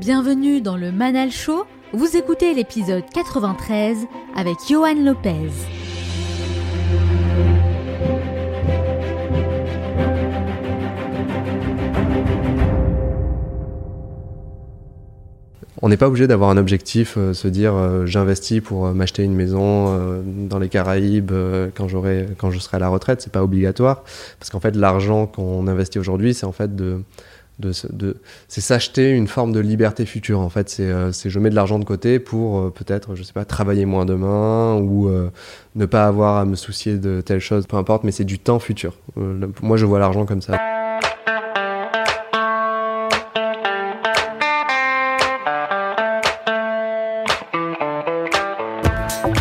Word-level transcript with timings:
Bienvenue 0.00 0.60
dans 0.60 0.76
le 0.76 0.92
Manal 0.92 1.32
Show. 1.32 1.66
Vous 1.92 2.16
écoutez 2.16 2.54
l'épisode 2.54 3.02
93 3.12 4.06
avec 4.36 4.54
Johan 4.68 4.94
Lopez. 4.94 5.50
On 15.82 15.88
n'est 15.88 15.96
pas 15.96 16.06
obligé 16.06 16.26
d'avoir 16.26 16.50
un 16.50 16.56
objectif, 16.56 17.14
euh, 17.16 17.32
se 17.32 17.48
dire 17.48 17.74
euh, 17.74 18.04
j'investis 18.04 18.60
pour 18.60 18.86
euh, 18.86 18.92
m'acheter 18.92 19.22
une 19.22 19.34
maison 19.34 20.22
dans 20.48 20.58
les 20.60 20.68
Caraïbes 20.68 21.32
quand 21.74 21.88
j'aurai 21.88 22.28
quand 22.38 22.52
je 22.52 22.60
serai 22.60 22.76
à 22.76 22.80
la 22.80 22.88
retraite, 22.88 23.20
c'est 23.20 23.32
pas 23.32 23.42
obligatoire 23.42 24.04
parce 24.38 24.50
qu'en 24.50 24.60
fait 24.60 24.76
l'argent 24.76 25.26
qu'on 25.26 25.66
investit 25.66 25.98
aujourd'hui, 25.98 26.34
c'est 26.34 26.46
en 26.46 26.52
fait 26.52 26.76
de 26.76 27.02
de, 27.58 27.72
de 27.92 28.16
c'est 28.46 28.60
s'acheter 28.60 29.10
une 29.10 29.26
forme 29.26 29.52
de 29.52 29.60
liberté 29.60 30.06
future 30.06 30.40
en 30.40 30.48
fait, 30.48 30.68
c'est 30.68 30.84
euh, 30.84 31.10
je 31.12 31.38
mets 31.38 31.50
de 31.50 31.54
l'argent 31.54 31.78
de 31.78 31.84
côté 31.84 32.18
pour 32.18 32.58
euh, 32.58 32.70
peut-être 32.70 33.14
je 33.14 33.22
sais 33.22 33.32
pas 33.32 33.44
travailler 33.44 33.84
moins 33.84 34.04
demain 34.04 34.74
ou 34.76 35.08
euh, 35.08 35.30
ne 35.74 35.86
pas 35.86 36.06
avoir 36.06 36.36
à 36.36 36.44
me 36.44 36.54
soucier 36.54 36.98
de 36.98 37.20
telle 37.20 37.40
chose, 37.40 37.66
peu 37.66 37.76
importe, 37.76 38.04
mais 38.04 38.12
c'est 38.12 38.24
du 38.24 38.38
temps 38.38 38.58
futur. 38.58 38.94
Euh, 39.16 39.46
moi 39.62 39.76
je 39.76 39.86
vois 39.86 39.98
l'argent 39.98 40.26
comme 40.26 40.42
ça. 40.42 40.77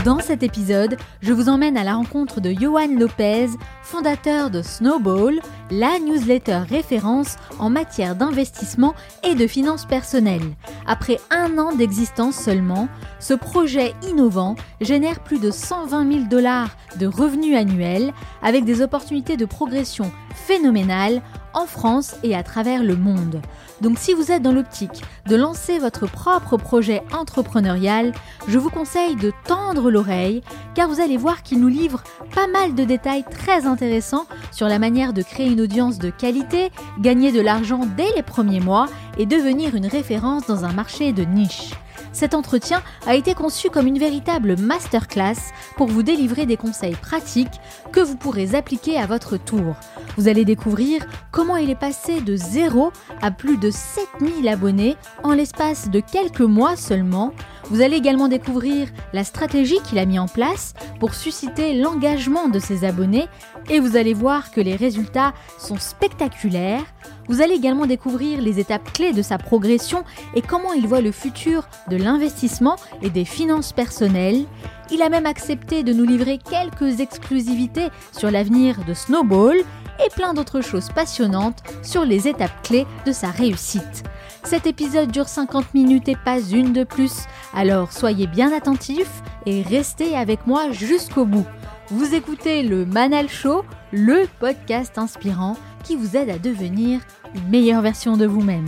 Dans 0.07 0.21
cet 0.21 0.41
épisode, 0.41 0.95
je 1.19 1.33
vous 1.33 1.49
emmène 1.49 1.75
à 1.75 1.83
la 1.83 1.95
rencontre 1.95 2.39
de 2.39 2.53
Johan 2.53 2.87
Lopez, 2.97 3.47
fondateur 3.83 4.49
de 4.49 4.61
Snowball, 4.61 5.41
la 5.69 5.99
newsletter 5.99 6.61
référence 6.69 7.35
en 7.59 7.69
matière 7.69 8.15
d'investissement 8.15 8.95
et 9.25 9.35
de 9.35 9.47
finances 9.47 9.83
personnelles. 9.83 10.55
Après 10.85 11.19
un 11.29 11.57
an 11.57 11.75
d'existence 11.75 12.37
seulement, 12.37 12.87
ce 13.19 13.33
projet 13.33 13.95
innovant 14.09 14.55
génère 14.79 15.19
plus 15.19 15.41
de 15.41 15.51
120 15.51 16.09
000 16.09 16.25
dollars 16.29 16.77
de 16.97 17.05
revenus 17.05 17.57
annuels 17.57 18.13
avec 18.41 18.63
des 18.63 18.81
opportunités 18.81 19.35
de 19.35 19.43
progression 19.45 20.09
phénoménales 20.33 21.21
en 21.57 21.65
France 21.65 22.15
et 22.21 22.35
à 22.35 22.43
travers 22.43 22.83
le 22.83 22.95
monde. 22.95 23.41
Donc 23.81 23.97
si 23.97 24.13
vous 24.13 24.31
êtes 24.31 24.43
dans 24.43 24.51
l'optique 24.51 25.01
de 25.27 25.35
lancer 25.35 25.79
votre 25.79 26.05
propre 26.05 26.55
projet 26.55 27.01
entrepreneurial, 27.11 28.13
je 28.47 28.59
vous 28.59 28.69
conseille 28.69 29.15
de 29.15 29.33
tendre 29.45 29.89
l'oreille 29.89 30.43
car 30.75 30.87
vous 30.87 31.01
allez 31.01 31.17
voir 31.17 31.41
qu'il 31.41 31.59
nous 31.59 31.67
livre 31.67 32.03
pas 32.35 32.47
mal 32.47 32.75
de 32.75 32.83
détails 32.83 33.23
très 33.23 33.65
intéressants 33.65 34.27
sur 34.51 34.67
la 34.67 34.77
manière 34.77 35.13
de 35.13 35.23
créer 35.23 35.47
une 35.47 35.61
audience 35.61 35.97
de 35.97 36.11
qualité, 36.11 36.69
gagner 36.99 37.31
de 37.31 37.41
l'argent 37.41 37.81
dès 37.97 38.13
les 38.15 38.23
premiers 38.23 38.59
mois 38.59 38.85
et 39.17 39.25
devenir 39.25 39.73
une 39.73 39.87
référence 39.87 40.45
dans 40.45 40.63
un 40.63 40.73
marché 40.73 41.11
de 41.11 41.23
niche. 41.23 41.71
Cet 42.17 42.33
entretien 42.33 42.81
a 43.05 43.13
été 43.13 43.35
conçu 43.35 43.69
comme 43.69 43.85
une 43.85 43.99
véritable 43.99 44.59
masterclass 44.59 45.35
pour 45.75 45.85
vous 45.85 46.01
délivrer 46.01 46.47
des 46.47 46.57
conseils 46.57 46.95
pratiques 46.95 47.61
que 47.91 47.99
vous 47.99 48.15
pourrez 48.15 48.55
appliquer 48.55 48.97
à 48.97 49.05
votre 49.05 49.37
tour. 49.37 49.75
Vous 50.17 50.27
allez 50.27 50.43
découvrir 50.43 51.05
comment 51.31 51.57
il 51.57 51.69
est 51.69 51.75
passé 51.75 52.19
de 52.21 52.35
0 52.35 52.91
à 53.21 53.29
plus 53.29 53.57
de 53.57 53.69
7000 53.69 54.47
abonnés 54.47 54.97
en 55.21 55.33
l'espace 55.33 55.91
de 55.91 55.99
quelques 55.99 56.41
mois 56.41 56.75
seulement. 56.75 57.33
Vous 57.69 57.81
allez 57.81 57.97
également 57.97 58.29
découvrir 58.29 58.87
la 59.11 59.25
stratégie 59.25 59.79
qu'il 59.83 59.99
a 59.99 60.05
mis 60.05 60.19
en 60.19 60.27
place 60.27 60.73
pour 60.99 61.13
susciter 61.13 61.73
l'engagement 61.73 62.47
de 62.47 62.59
ses 62.59 62.85
abonnés 62.85 63.27
et 63.69 63.79
vous 63.79 63.97
allez 63.97 64.13
voir 64.13 64.51
que 64.51 64.61
les 64.61 64.75
résultats 64.75 65.33
sont 65.57 65.77
spectaculaires. 65.77 66.85
Vous 67.27 67.41
allez 67.41 67.55
également 67.55 67.85
découvrir 67.85 68.41
les 68.41 68.59
étapes 68.59 68.93
clés 68.93 69.11
de 69.11 69.21
sa 69.21 69.37
progression 69.37 70.05
et 70.33 70.41
comment 70.41 70.71
il 70.71 70.87
voit 70.87 71.01
le 71.01 71.11
futur 71.11 71.67
de 71.89 71.97
l'investissement 71.97 72.77
et 73.01 73.09
des 73.09 73.25
finances 73.25 73.73
personnelles. 73.73 74.45
Il 74.89 75.01
a 75.01 75.09
même 75.09 75.25
accepté 75.25 75.83
de 75.83 75.91
nous 75.91 76.05
livrer 76.05 76.37
quelques 76.37 77.01
exclusivités 77.01 77.89
sur 78.17 78.31
l'avenir 78.31 78.77
de 78.85 78.93
Snowball 78.93 79.57
et 80.05 80.09
plein 80.15 80.33
d'autres 80.33 80.61
choses 80.61 80.87
passionnantes 80.89 81.61
sur 81.83 82.05
les 82.05 82.29
étapes 82.29 82.63
clés 82.63 82.87
de 83.05 83.11
sa 83.11 83.29
réussite. 83.29 84.03
Cet 84.47 84.65
épisode 84.65 85.11
dure 85.11 85.27
50 85.27 85.73
minutes 85.73 86.07
et 86.07 86.15
pas 86.15 86.39
une 86.39 86.71
de 86.71 86.85
plus, 86.85 87.25
alors 87.53 87.91
soyez 87.91 88.27
bien 88.27 88.53
attentifs 88.53 89.21
et 89.45 89.61
restez 89.61 90.15
avec 90.15 90.47
moi 90.47 90.71
jusqu'au 90.71 91.25
bout. 91.25 91.45
Vous 91.89 92.15
écoutez 92.15 92.63
le 92.63 92.85
Manal 92.85 93.27
Show, 93.27 93.65
le 93.91 94.25
podcast 94.39 94.97
inspirant 94.97 95.57
qui 95.83 95.97
vous 95.97 96.15
aide 96.15 96.29
à 96.29 96.37
devenir 96.37 97.01
une 97.35 97.49
meilleure 97.49 97.81
version 97.81 98.15
de 98.15 98.25
vous-même. 98.25 98.67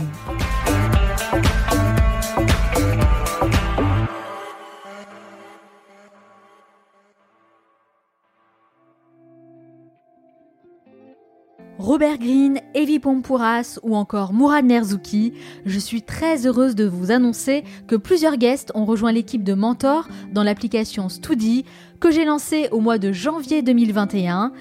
Robert 11.90 12.18
Greene, 12.18 12.60
Evi 12.72 13.00
Pompouras 13.00 13.80
ou 13.82 13.96
encore 13.96 14.32
Mourad 14.32 14.64
Merzouki, 14.64 15.32
je 15.66 15.78
suis 15.80 16.02
très 16.02 16.46
heureuse 16.46 16.76
de 16.76 16.84
vous 16.84 17.10
annoncer 17.10 17.64
que 17.88 17.96
plusieurs 17.96 18.36
guests 18.36 18.70
ont 18.76 18.84
rejoint 18.84 19.10
l'équipe 19.10 19.42
de 19.42 19.54
mentors 19.54 20.06
dans 20.32 20.44
l'application 20.44 21.08
Studi 21.08 21.64
que 21.98 22.12
j'ai 22.12 22.24
lancée 22.24 22.68
au 22.70 22.78
mois 22.78 22.98
de 22.98 23.10
janvier 23.10 23.62
2021 23.62 24.52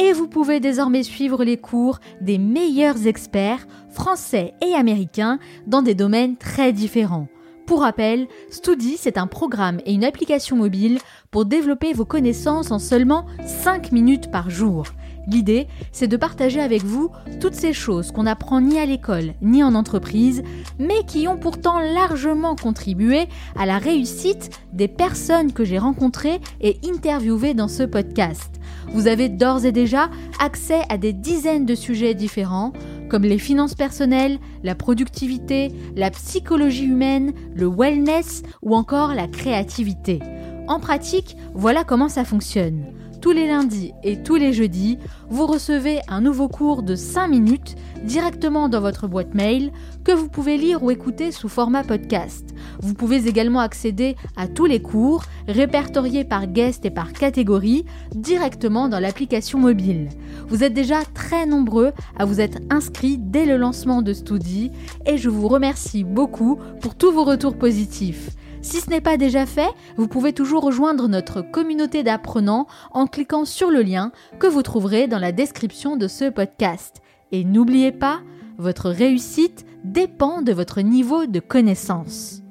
et 0.00 0.14
vous 0.14 0.28
pouvez 0.28 0.60
désormais 0.60 1.02
suivre 1.02 1.44
les 1.44 1.58
cours 1.58 1.98
des 2.22 2.38
meilleurs 2.38 3.06
experts 3.06 3.66
français 3.90 4.54
et 4.66 4.72
américains 4.72 5.38
dans 5.66 5.82
des 5.82 5.94
domaines 5.94 6.38
très 6.38 6.72
différents. 6.72 7.28
Pour 7.66 7.82
rappel, 7.82 8.28
Studi, 8.48 8.96
c'est 8.96 9.18
un 9.18 9.26
programme 9.26 9.78
et 9.84 9.92
une 9.92 10.04
application 10.04 10.56
mobile 10.56 11.00
pour 11.30 11.44
développer 11.44 11.92
vos 11.92 12.06
connaissances 12.06 12.70
en 12.70 12.78
seulement 12.78 13.26
5 13.44 13.92
minutes 13.92 14.30
par 14.30 14.48
jour. 14.48 14.84
L'idée, 15.30 15.68
c'est 15.92 16.08
de 16.08 16.16
partager 16.16 16.60
avec 16.60 16.82
vous 16.82 17.10
toutes 17.38 17.54
ces 17.54 17.74
choses 17.74 18.12
qu'on 18.12 18.22
n'apprend 18.22 18.62
ni 18.62 18.78
à 18.78 18.86
l'école 18.86 19.34
ni 19.42 19.62
en 19.62 19.74
entreprise, 19.74 20.42
mais 20.78 21.04
qui 21.06 21.28
ont 21.28 21.36
pourtant 21.36 21.78
largement 21.78 22.56
contribué 22.56 23.28
à 23.54 23.66
la 23.66 23.78
réussite 23.78 24.50
des 24.72 24.88
personnes 24.88 25.52
que 25.52 25.64
j'ai 25.64 25.78
rencontrées 25.78 26.40
et 26.62 26.78
interviewées 26.84 27.52
dans 27.52 27.68
ce 27.68 27.82
podcast. 27.82 28.58
Vous 28.94 29.06
avez 29.06 29.28
d'ores 29.28 29.66
et 29.66 29.72
déjà 29.72 30.08
accès 30.40 30.80
à 30.88 30.96
des 30.96 31.12
dizaines 31.12 31.66
de 31.66 31.74
sujets 31.74 32.14
différents, 32.14 32.72
comme 33.10 33.24
les 33.24 33.38
finances 33.38 33.74
personnelles, 33.74 34.38
la 34.62 34.74
productivité, 34.74 35.72
la 35.94 36.10
psychologie 36.10 36.86
humaine, 36.86 37.32
le 37.54 37.68
wellness 37.68 38.42
ou 38.62 38.74
encore 38.74 39.14
la 39.14 39.28
créativité. 39.28 40.20
En 40.68 40.80
pratique, 40.80 41.36
voilà 41.54 41.84
comment 41.84 42.08
ça 42.08 42.24
fonctionne. 42.24 42.84
Tous 43.20 43.32
les 43.32 43.48
lundis 43.48 43.92
et 44.04 44.22
tous 44.22 44.36
les 44.36 44.52
jeudis, 44.52 44.96
vous 45.28 45.46
recevez 45.46 45.98
un 46.06 46.20
nouveau 46.20 46.46
cours 46.46 46.84
de 46.84 46.94
5 46.94 47.26
minutes 47.26 47.74
directement 48.04 48.68
dans 48.68 48.80
votre 48.80 49.08
boîte 49.08 49.34
mail 49.34 49.72
que 50.04 50.12
vous 50.12 50.28
pouvez 50.28 50.56
lire 50.56 50.84
ou 50.84 50.92
écouter 50.92 51.32
sous 51.32 51.48
format 51.48 51.82
podcast. 51.82 52.54
Vous 52.80 52.94
pouvez 52.94 53.26
également 53.26 53.58
accéder 53.58 54.14
à 54.36 54.46
tous 54.46 54.66
les 54.66 54.80
cours 54.80 55.24
répertoriés 55.48 56.24
par 56.24 56.46
guest 56.46 56.86
et 56.86 56.90
par 56.90 57.12
catégorie 57.12 57.84
directement 58.14 58.88
dans 58.88 59.00
l'application 59.00 59.58
mobile. 59.58 60.10
Vous 60.46 60.62
êtes 60.62 60.74
déjà 60.74 61.00
très 61.14 61.44
nombreux 61.44 61.92
à 62.16 62.24
vous 62.24 62.40
être 62.40 62.58
inscrits 62.70 63.18
dès 63.18 63.46
le 63.46 63.56
lancement 63.56 64.00
de 64.00 64.12
Studi 64.12 64.70
et 65.06 65.18
je 65.18 65.28
vous 65.28 65.48
remercie 65.48 66.04
beaucoup 66.04 66.60
pour 66.80 66.94
tous 66.94 67.10
vos 67.10 67.24
retours 67.24 67.58
positifs. 67.58 68.30
Si 68.60 68.80
ce 68.80 68.90
n'est 68.90 69.00
pas 69.00 69.16
déjà 69.16 69.46
fait, 69.46 69.70
vous 69.96 70.08
pouvez 70.08 70.32
toujours 70.32 70.62
rejoindre 70.62 71.08
notre 71.08 71.42
communauté 71.42 72.02
d'apprenants 72.02 72.66
en 72.90 73.06
cliquant 73.06 73.44
sur 73.44 73.70
le 73.70 73.82
lien 73.82 74.12
que 74.38 74.46
vous 74.46 74.62
trouverez 74.62 75.06
dans 75.06 75.18
la 75.18 75.32
description 75.32 75.96
de 75.96 76.08
ce 76.08 76.28
podcast. 76.28 77.00
Et 77.30 77.44
n'oubliez 77.44 77.92
pas, 77.92 78.20
votre 78.58 78.90
réussite 78.90 79.64
dépend 79.84 80.42
de 80.42 80.52
votre 80.52 80.80
niveau 80.80 81.26
de 81.26 81.40
connaissance. 81.40 82.42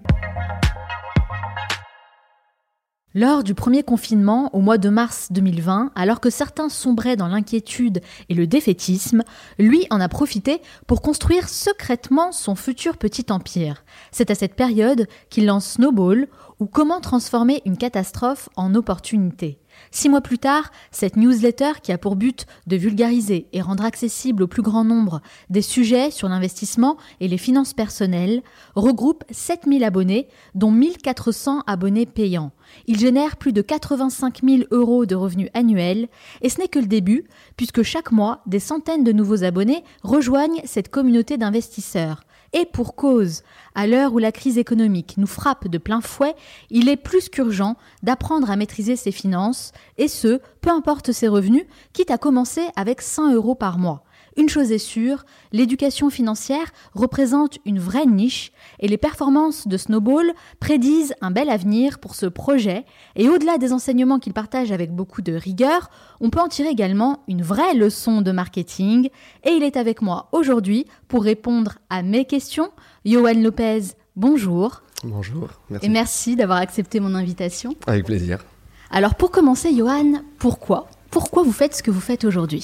Lors 3.20 3.44
du 3.44 3.56
premier 3.56 3.82
confinement, 3.82 4.52
au 4.54 4.62
mois 4.62 4.78
de 4.78 4.90
mars 4.90 5.30
2020, 5.32 5.90
alors 5.96 6.20
que 6.20 6.30
certains 6.30 6.70
sombraient 6.70 7.16
dans 7.16 7.28
l'inquiétude 7.28 8.02
et 8.30 8.36
le 8.36 8.46
défaitisme, 8.46 9.24
lui 9.58 9.88
en 9.90 10.00
a 10.00 10.08
profité 10.08 10.62
pour 10.86 11.02
construire 11.02 11.50
secrètement 11.50 12.32
son 12.32 12.54
futur 12.54 12.96
petit 12.96 13.26
empire. 13.32 13.84
C'est 14.12 14.30
à 14.30 14.36
cette 14.36 14.54
période 14.54 15.08
qu'il 15.32 15.48
lance 15.48 15.66
Snowball, 15.66 16.28
ou 16.60 16.68
comment 16.68 17.02
transformer 17.02 17.64
une 17.66 17.78
catastrophe 17.78 18.50
en 18.56 18.76
opportunité. 18.76 19.58
Six 19.92 20.10
mois 20.10 20.22
plus 20.22 20.38
tard, 20.38 20.72
cette 20.92 21.16
newsletter 21.16 21.74
qui 21.82 21.92
a 21.92 21.98
pour 21.98 22.16
but 22.16 22.46
de 22.68 22.76
vulgariser 22.76 23.48
et 23.54 23.62
rendre 23.62 23.86
accessible 23.86 24.44
au 24.44 24.48
plus 24.48 24.62
grand 24.62 24.84
nombre 24.84 25.22
des 25.50 25.62
sujets 25.62 26.12
sur 26.12 26.30
l'investissement 26.30 26.98
et 27.20 27.28
les 27.28 27.38
finances 27.38 27.74
personnelles 27.74 28.42
regroupe 28.76 29.24
7000 29.32 29.84
abonnés, 29.84 30.28
dont 30.56 30.72
1400 30.72 31.64
abonnés 31.68 32.06
payants. 32.06 32.52
Il 32.86 33.00
génère 33.00 33.38
plus 33.38 33.54
de 33.54 33.62
85 33.62 34.42
000 34.44 34.64
euros 34.72 35.06
de 35.06 35.16
revenus 35.16 35.50
annuels 35.54 36.10
et 36.42 36.50
ce 36.50 36.60
n'est 36.60 36.68
que 36.68 36.80
le 36.80 36.88
début 36.88 37.26
puisque 37.56 37.84
chaque 37.84 38.12
mois, 38.12 38.42
des 38.46 38.60
centaines 38.60 39.04
de 39.04 39.12
nouveaux 39.12 39.44
abonnés 39.44 39.84
rejoignent 40.04 40.62
cette 40.66 40.90
communauté 40.90 41.38
d'investisseurs. 41.38 42.24
Et 42.54 42.66
pour 42.66 42.96
cause, 42.96 43.44
à 43.76 43.88
l'heure 43.88 44.14
où 44.14 44.20
la 44.20 44.32
crise 44.32 44.58
économique 44.58 45.16
nous 45.18 45.28
frappe 45.28 45.68
de 45.68 45.78
plein 45.78 46.02
fouet, 46.02 46.36
il 46.70 46.90
est 46.90 46.98
plus 46.98 47.30
qu'urgent 47.30 47.76
d'apprendre 48.04 48.50
à 48.50 48.56
maîtriser 48.56 48.96
ses 48.96 49.12
finances, 49.12 49.72
et 49.98 50.08
ce, 50.08 50.40
peu 50.62 50.70
importe 50.70 51.12
ses 51.12 51.28
revenus, 51.28 51.66
quitte 51.94 52.12
à 52.12 52.18
commencer 52.18 52.66
avec 52.76 53.02
100 53.02 53.34
euros 53.34 53.56
par 53.56 53.78
mois. 53.78 54.04
Une 54.38 54.50
chose 54.50 54.72
est 54.72 54.78
sûre, 54.78 55.26
l'éducation 55.52 56.12
financière 56.12 56.72
représente 56.94 57.58
une 57.66 57.80
vraie 57.80 58.06
niche 58.06 58.52
et 58.80 58.88
les 58.88 59.00
performances 59.00 59.68
de 59.68 59.78
Snowball 59.78 60.32
prédisent 60.60 61.16
un 61.22 61.32
bel 61.32 61.50
avenir 61.50 61.98
pour 61.98 62.14
ce 62.14 62.28
projet 62.28 62.86
et 63.16 63.30
au-delà 63.30 63.58
des 63.58 63.74
enseignements 63.74 64.20
qu'il 64.20 64.34
partage 64.34 64.72
avec 64.72 64.92
beaucoup 64.94 65.24
de 65.24 65.34
rigueur, 65.34 65.90
on 66.22 66.30
peut 66.30 66.40
en 66.40 66.50
tirer 66.50 66.70
également 66.70 67.24
une 67.28 67.42
vraie 67.42 67.74
leçon 67.74 68.22
de 68.22 68.32
marketing 68.32 69.10
et 69.44 69.50
il 69.50 69.64
est 69.64 69.76
avec 69.76 70.04
moi 70.04 70.30
aujourd'hui 70.32 70.86
pour 71.08 71.24
répondre 71.24 71.80
à 71.90 72.04
mes 72.04 72.26
questions. 72.26 72.70
Johan 73.06 73.42
Lopez, 73.42 73.96
bonjour. 74.16 74.84
Bonjour, 75.04 75.50
merci. 75.72 75.86
Et 75.86 75.90
merci 75.90 76.36
d'avoir 76.36 76.60
accepté 76.60 77.00
mon 77.00 77.16
invitation. 77.16 77.74
Avec 77.88 78.06
plaisir. 78.06 78.46
Alors 78.92 79.16
pour 79.16 79.32
commencer, 79.32 79.76
Johan, 79.76 80.22
pourquoi? 80.38 80.88
Pourquoi 81.10 81.42
vous 81.42 81.52
faites 81.52 81.76
ce 81.76 81.82
que 81.82 81.90
vous 81.90 82.02
faites 82.02 82.24
aujourd'hui? 82.24 82.64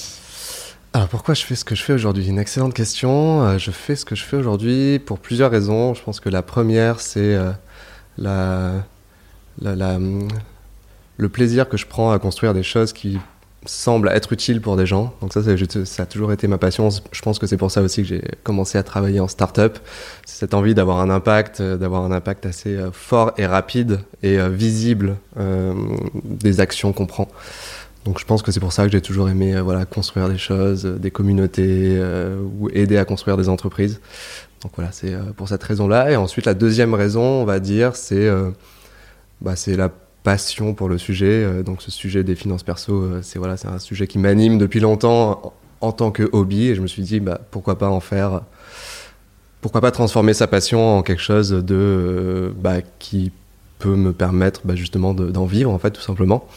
Alors 0.94 1.08
pourquoi 1.08 1.34
je 1.34 1.44
fais 1.44 1.56
ce 1.56 1.66
que 1.66 1.74
je 1.74 1.82
fais 1.82 1.94
aujourd'hui? 1.94 2.28
Une 2.28 2.38
excellente 2.38 2.76
question. 2.76 3.44
Euh, 3.44 3.58
je 3.58 3.72
fais 3.72 3.96
ce 3.96 4.06
que 4.06 4.14
je 4.14 4.24
fais 4.24 4.38
aujourd'hui 4.38 5.00
pour 5.00 5.18
plusieurs 5.18 5.50
raisons. 5.50 5.96
Je 5.96 6.04
pense 6.04 6.20
que 6.20 6.30
la 6.30 6.44
première, 6.44 7.00
c'est 7.00 7.36
euh, 7.36 8.80
hum, 9.60 10.28
le 11.18 11.30
plaisir 11.30 11.68
que 11.68 11.78
je 11.78 11.88
prends 11.88 12.12
à 12.12 12.20
construire 12.20 12.54
des 12.54 12.62
choses 12.62 12.94
qui 12.94 13.18
semblent 13.66 14.10
être 14.10 14.34
utiles 14.34 14.62
pour 14.62 14.76
des 14.76 14.86
gens. 14.86 15.16
Donc 15.22 15.34
ça, 15.34 15.42
ça 15.42 16.04
a 16.04 16.06
toujours 16.06 16.32
été 16.32 16.48
ma 16.48 16.60
passion. 16.60 16.90
Je 17.12 17.22
pense 17.24 17.40
que 17.40 17.48
c'est 17.48 17.58
pour 17.58 17.72
ça 17.72 17.82
aussi 17.82 18.04
que 18.04 18.10
j'ai 18.10 18.22
commencé 18.44 18.78
à 18.78 18.84
travailler 18.84 19.20
en 19.20 19.28
start-up. 19.28 19.80
C'est 20.26 20.42
cette 20.42 20.54
envie 20.54 20.76
d'avoir 20.76 21.00
un 21.00 21.10
impact, 21.10 21.60
euh, 21.60 21.76
d'avoir 21.76 22.04
un 22.04 22.12
impact 22.12 22.46
assez 22.46 22.78
fort 22.92 23.32
et 23.40 23.48
rapide 23.48 24.02
et 24.22 24.38
visible 24.48 25.16
des 26.24 26.60
actions 26.60 26.94
qu'on 26.94 27.08
prend. 27.08 27.30
Donc 28.06 28.20
je 28.20 28.26
pense 28.26 28.42
que 28.42 28.52
c'est 28.52 28.60
pour 28.60 28.74
ça 28.74 28.86
que 28.86 28.92
j'ai 28.92 29.02
toujours 29.02 29.30
aimé 29.30 29.56
euh, 29.56 29.62
voilà, 29.62 29.86
construire 29.86 30.28
des 30.30 30.38
choses, 30.38 30.86
euh, 30.86 30.98
des 30.98 31.12
communautés 31.12 31.96
euh, 31.98 32.42
ou 32.60 32.70
aider 32.74 32.98
à 32.98 33.06
construire 33.06 33.38
des 33.38 33.48
entreprises. 33.48 34.02
Donc 34.62 34.72
voilà, 34.76 34.92
c'est 34.92 35.14
pour 35.36 35.50
cette 35.50 35.64
raison-là. 35.64 36.12
Et 36.12 36.16
ensuite, 36.16 36.46
la 36.46 36.54
deuxième 36.54 36.94
raison, 36.94 37.22
on 37.22 37.44
va 37.44 37.60
dire, 37.60 37.98
c'est 37.98 38.30
bah, 39.42 39.56
la 39.68 39.92
passion 40.24 40.74
pour 40.74 40.88
le 40.88 40.98
sujet. 40.98 41.64
donc 41.64 41.82
ce 41.82 41.92
sujet 41.92 42.24
des 42.24 42.36
finances 42.36 42.64
perso, 42.64 43.22
c'est 43.24 43.40
voilà, 43.40 43.56
un 43.66 43.80
sujet 43.80 44.08
qui 44.08 44.20
m'anime 44.20 44.58
depuis 44.58 44.80
longtemps 44.80 45.54
en, 45.82 45.92
tant 45.92 46.12
que 46.12 46.30
hobby. 46.32 46.70
Et 46.70 46.76
je 46.76 46.82
me 46.82 46.88
suis 46.88 47.04
dit, 47.04 47.20
bah, 47.20 47.42
pourquoi 47.52 47.78
pas 47.78 47.90
en 47.90 48.00
faire 48.00 48.44
pourquoi 49.60 49.82
pas 49.82 49.92
transformer 49.92 50.34
sa 50.34 50.48
passion 50.48 50.98
en 50.98 51.04
quelque 51.04 51.22
chose 51.22 51.50
de 51.50 52.54
bah, 52.58 52.82
qui 53.00 53.34
peut 53.80 53.96
me 53.96 54.14
permettre 54.14 54.62
bah, 54.64 54.76
justement 54.76 55.14
d'en 55.14 55.46
vivre 55.46 55.72
en 55.72 55.80
fait 55.80 55.92
tout 55.92 56.02
simplement 56.02 56.48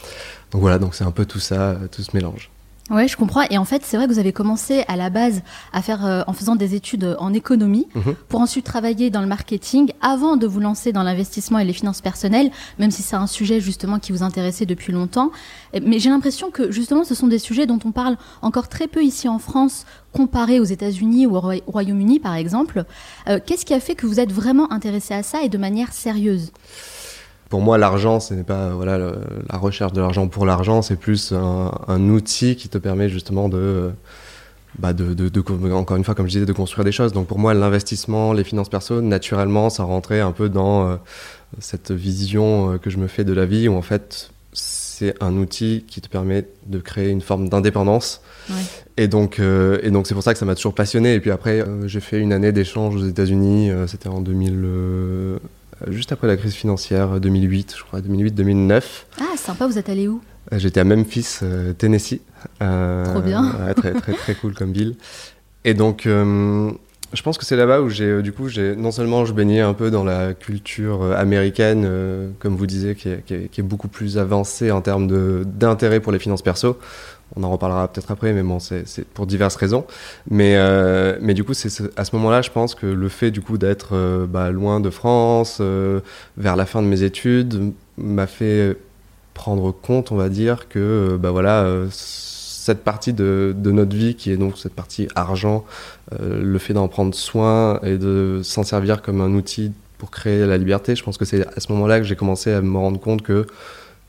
donc 0.50 0.60
voilà, 0.60 0.78
donc 0.78 0.94
c'est 0.94 1.04
un 1.04 1.10
peu 1.10 1.26
tout 1.26 1.40
ça, 1.40 1.76
tout 1.90 2.02
ce 2.02 2.10
mélange. 2.14 2.50
Ouais, 2.88 3.08
je 3.08 3.16
comprends. 3.16 3.42
Et 3.50 3.58
en 3.58 3.64
fait, 3.64 3.82
c'est 3.84 3.96
vrai 3.96 4.06
que 4.06 4.12
vous 4.12 4.20
avez 4.20 4.32
commencé 4.32 4.84
à 4.86 4.94
la 4.96 5.10
base 5.10 5.42
à 5.72 5.82
faire 5.82 6.06
euh, 6.06 6.22
en 6.28 6.32
faisant 6.32 6.54
des 6.54 6.76
études 6.76 7.16
en 7.18 7.34
économie, 7.34 7.88
mhm. 7.96 8.14
pour 8.28 8.40
ensuite 8.40 8.64
travailler 8.64 9.10
dans 9.10 9.20
le 9.20 9.26
marketing, 9.26 9.90
avant 10.00 10.36
de 10.36 10.46
vous 10.46 10.60
lancer 10.60 10.92
dans 10.92 11.02
l'investissement 11.02 11.58
et 11.58 11.64
les 11.64 11.72
finances 11.72 12.00
personnelles, 12.00 12.52
même 12.78 12.92
si 12.92 13.02
c'est 13.02 13.16
un 13.16 13.26
sujet 13.26 13.60
justement 13.60 13.98
qui 13.98 14.12
vous 14.12 14.22
intéressait 14.22 14.66
depuis 14.66 14.92
longtemps. 14.92 15.32
Mais 15.82 15.98
j'ai 15.98 16.10
l'impression 16.10 16.50
que 16.52 16.70
justement, 16.70 17.02
ce 17.02 17.16
sont 17.16 17.26
des 17.26 17.40
sujets 17.40 17.66
dont 17.66 17.80
on 17.84 17.90
parle 17.90 18.16
encore 18.40 18.68
très 18.68 18.86
peu 18.86 19.02
ici 19.02 19.28
en 19.28 19.40
France, 19.40 19.84
comparé 20.12 20.60
aux 20.60 20.64
États-Unis 20.64 21.26
ou 21.26 21.36
au 21.36 21.40
Royaume-Uni, 21.40 22.20
par 22.20 22.34
exemple. 22.34 22.84
Euh, 23.28 23.40
qu'est-ce 23.44 23.66
qui 23.66 23.74
a 23.74 23.80
fait 23.80 23.96
que 23.96 24.06
vous 24.06 24.20
êtes 24.20 24.32
vraiment 24.32 24.72
intéressé 24.72 25.12
à 25.12 25.24
ça 25.24 25.42
et 25.42 25.48
de 25.48 25.58
manière 25.58 25.92
sérieuse? 25.92 26.52
Pour 27.48 27.60
moi, 27.60 27.78
l'argent, 27.78 28.18
ce 28.18 28.34
n'est 28.34 28.42
pas 28.42 28.70
voilà 28.70 28.98
la 28.98 29.58
recherche 29.58 29.92
de 29.92 30.00
l'argent 30.00 30.26
pour 30.26 30.46
l'argent, 30.46 30.82
c'est 30.82 30.96
plus 30.96 31.32
un, 31.32 32.08
outil 32.08 32.56
qui 32.56 32.68
te 32.68 32.78
permet 32.78 33.08
justement 33.08 33.48
de, 33.48 33.92
bah 34.78 34.92
de, 34.92 35.14
de, 35.14 35.72
encore 35.72 35.96
une 35.96 36.04
fois, 36.04 36.14
comme 36.14 36.26
je 36.26 36.32
disais, 36.32 36.46
de 36.46 36.52
construire 36.52 36.84
des 36.84 36.92
choses. 36.92 37.12
Donc 37.12 37.28
pour 37.28 37.38
moi, 37.38 37.54
l'investissement, 37.54 38.32
les 38.32 38.44
finances 38.44 38.68
perso, 38.68 39.00
naturellement, 39.00 39.70
ça 39.70 39.84
rentrait 39.84 40.20
un 40.20 40.32
peu 40.32 40.48
dans 40.48 40.88
euh, 40.88 40.96
cette 41.60 41.92
vision 41.92 42.72
euh, 42.72 42.78
que 42.78 42.90
je 42.90 42.98
me 42.98 43.06
fais 43.06 43.24
de 43.24 43.32
la 43.32 43.46
vie, 43.46 43.68
où 43.68 43.74
en 43.74 43.82
fait, 43.82 44.30
c'est 44.52 45.14
un 45.22 45.36
outil 45.36 45.84
qui 45.86 46.00
te 46.00 46.08
permet 46.08 46.46
de 46.66 46.78
créer 46.80 47.10
une 47.10 47.20
forme 47.20 47.48
d'indépendance. 47.48 48.22
Et 48.96 49.08
donc, 49.08 49.40
euh, 49.40 49.78
et 49.82 49.90
donc 49.90 50.06
c'est 50.06 50.14
pour 50.14 50.22
ça 50.22 50.32
que 50.32 50.38
ça 50.38 50.46
m'a 50.46 50.54
toujours 50.54 50.74
passionné. 50.74 51.14
Et 51.14 51.20
puis 51.20 51.30
après, 51.30 51.64
j'ai 51.84 52.00
fait 52.00 52.18
une 52.18 52.32
année 52.32 52.52
d'échange 52.52 52.96
aux 52.96 53.06
États-Unis. 53.06 53.70
C'était 53.86 54.08
en 54.08 54.20
2000. 54.20 55.38
Euh, 55.86 55.92
juste 55.92 56.12
après 56.12 56.26
la 56.26 56.36
crise 56.36 56.54
financière 56.54 57.20
2008, 57.20 57.70
euh, 57.70 57.78
je 57.78 57.84
crois, 57.84 58.00
2008-2009. 58.00 58.82
Ah, 59.20 59.36
sympa, 59.36 59.66
vous 59.66 59.78
êtes 59.78 59.88
allé 59.88 60.08
où? 60.08 60.20
Euh, 60.52 60.58
J'étais 60.58 60.80
à 60.80 60.84
Memphis, 60.84 61.38
Tennessee. 61.78 62.20
Trop 62.60 63.20
bien. 63.20 63.54
très, 63.76 63.92
très, 63.92 64.12
très 64.12 64.34
cool 64.34 64.54
comme 64.54 64.72
ville. 64.72 64.94
Et 65.64 65.74
donc, 65.74 66.02
je 66.04 67.22
pense 67.22 67.38
que 67.38 67.44
c'est 67.44 67.56
là-bas 67.56 67.80
où 67.80 67.88
j'ai, 67.88 68.22
du 68.22 68.32
coup, 68.32 68.48
j'ai, 68.48 68.76
non 68.76 68.92
seulement 68.92 69.24
je 69.24 69.32
baignais 69.32 69.60
un 69.60 69.74
peu 69.74 69.90
dans 69.90 70.04
la 70.04 70.34
culture 70.34 71.02
américaine, 71.16 71.88
comme 72.38 72.54
vous 72.54 72.66
disiez, 72.66 72.94
qui 72.94 73.08
est, 73.08 73.24
qui, 73.24 73.34
est, 73.34 73.48
qui 73.48 73.60
est, 73.60 73.64
beaucoup 73.64 73.88
plus 73.88 74.16
avancée 74.18 74.70
en 74.70 74.80
termes 74.80 75.08
d'intérêt 75.44 75.98
pour 75.98 76.12
les 76.12 76.20
finances 76.20 76.42
perso 76.42 76.78
on 77.36 77.42
en 77.42 77.50
reparlera 77.50 77.88
peut-être 77.88 78.10
après, 78.10 78.32
mais 78.32 78.42
bon, 78.42 78.58
c'est 78.58 79.04
pour 79.12 79.26
diverses 79.26 79.56
raisons. 79.56 79.84
Mais, 80.30 80.54
euh, 80.56 81.18
mais 81.20 81.34
du 81.34 81.44
coup, 81.44 81.52
c'est 81.52 81.68
à 81.98 82.04
ce 82.04 82.16
moment-là, 82.16 82.40
je 82.40 82.50
pense 82.50 82.74
que 82.74 82.86
le 82.86 83.08
fait 83.08 83.30
du 83.30 83.42
coup 83.42 83.58
d'être 83.58 83.90
euh, 83.92 84.26
bah, 84.26 84.50
loin 84.50 84.80
de 84.80 84.88
France, 84.88 85.58
euh, 85.60 86.00
vers 86.38 86.56
la 86.56 86.64
fin 86.64 86.82
de 86.82 86.86
mes 86.86 87.02
études, 87.02 87.72
m'a 87.98 88.26
fait 88.26 88.76
prendre 89.34 89.70
compte, 89.70 90.12
on 90.12 90.16
va 90.16 90.30
dire, 90.30 90.66
que 90.68 91.18
bah 91.20 91.30
voilà, 91.30 91.66
cette 91.90 92.82
partie 92.82 93.12
de, 93.12 93.54
de, 93.54 93.70
notre 93.70 93.94
vie, 93.94 94.14
qui 94.14 94.30
est 94.30 94.38
donc 94.38 94.56
cette 94.56 94.72
partie 94.72 95.08
argent, 95.14 95.66
le 96.18 96.58
fait 96.58 96.72
d'en 96.72 96.88
prendre 96.88 97.14
soin 97.14 97.78
et 97.82 97.98
de 97.98 98.40
s'en 98.42 98.62
servir 98.62 99.02
comme 99.02 99.20
un 99.20 99.34
outil 99.34 99.72
pour 99.98 100.10
créer 100.10 100.46
la 100.46 100.56
liberté, 100.56 100.96
je 100.96 101.04
pense 101.04 101.18
que 101.18 101.26
c'est 101.26 101.46
à 101.54 101.60
ce 101.60 101.70
moment-là 101.72 101.98
que 102.00 102.06
j'ai 102.06 102.16
commencé 102.16 102.50
à 102.50 102.62
me 102.62 102.78
rendre 102.78 102.98
compte 102.98 103.20
que 103.20 103.46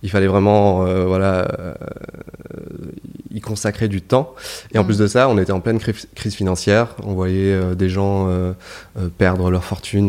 il 0.02 0.10
fallait 0.10 0.28
vraiment 0.28 0.86
voilà 1.06 1.76
y 3.38 3.42
consacrer 3.42 3.88
du 3.88 4.02
temps. 4.02 4.34
Et 4.74 4.78
en 4.78 4.84
mm. 4.84 4.86
plus 4.86 4.98
de 4.98 5.08
ça, 5.08 5.30
on 5.30 5.38
était 5.38 5.52
en 5.52 5.62
pleine 5.62 5.80
crise 5.80 6.36
financière. 6.36 6.96
On 7.04 7.14
voyait 7.14 7.54
euh, 7.54 7.76
des 7.76 7.88
gens 7.88 8.28
euh, 8.28 8.54
euh, 8.98 9.08
perdre 9.16 9.50
leur 9.50 9.64
fortune 9.64 10.08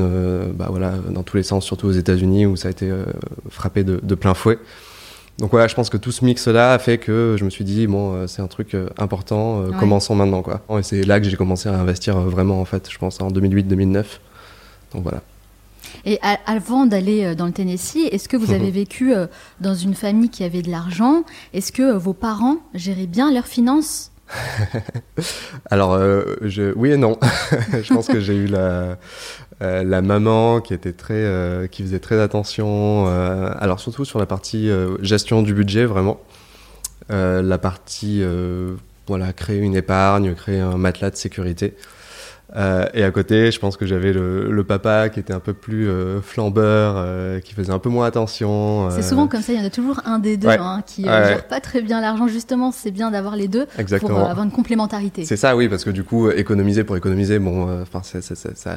bah, 0.54 0.68
voilà, 0.70 0.94
dans 1.10 1.22
tous 1.22 1.36
les 1.36 1.42
sens, 1.42 1.64
surtout 1.64 1.86
aux 1.86 1.92
États-Unis 1.92 2.46
où 2.46 2.56
ça 2.56 2.68
a 2.68 2.70
été 2.70 2.90
frappé 3.50 3.84
de, 3.84 4.14
plein 4.14 4.34
fouet. 4.34 4.58
Donc 5.38 5.52
voilà, 5.52 5.68
je 5.68 5.74
pense 5.74 5.88
que 5.88 5.96
tout 5.96 6.10
ce 6.10 6.24
mix-là 6.24 6.72
a 6.72 6.78
fait 6.78 6.98
que 6.98 7.36
je 7.38 7.44
me 7.44 7.50
suis 7.50 7.64
dit, 7.64 7.86
bon, 7.86 8.26
c'est 8.26 8.42
un 8.42 8.48
truc 8.48 8.76
important, 8.98 9.64
commençons 9.78 10.16
maintenant. 10.16 10.42
Quoi. 10.42 10.62
Et 10.78 10.82
c'est 10.82 11.04
là 11.04 11.20
que 11.20 11.28
j'ai 11.28 11.36
commencé 11.36 11.68
à 11.68 11.78
investir 11.78 12.18
vraiment, 12.18 12.60
en 12.60 12.64
fait, 12.64 12.90
je 12.90 12.98
pense, 12.98 13.20
en 13.20 13.28
2008-2009. 13.30 14.04
Donc 14.94 15.02
voilà. 15.02 15.22
Et 16.04 16.18
avant 16.46 16.86
d'aller 16.86 17.24
euh, 17.24 17.34
dans 17.34 17.46
le 17.46 17.52
Tennessee, 17.52 18.08
est-ce 18.10 18.28
que 18.28 18.36
vous 18.36 18.52
avez 18.52 18.70
vécu 18.72 19.14
euh, 19.14 19.26
dans 19.60 19.74
une 19.74 19.94
famille 19.94 20.30
qui 20.30 20.44
avait 20.44 20.62
de 20.62 20.70
l'argent? 20.70 21.24
Est-ce 21.52 21.72
que 21.72 21.82
euh, 21.82 21.98
vos 21.98 22.14
parents 22.14 22.58
géraient 22.74 23.06
bien 23.06 23.32
leurs 23.32 23.46
finances? 23.46 24.12
Alors, 25.70 25.98
je... 26.42 26.74
oui 26.76 26.90
et 26.90 26.96
non. 26.98 27.18
je 27.82 27.94
pense 27.94 28.08
que 28.08 28.20
j'ai 28.20 28.34
eu 28.34 28.46
la, 28.46 28.98
la 29.60 30.02
maman 30.02 30.60
qui 30.60 30.74
était 30.74 30.92
très, 30.92 31.66
qui 31.70 31.82
faisait 31.82 31.98
très 31.98 32.20
attention. 32.20 33.06
alors 33.06 33.80
surtout 33.80 34.04
sur 34.04 34.18
la 34.18 34.26
partie 34.26 34.70
gestion 35.00 35.40
du 35.40 35.54
budget, 35.54 35.86
vraiment. 35.86 36.20
la 37.08 37.56
partie, 37.56 38.22
voilà, 39.06 39.32
créer 39.32 39.60
une 39.60 39.76
épargne, 39.76 40.34
créer 40.34 40.60
un 40.60 40.76
matelas 40.76 41.08
de 41.08 41.16
sécurité. 41.16 41.74
Euh, 42.56 42.86
et 42.94 43.04
à 43.04 43.10
côté, 43.10 43.50
je 43.50 43.58
pense 43.58 43.76
que 43.76 43.84
j'avais 43.84 44.12
le, 44.12 44.50
le, 44.50 44.64
papa 44.64 45.10
qui 45.10 45.20
était 45.20 45.34
un 45.34 45.40
peu 45.40 45.52
plus 45.52 45.88
euh, 45.88 46.22
flambeur, 46.22 46.94
euh, 46.96 47.40
qui 47.40 47.52
faisait 47.52 47.72
un 47.72 47.78
peu 47.78 47.90
moins 47.90 48.06
attention. 48.06 48.88
C'est 48.90 49.02
souvent 49.02 49.28
comme 49.28 49.42
ça, 49.42 49.52
il 49.52 49.58
y 49.58 49.62
en 49.62 49.66
a 49.66 49.70
toujours 49.70 50.00
un 50.06 50.18
des 50.18 50.38
deux 50.38 50.48
hein, 50.48 50.82
qui 50.86 51.02
ne 51.02 51.08
gère 51.08 51.46
pas 51.46 51.60
très 51.60 51.82
bien 51.82 52.00
l'argent. 52.00 52.26
Justement, 52.26 52.72
c'est 52.72 52.90
bien 52.90 53.10
d'avoir 53.10 53.36
les 53.36 53.48
deux 53.48 53.66
pour 54.00 54.18
avoir 54.18 54.42
une 54.42 54.50
complémentarité. 54.50 55.24
C'est 55.24 55.36
ça, 55.36 55.56
oui, 55.56 55.68
parce 55.68 55.84
que 55.84 55.90
du 55.90 56.04
coup, 56.04 56.30
économiser 56.30 56.84
pour 56.84 56.96
économiser, 56.96 57.38
bon, 57.38 57.82
enfin, 57.82 58.00
ça, 58.02 58.20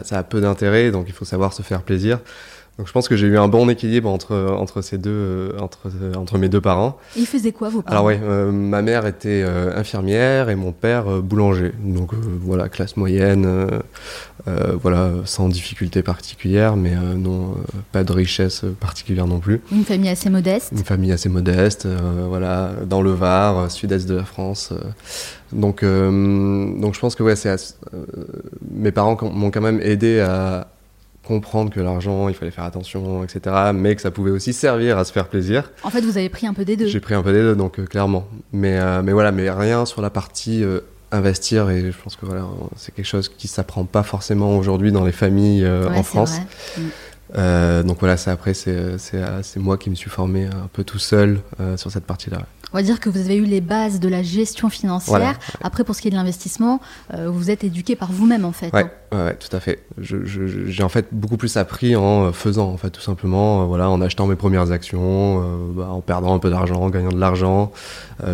ça, 0.03 0.17
a 0.17 0.23
peu 0.23 0.41
d'intérêt, 0.41 0.91
donc 0.91 1.05
il 1.07 1.13
faut 1.13 1.25
savoir 1.25 1.53
se 1.53 1.61
faire 1.61 1.81
plaisir. 1.81 2.19
Donc 2.77 2.87
je 2.87 2.93
pense 2.93 3.07
que 3.07 3.15
j'ai 3.15 3.27
eu 3.27 3.37
un 3.37 3.47
bon 3.47 3.69
équilibre 3.69 4.09
entre, 4.09 4.55
entre, 4.57 4.81
ces 4.81 4.97
deux, 4.97 5.53
entre, 5.59 5.91
entre 6.15 6.37
mes 6.37 6.49
deux 6.49 6.61
parents. 6.61 6.97
Ils 7.15 7.27
faisaient 7.27 7.51
quoi 7.51 7.69
vos 7.69 7.81
parents 7.81 7.95
Alors 7.95 8.05
oui, 8.05 8.17
ma 8.51 8.81
mère 8.81 9.05
était 9.05 9.43
infirmière 9.75 10.49
et 10.49 10.55
mon 10.55 10.71
père 10.71 11.21
boulanger. 11.21 11.73
Donc 11.83 12.11
voilà, 12.41 12.69
classe 12.69 12.97
moyenne, 12.97 13.69
voilà, 14.81 15.11
sans 15.25 15.49
difficulté 15.49 16.01
particulière, 16.01 16.75
mais 16.75 16.95
non, 16.95 17.55
pas 17.91 18.03
de 18.03 18.11
richesse 18.13 18.63
particulière 18.79 19.27
non 19.27 19.39
plus. 19.39 19.61
Une 19.71 19.83
famille 19.83 20.09
assez 20.09 20.29
modeste 20.29 20.71
Une 20.71 20.83
famille 20.83 21.11
assez 21.11 21.29
modeste, 21.29 21.87
voilà, 22.27 22.71
dans 22.87 23.01
le 23.01 23.11
Var, 23.11 23.69
sud-est 23.69 24.07
de 24.07 24.15
la 24.15 24.25
France. 24.25 24.73
Donc, 25.53 25.83
euh, 25.83 26.79
donc 26.79 26.95
je 26.95 26.99
pense 26.99 27.15
que 27.15 27.23
ouais, 27.23 27.35
c'est 27.35 27.49
euh, 27.49 28.05
mes 28.71 28.91
parents 28.91 29.17
m'ont 29.21 29.51
quand 29.51 29.61
même 29.61 29.81
aidé 29.81 30.19
à 30.19 30.67
comprendre 31.31 31.71
que 31.71 31.79
l'argent, 31.79 32.29
il 32.29 32.35
fallait 32.35 32.51
faire 32.51 32.65
attention, 32.65 33.23
etc. 33.23 33.71
Mais 33.73 33.95
que 33.95 34.01
ça 34.01 34.11
pouvait 34.11 34.31
aussi 34.31 34.53
servir 34.53 34.97
à 34.97 35.05
se 35.05 35.11
faire 35.11 35.27
plaisir. 35.27 35.71
En 35.83 35.89
fait, 35.89 36.01
vous 36.01 36.17
avez 36.17 36.29
pris 36.29 36.45
un 36.45 36.53
peu 36.53 36.65
des 36.65 36.75
deux. 36.75 36.87
J'ai 36.87 36.99
pris 36.99 37.13
un 37.13 37.23
peu 37.23 37.31
des 37.31 37.41
deux, 37.41 37.55
donc 37.55 37.79
euh, 37.79 37.85
clairement. 37.85 38.27
Mais, 38.51 38.79
mais 39.01 39.13
voilà, 39.13 39.31
mais 39.31 39.49
rien 39.49 39.85
sur 39.85 40.01
la 40.01 40.09
partie 40.09 40.63
investir. 41.11 41.69
Et 41.69 41.91
je 41.91 41.97
pense 41.97 42.15
que 42.15 42.25
voilà, 42.25 42.45
c'est 42.75 42.93
quelque 42.93 43.05
chose 43.05 43.29
qui 43.29 43.47
s'apprend 43.47 43.85
pas 43.85 44.03
forcément 44.03 44.57
aujourd'hui 44.57 44.91
dans 44.91 45.05
les 45.05 45.11
familles 45.11 45.67
en 45.67 46.03
France. 46.03 46.37
Mm. 46.77 47.83
donc 47.83 47.99
voilà, 47.99 48.17
ça 48.17 48.31
après, 48.31 48.53
c'est 48.53 49.57
moi 49.57 49.77
qui 49.77 49.89
me 49.89 49.95
suis 49.95 50.09
formé 50.09 50.45
un 50.45 50.69
peu 50.73 50.83
tout 50.83 50.99
seul 50.99 51.39
sur 51.77 51.91
cette 51.91 52.05
partie-là. 52.05 52.39
On 52.73 52.77
va 52.77 52.83
dire 52.83 53.01
que 53.01 53.09
vous 53.09 53.19
avez 53.19 53.35
eu 53.35 53.43
les 53.43 53.59
bases 53.59 53.99
de 53.99 54.07
la 54.07 54.23
gestion 54.23 54.69
financière. 54.69 55.37
Après, 55.61 55.83
pour 55.83 55.93
ce 55.93 56.01
qui 56.01 56.07
est 56.07 56.11
de 56.11 56.15
l'investissement, 56.15 56.79
euh, 57.13 57.29
vous 57.29 57.51
êtes 57.51 57.65
éduqué 57.65 57.97
par 57.97 58.11
vous-même 58.11 58.45
en 58.45 58.53
fait. 58.53 58.73
Ouais, 58.73 58.85
hein. 59.11 59.33
tout 59.37 59.53
à 59.53 59.59
fait. 59.59 59.83
J'ai 59.99 60.83
en 60.83 60.89
fait 60.89 61.07
beaucoup 61.11 61.35
plus 61.35 61.57
appris 61.57 61.97
en 61.97 62.27
euh, 62.27 62.31
faisant, 62.31 62.69
en 62.69 62.77
fait, 62.77 62.89
tout 62.89 63.01
simplement, 63.01 63.63
euh, 63.63 63.65
voilà, 63.65 63.89
en 63.89 64.01
achetant 64.01 64.25
mes 64.25 64.37
premières 64.37 64.71
actions, 64.71 65.41
bah, 65.73 65.89
en 65.89 65.99
perdant 65.99 66.33
un 66.33 66.39
peu 66.39 66.49
d'argent, 66.49 66.81
en 66.81 66.89
gagnant 66.89 67.11
de 67.11 67.19
l'argent. 67.19 67.71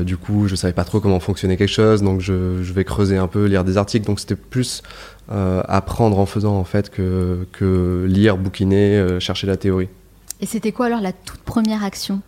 du 0.02 0.18
coup, 0.18 0.48
je 0.48 0.56
savais 0.56 0.74
pas 0.74 0.84
trop 0.84 1.00
comment 1.00 1.20
fonctionnait 1.20 1.58
quelque 1.58 1.68
chose, 1.74 2.04
donc 2.04 2.22
je, 2.22 2.62
je 2.62 2.74
vais 2.74 2.84
creuser 2.84 3.18
un 3.18 3.28
peu, 3.28 3.46
lire 3.46 3.64
des 3.64 3.78
articles. 3.78 4.06
Donc 4.06 4.20
c'était 4.20 4.36
plus 4.36 4.84
apprendre 5.30 6.20
en 6.20 6.26
faisant 6.26 6.56
en 6.58 6.64
fait 6.64 6.90
que, 6.90 7.48
que 7.54 8.06
lire, 8.08 8.38
bouquiner, 8.38 9.20
chercher 9.20 9.48
la 9.48 9.58
théorie. 9.58 9.90
Et 10.42 10.46
c'était 10.46 10.72
quoi 10.72 10.86
alors 10.86 11.02
la 11.02 11.14
toute 11.14 11.40
première 11.40 11.84
action? 11.84 12.22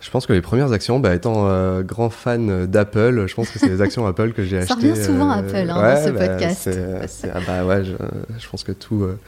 Je 0.00 0.10
pense 0.10 0.26
que 0.26 0.32
les 0.32 0.40
premières 0.40 0.72
actions, 0.72 1.00
bah, 1.00 1.14
étant 1.14 1.48
euh, 1.48 1.82
grand 1.82 2.10
fan 2.10 2.66
d'Apple, 2.66 3.26
je 3.26 3.34
pense 3.34 3.50
que 3.50 3.58
c'est 3.58 3.68
les 3.68 3.82
actions 3.82 4.06
Apple 4.06 4.32
que 4.32 4.44
j'ai 4.44 4.58
achetées. 4.58 4.68
Ça 4.68 4.74
revient 4.74 4.96
souvent 4.96 5.30
euh, 5.30 5.40
Apple 5.40 5.70
hein, 5.70 5.94
dans 5.94 6.04
ce 6.04 6.10
bah, 6.10 6.28
podcast. 6.28 6.70
Ah 7.34 7.40
bah 7.46 7.64
ouais, 7.64 7.84
je, 7.84 7.94
je, 8.38 8.48
pense 8.48 8.62
que 8.62 8.72
tout, 8.72 9.02
euh, 9.02 9.18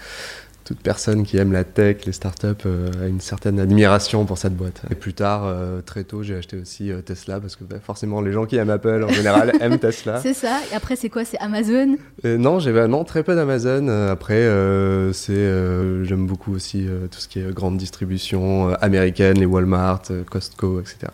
toute 0.71 0.83
personne 0.83 1.25
qui 1.25 1.37
aime 1.37 1.51
la 1.51 1.65
tech, 1.65 2.07
les 2.07 2.13
startups, 2.13 2.47
euh, 2.65 2.91
a 3.03 3.09
une 3.09 3.21
certaine 3.21 3.59
admiration 3.59 4.25
pour 4.25 4.39
cette 4.39 4.55
boîte. 4.55 4.83
Et 4.89 4.95
plus 4.95 5.15
tard, 5.15 5.43
euh, 5.45 5.81
très 5.83 6.05
tôt, 6.05 6.23
j'ai 6.23 6.37
acheté 6.37 6.57
aussi 6.57 6.93
euh, 6.93 7.01
Tesla 7.01 7.41
parce 7.41 7.57
que 7.57 7.65
bah, 7.65 7.79
forcément, 7.83 8.21
les 8.21 8.31
gens 8.31 8.47
qui 8.47 8.55
aiment 8.55 8.71
Apple 8.71 9.03
en 9.03 9.13
général 9.13 9.51
aiment 9.61 9.81
Tesla. 9.81 10.21
C'est 10.21 10.33
ça. 10.33 10.61
Et 10.71 10.77
après, 10.77 10.95
c'est 10.95 11.09
quoi? 11.09 11.25
C'est 11.25 11.39
Amazon? 11.39 11.97
Non, 12.23 12.61
j'ai 12.61 12.71
non 12.87 13.03
très 13.03 13.25
peu 13.25 13.35
d'Amazon. 13.35 13.89
Après, 13.89 14.49
c'est 15.13 16.05
j'aime 16.05 16.27
beaucoup 16.27 16.55
aussi 16.55 16.87
tout 17.11 17.19
ce 17.19 17.27
qui 17.27 17.41
est 17.41 17.53
grande 17.53 17.77
distribution 17.77 18.69
américaine, 18.75 19.41
les 19.41 19.47
Walmart, 19.47 20.03
Costco, 20.31 20.81
etc. 20.81 21.09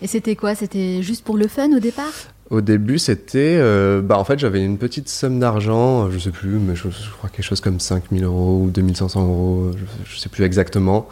Et 0.00 0.06
c'était 0.06 0.34
quoi? 0.34 0.54
C'était 0.54 1.02
juste 1.02 1.24
pour 1.24 1.36
le 1.36 1.46
fun 1.46 1.70
au 1.76 1.78
départ? 1.80 2.33
Au 2.50 2.60
début, 2.60 2.98
c'était. 2.98 3.56
Euh, 3.58 4.02
bah, 4.02 4.18
en 4.18 4.24
fait, 4.24 4.38
j'avais 4.38 4.62
une 4.62 4.78
petite 4.78 5.08
somme 5.08 5.40
d'argent, 5.40 6.10
je 6.10 6.18
sais 6.18 6.30
plus, 6.30 6.58
mais 6.58 6.74
je, 6.76 6.88
crois 7.18 7.30
quelque 7.30 7.44
chose 7.44 7.60
comme 7.60 7.80
5000 7.80 8.24
euros 8.24 8.62
ou 8.64 8.70
2500 8.70 9.22
euros, 9.22 9.70
je, 9.76 10.12
je 10.12 10.18
sais 10.18 10.28
plus 10.28 10.44
exactement. 10.44 11.08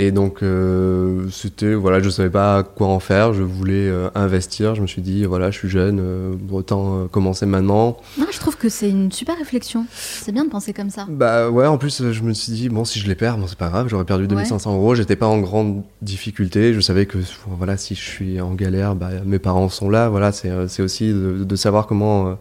Et 0.00 0.12
donc, 0.12 0.44
euh, 0.44 1.28
c'était, 1.28 1.74
voilà, 1.74 1.98
je 1.98 2.08
savais 2.08 2.30
pas 2.30 2.62
quoi 2.62 2.86
en 2.86 3.00
faire, 3.00 3.34
je 3.34 3.42
voulais 3.42 3.88
euh, 3.88 4.08
investir, 4.14 4.76
je 4.76 4.80
me 4.80 4.86
suis 4.86 5.02
dit, 5.02 5.24
voilà, 5.24 5.50
je 5.50 5.58
suis 5.58 5.68
jeune, 5.68 5.98
euh, 6.00 6.34
autant 6.52 7.00
euh, 7.00 7.04
commencer 7.08 7.46
maintenant. 7.46 7.96
Non, 8.16 8.26
je 8.30 8.38
trouve 8.38 8.56
que 8.56 8.68
c'est 8.68 8.88
une 8.88 9.10
super 9.10 9.36
réflexion, 9.36 9.86
c'est 9.92 10.30
bien 10.30 10.44
de 10.44 10.50
penser 10.50 10.72
comme 10.72 10.90
ça. 10.90 11.04
Bah 11.10 11.50
ouais, 11.50 11.66
en 11.66 11.78
plus, 11.78 12.12
je 12.12 12.22
me 12.22 12.32
suis 12.32 12.52
dit, 12.52 12.68
bon, 12.68 12.84
si 12.84 13.00
je 13.00 13.08
les 13.08 13.16
perds, 13.16 13.38
bon, 13.38 13.48
c'est 13.48 13.58
pas 13.58 13.70
grave, 13.70 13.88
j'aurais 13.88 14.04
perdu 14.04 14.28
2500 14.28 14.76
euros, 14.76 14.94
j'étais 14.94 15.16
pas 15.16 15.26
en 15.26 15.40
grande 15.40 15.82
difficulté, 16.00 16.74
je 16.74 16.80
savais 16.80 17.06
que, 17.06 17.18
voilà, 17.48 17.76
si 17.76 17.96
je 17.96 18.02
suis 18.02 18.40
en 18.40 18.54
galère, 18.54 18.94
bah, 18.94 19.10
mes 19.26 19.40
parents 19.40 19.68
sont 19.68 19.90
là, 19.90 20.08
voilà, 20.08 20.30
c'est 20.30 20.80
aussi 20.80 21.08
de, 21.08 21.42
de, 21.42 21.56
savoir 21.56 21.88
comment. 21.88 22.38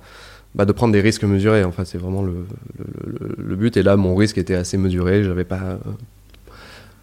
Bah, 0.53 0.65
de 0.65 0.71
prendre 0.71 0.93
des 0.93 1.01
risques 1.01 1.23
mesurés, 1.23 1.63
enfin, 1.63 1.85
c'est 1.85 1.97
vraiment 1.97 2.21
le, 2.21 2.45
le, 3.05 3.35
le, 3.37 3.55
but. 3.55 3.77
Et 3.77 3.83
là, 3.83 3.95
mon 3.95 4.15
risque 4.15 4.37
était 4.37 4.55
assez 4.55 4.77
mesuré, 4.77 5.23
j'avais 5.23 5.43
pas 5.43 5.77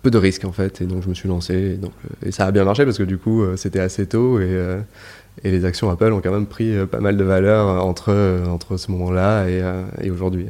peu 0.04 0.10
de 0.10 0.18
risques 0.18 0.44
en 0.44 0.52
fait. 0.52 0.80
Et 0.80 0.84
donc 0.84 1.02
je 1.02 1.08
me 1.08 1.14
suis 1.14 1.28
lancé. 1.28 1.54
Et, 1.54 1.76
donc, 1.76 1.92
euh, 2.04 2.28
et 2.28 2.30
ça 2.30 2.46
a 2.46 2.52
bien 2.52 2.64
marché 2.64 2.84
parce 2.84 2.98
que 2.98 3.02
du 3.02 3.18
coup 3.18 3.42
euh, 3.42 3.56
c'était 3.56 3.80
assez 3.80 4.06
tôt 4.06 4.38
et, 4.38 4.44
euh, 4.44 4.78
et, 5.42 5.50
les 5.50 5.64
actions 5.64 5.90
Apple 5.90 6.12
ont 6.12 6.20
quand 6.20 6.30
même 6.30 6.46
pris 6.46 6.74
pas 6.86 7.00
mal 7.00 7.16
de 7.16 7.24
valeur 7.24 7.84
entre, 7.84 8.44
entre 8.48 8.76
ce 8.76 8.92
moment-là 8.92 9.48
et, 9.48 9.62
et 10.06 10.10
aujourd'hui. 10.10 10.46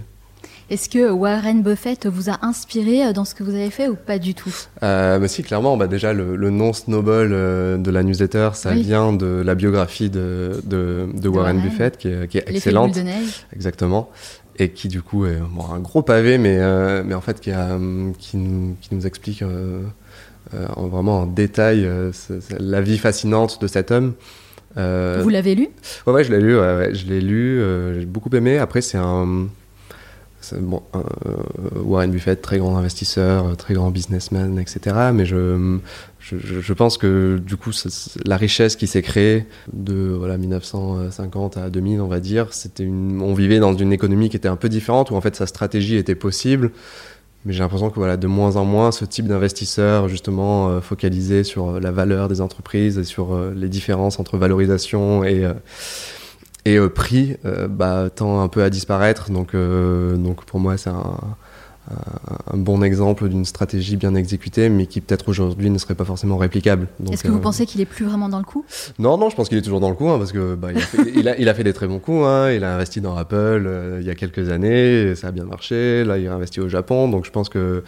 Est-ce 0.70 0.88
que 0.88 1.10
Warren 1.10 1.62
Buffett 1.62 2.06
vous 2.06 2.30
a 2.30 2.38
inspiré 2.42 3.12
dans 3.12 3.26
ce 3.26 3.34
que 3.34 3.44
vous 3.44 3.54
avez 3.54 3.70
fait 3.70 3.88
ou 3.88 3.96
pas 3.96 4.18
du 4.18 4.34
tout? 4.34 4.54
Euh, 4.82 5.18
mais 5.18 5.28
Si, 5.28 5.42
clairement. 5.42 5.76
Bah 5.76 5.86
déjà, 5.86 6.14
le, 6.14 6.36
le 6.36 6.50
nom 6.50 6.72
Snowball 6.72 7.30
de 7.30 7.90
la 7.90 8.02
newsletter, 8.02 8.50
ça 8.54 8.72
vient 8.72 9.12
de 9.12 9.42
la 9.44 9.54
biographie 9.54 10.08
de, 10.08 10.62
de, 10.64 11.06
de, 11.12 11.28
Warren, 11.28 11.60
Buffett, 11.60 11.98
qui 11.98 12.08
est, 12.08 12.28
qui 12.28 12.38
est 12.38 12.48
excellente. 12.48 12.96
Exactement 13.54 14.10
et 14.58 14.70
qui 14.70 14.88
du 14.88 15.02
coup 15.02 15.26
est 15.26 15.38
bon, 15.50 15.64
un 15.72 15.80
gros 15.80 16.02
pavé, 16.02 16.38
mais, 16.38 16.58
euh, 16.58 17.02
mais 17.04 17.14
en 17.14 17.20
fait 17.20 17.40
qui, 17.40 17.50
a, 17.50 17.78
qui, 18.18 18.36
nous, 18.36 18.76
qui 18.80 18.94
nous 18.94 19.06
explique 19.06 19.42
euh, 19.42 19.82
euh, 20.54 20.66
vraiment 20.76 21.20
en 21.20 21.26
détail 21.26 21.88
la 22.58 22.80
vie 22.80 22.98
fascinante 22.98 23.60
de 23.60 23.66
cet 23.66 23.90
homme. 23.90 24.14
Vous 24.76 25.28
l'avez 25.28 25.54
lu? 25.54 25.68
Ouais, 26.06 26.12
ouais, 26.12 26.24
je 26.24 26.32
l'ai 26.32 26.40
lu, 26.40 26.58
ouais, 26.58 26.94
je 26.94 27.06
l'ai 27.06 27.20
lu, 27.20 27.60
j'ai 27.94 28.06
beaucoup 28.06 28.30
aimé. 28.34 28.58
Après, 28.58 28.80
c'est 28.80 28.98
un, 28.98 29.46
bon, 30.52 30.82
Warren 31.76 32.10
Buffett, 32.10 32.42
très 32.42 32.58
grand 32.58 32.76
investisseur, 32.76 33.56
très 33.56 33.74
grand 33.74 33.90
businessman, 33.90 34.58
etc. 34.58 34.96
Mais 35.12 35.26
je, 35.26 35.78
je, 36.32 36.72
pense 36.72 36.96
que 36.96 37.38
du 37.44 37.56
coup, 37.56 37.70
la 38.24 38.36
richesse 38.38 38.76
qui 38.76 38.86
s'est 38.86 39.02
créée 39.02 39.46
de 39.72 40.14
voilà 40.18 40.38
1950 40.38 41.58
à 41.58 41.68
2000, 41.68 42.00
on 42.00 42.06
va 42.06 42.20
dire, 42.20 42.52
c'était 42.54 42.86
on 42.86 43.34
vivait 43.34 43.58
dans 43.58 43.74
une 43.74 43.92
économie 43.92 44.30
qui 44.30 44.36
était 44.36 44.48
un 44.48 44.56
peu 44.56 44.70
différente 44.70 45.10
où 45.10 45.16
en 45.16 45.20
fait 45.20 45.36
sa 45.36 45.46
stratégie 45.46 45.96
était 45.96 46.14
possible. 46.14 46.70
Mais 47.44 47.52
j'ai 47.52 47.60
l'impression 47.60 47.90
que 47.90 47.96
voilà, 47.96 48.16
de 48.16 48.26
moins 48.26 48.56
en 48.56 48.64
moins, 48.64 48.90
ce 48.90 49.04
type 49.04 49.26
d'investisseur, 49.26 50.08
justement, 50.08 50.70
euh, 50.70 50.80
focalisé 50.80 51.44
sur 51.44 51.78
la 51.78 51.90
valeur 51.90 52.28
des 52.28 52.40
entreprises 52.40 52.96
et 52.96 53.04
sur 53.04 53.34
euh, 53.34 53.52
les 53.54 53.68
différences 53.68 54.18
entre 54.18 54.38
valorisation 54.38 55.24
et, 55.24 55.44
euh, 55.44 55.52
et 56.64 56.80
prix, 56.88 57.36
bah, 57.68 58.08
tend 58.08 58.40
un 58.40 58.48
peu 58.48 58.62
à 58.62 58.70
disparaître. 58.70 59.30
Donc, 59.30 59.54
donc 59.54 60.46
pour 60.46 60.60
moi, 60.60 60.78
c'est 60.78 60.88
un, 60.88 61.18
un 62.52 62.56
bon 62.56 62.82
exemple 62.82 63.28
d'une 63.28 63.44
stratégie 63.44 63.96
bien 63.96 64.14
exécutée, 64.14 64.70
mais 64.70 64.86
qui 64.86 65.00
peut-être 65.02 65.28
aujourd'hui 65.28 65.68
ne 65.68 65.76
serait 65.76 65.94
pas 65.94 66.04
forcément 66.04 66.38
réplicable. 66.38 66.88
Est-ce 67.10 67.22
que 67.22 67.28
vous 67.28 67.36
euh, 67.36 67.40
pensez 67.40 67.66
qu'il 67.66 67.80
est 67.80 67.86
plus 67.86 68.06
vraiment 68.06 68.28
dans 68.28 68.38
le 68.38 68.44
coup? 68.44 68.64
Non, 68.98 69.18
non, 69.18 69.28
je 69.28 69.36
pense 69.36 69.48
qu'il 69.48 69.58
est 69.58 69.62
toujours 69.62 69.80
dans 69.80 69.90
le 69.90 69.94
coup, 69.94 70.08
hein, 70.08 70.18
parce 70.18 70.32
que 70.32 70.54
bah, 70.54 70.68
il, 70.72 70.78
a 70.78 70.80
fait, 70.80 71.12
il, 71.38 71.48
a, 71.48 71.54
fait, 71.54 71.64
des 71.64 71.74
très 71.74 71.86
bons 71.86 71.98
coups. 71.98 72.24
Hein, 72.24 72.52
il 72.52 72.64
a 72.64 72.74
investi 72.74 73.02
dans 73.02 73.16
Apple 73.16 73.34
euh, 73.36 73.98
il 74.00 74.06
y 74.06 74.10
a 74.10 74.14
quelques 74.14 74.48
années, 74.48 75.14
ça 75.14 75.28
a 75.28 75.30
bien 75.30 75.44
marché. 75.44 76.04
Là, 76.04 76.16
il 76.16 76.26
a 76.26 76.34
investi 76.34 76.60
au 76.60 76.68
Japon, 76.68 77.08
donc 77.08 77.26
je 77.26 77.30
pense 77.30 77.50
que 77.50 77.84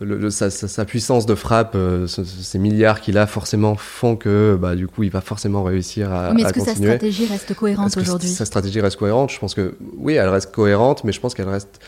le, 0.00 0.30
sa, 0.30 0.84
puissance 0.84 1.26
de 1.26 1.34
frappe, 1.34 1.72
euh, 1.74 2.06
ces 2.06 2.58
milliards 2.58 3.00
qu'il 3.00 3.18
a, 3.18 3.26
forcément 3.26 3.74
font 3.74 4.14
que 4.14 4.56
bah, 4.60 4.76
du 4.76 4.86
coup, 4.86 5.02
il 5.02 5.10
va 5.10 5.20
forcément 5.20 5.64
réussir 5.64 6.12
à, 6.12 6.32
mais 6.32 6.42
est-ce 6.42 6.52
que 6.52 6.60
sa 6.60 6.74
stratégie 6.74 7.26
reste 7.26 7.54
cohérente 7.54 7.96
aujourd'hui? 7.96 8.28
Sa 8.28 8.44
stratégie 8.44 8.80
reste 8.80 8.96
cohérente? 8.96 9.30
Je 9.32 9.38
pense 9.38 9.54
que 9.54 9.74
oui, 9.96 10.14
elle 10.14 10.28
reste 10.28 10.52
cohérente, 10.52 11.02
mais 11.04 11.12
je 11.12 11.20
pense 11.20 11.34
qu'elle 11.34 11.48
reste 11.48 11.80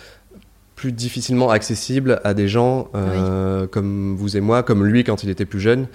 plus 0.83 0.91
difficilement 0.91 1.49
accessible 1.49 2.21
à 2.25 2.35
des 2.35 2.49
gens 2.49 2.89
euh, 2.97 3.69
comme 3.69 4.17
vous 4.17 4.37
et 4.37 4.41
moi, 4.41 4.65
comme 4.65 4.85
lui 4.85 5.05
quand 5.05 5.23
il 5.23 5.31
était 5.31 5.45
plus 5.45 5.61
jeune. 5.61 5.83
Mm. 5.83 5.87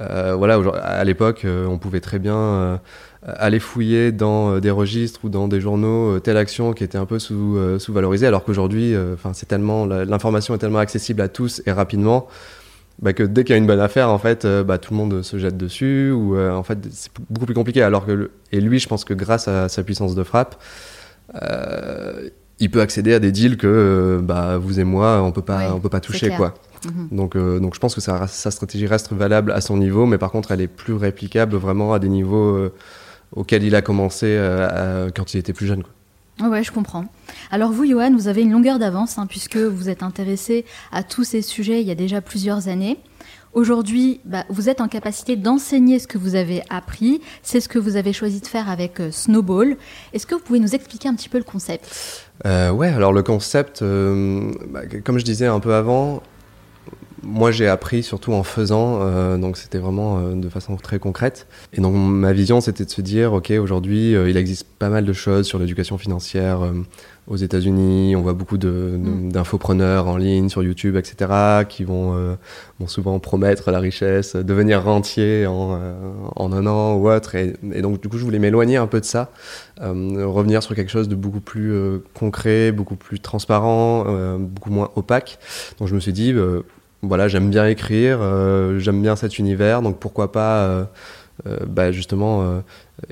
Euh, 0.00 0.36
voilà, 0.36 0.60
à 0.80 1.02
l'époque, 1.02 1.44
euh, 1.44 1.66
on 1.66 1.76
pouvait 1.76 1.98
très 1.98 2.20
bien 2.20 2.80
aller 3.24 3.58
fouiller 3.58 4.12
dans 4.12 4.60
des 4.60 4.70
registres 4.70 5.24
ou 5.24 5.28
dans 5.28 5.48
des 5.48 5.60
journaux 5.60 6.20
telle 6.20 6.36
action 6.36 6.72
qui 6.72 6.84
était 6.84 6.98
un 6.98 7.04
peu 7.04 7.18
sous, 7.18 7.58
sous-valorisée, 7.80 8.28
alors 8.28 8.44
qu'aujourd'hui, 8.44 8.94
enfin, 9.12 9.32
c'est 9.32 9.46
tellement 9.46 9.86
l'information 9.86 10.54
est 10.54 10.58
tellement 10.58 10.78
accessible 10.78 11.20
à 11.20 11.28
tous 11.28 11.60
et 11.66 11.72
rapidement. 11.72 12.28
Bah, 13.02 13.12
que 13.12 13.24
dès 13.24 13.42
qu'il 13.42 13.54
y 13.54 13.54
a 13.54 13.58
une 13.58 13.66
bonne 13.66 13.80
affaire, 13.80 14.08
en 14.08 14.18
fait, 14.18 14.46
bah, 14.46 14.78
tout 14.78 14.92
le 14.92 14.98
monde 14.98 15.22
se 15.22 15.36
jette 15.36 15.56
dessus, 15.56 16.12
ou 16.12 16.38
en 16.38 16.62
fait, 16.62 16.78
c'est 16.92 17.10
beaucoup 17.28 17.46
plus 17.46 17.56
compliqué. 17.56 17.82
Alors 17.82 18.06
que 18.06 18.30
et 18.52 18.60
lui, 18.60 18.78
je 18.78 18.86
pense 18.86 19.04
que 19.04 19.14
grâce 19.14 19.48
à 19.48 19.68
sa 19.68 19.82
puissance 19.82 20.14
de 20.14 20.22
frappe, 20.22 20.62
il 22.60 22.70
peut 22.70 22.80
accéder 22.80 23.14
à 23.14 23.18
des 23.18 23.32
deals 23.32 23.56
que 23.56 23.66
euh, 23.66 24.20
bah, 24.20 24.58
vous 24.58 24.80
et 24.80 24.84
moi, 24.84 25.22
on 25.22 25.32
peut 25.32 25.42
pas, 25.42 25.72
on 25.74 25.80
peut 25.80 25.88
pas 25.88 26.00
toucher. 26.00 26.30
quoi. 26.30 26.54
Mhm. 26.84 27.08
donc, 27.10 27.34
euh, 27.34 27.58
donc 27.58 27.74
je 27.74 27.80
pense 27.80 27.94
que 27.96 28.00
sa, 28.00 28.28
sa, 28.28 28.52
stratégie 28.52 28.86
reste 28.86 29.12
valable 29.12 29.50
à 29.50 29.60
son 29.60 29.76
niveau, 29.76 30.06
mais 30.06 30.16
par 30.18 30.30
contre, 30.30 30.52
elle 30.52 30.60
est 30.60 30.68
plus 30.68 30.94
réplicable 30.94 31.56
vraiment 31.56 31.92
à 31.92 31.98
des 31.98 32.08
niveaux 32.08 32.54
euh, 32.54 32.72
auxquels 33.34 33.64
il 33.64 33.74
a 33.74 33.82
commencé 33.82 34.38
quand 35.14 35.34
il 35.34 35.38
était 35.38 35.52
plus 35.52 35.66
jeune. 35.66 35.82
Quoi. 35.82 36.48
Ouais, 36.48 36.62
je 36.62 36.70
comprends. 36.70 37.06
Alors 37.50 37.72
vous, 37.72 37.84
Johan, 37.84 38.12
vous 38.14 38.28
avez 38.28 38.42
une 38.42 38.52
longueur 38.52 38.78
d'avance 38.78 39.18
hein, 39.18 39.26
puisque 39.26 39.56
vous 39.56 39.88
êtes 39.88 40.04
intéressé 40.04 40.64
à 40.92 41.02
tous 41.02 41.24
ces 41.24 41.42
sujets 41.42 41.80
il 41.80 41.88
y 41.88 41.90
a 41.90 41.96
déjà 41.96 42.20
plusieurs 42.20 42.68
années. 42.68 42.98
Aujourd'hui, 43.54 44.20
bah, 44.24 44.44
vous 44.48 44.68
êtes 44.68 44.80
en 44.80 44.86
capacité 44.86 45.34
d'enseigner 45.34 45.98
ce 45.98 46.06
que 46.06 46.16
vous 46.16 46.36
avez 46.36 46.62
appris. 46.70 47.20
C'est 47.42 47.60
ce 47.60 47.68
que 47.68 47.78
vous 47.80 47.96
avez 47.96 48.12
choisi 48.12 48.40
de 48.40 48.46
faire 48.46 48.70
avec 48.70 49.00
Snowball. 49.10 49.76
Est-ce 50.12 50.26
que 50.26 50.36
vous 50.36 50.40
pouvez 50.40 50.60
nous 50.60 50.76
expliquer 50.76 51.08
un 51.08 51.14
petit 51.14 51.28
peu 51.28 51.38
le 51.38 51.44
concept? 51.44 52.27
Euh, 52.46 52.70
Ouais, 52.70 52.88
alors 52.88 53.12
le 53.12 53.22
concept, 53.22 53.82
euh, 53.82 54.52
bah, 54.70 54.80
comme 55.04 55.18
je 55.18 55.24
disais 55.24 55.46
un 55.46 55.60
peu 55.60 55.74
avant, 55.74 56.22
moi 57.22 57.50
j'ai 57.50 57.66
appris 57.66 58.02
surtout 58.02 58.32
en 58.32 58.42
faisant, 58.44 59.00
euh, 59.02 59.36
donc 59.36 59.56
c'était 59.56 59.78
vraiment 59.78 60.20
de 60.20 60.48
façon 60.48 60.76
très 60.76 60.98
concrète. 60.98 61.46
Et 61.72 61.80
donc 61.80 61.94
ma 61.94 62.32
vision 62.32 62.60
c'était 62.60 62.84
de 62.84 62.90
se 62.90 63.00
dire, 63.00 63.32
ok, 63.32 63.50
aujourd'hui 63.50 64.12
il 64.12 64.36
existe 64.36 64.66
pas 64.78 64.88
mal 64.88 65.04
de 65.04 65.12
choses 65.12 65.46
sur 65.46 65.58
l'éducation 65.58 65.98
financière 65.98 66.60
aux 67.28 67.36
États-Unis. 67.36 68.16
On 68.16 68.22
voit 68.22 68.32
beaucoup 68.32 68.56
mm. 68.56 69.30
d'infopreneurs 69.30 70.08
en 70.08 70.16
ligne 70.16 70.48
sur 70.48 70.62
YouTube, 70.62 70.96
etc., 70.96 71.64
qui 71.68 71.84
vont, 71.84 72.36
vont, 72.78 72.86
souvent 72.86 73.18
promettre 73.18 73.70
la 73.70 73.78
richesse, 73.78 74.34
devenir 74.36 74.82
rentier 74.82 75.46
en, 75.46 75.78
en 76.36 76.52
un 76.52 76.66
an 76.66 76.94
ou 76.94 77.08
autre. 77.08 77.34
Et, 77.34 77.54
et, 77.72 77.82
donc 77.82 78.00
du 78.00 78.08
coup 78.08 78.18
je 78.18 78.24
voulais 78.24 78.38
m'éloigner 78.38 78.76
un 78.76 78.86
peu 78.86 79.00
de 79.00 79.04
ça, 79.04 79.30
revenir 79.80 80.62
sur 80.62 80.74
quelque 80.74 80.90
chose 80.90 81.08
de 81.08 81.14
beaucoup 81.14 81.40
plus 81.40 81.72
concret, 82.14 82.72
beaucoup 82.72 82.96
plus 82.96 83.20
transparent, 83.20 84.04
beaucoup 84.38 84.70
moins 84.70 84.90
opaque. 84.96 85.38
Donc 85.78 85.88
je 85.88 85.94
me 85.94 86.00
suis 86.00 86.12
dit 86.12 86.34
voilà, 87.02 87.28
j'aime 87.28 87.48
bien 87.50 87.66
écrire, 87.66 88.18
euh, 88.20 88.78
j'aime 88.78 89.00
bien 89.00 89.14
cet 89.14 89.38
univers, 89.38 89.82
donc 89.82 89.98
pourquoi 89.98 90.32
pas 90.32 90.62
euh, 90.62 90.78
euh, 90.78 90.84
bah, 91.66 91.92
justement 91.92 92.62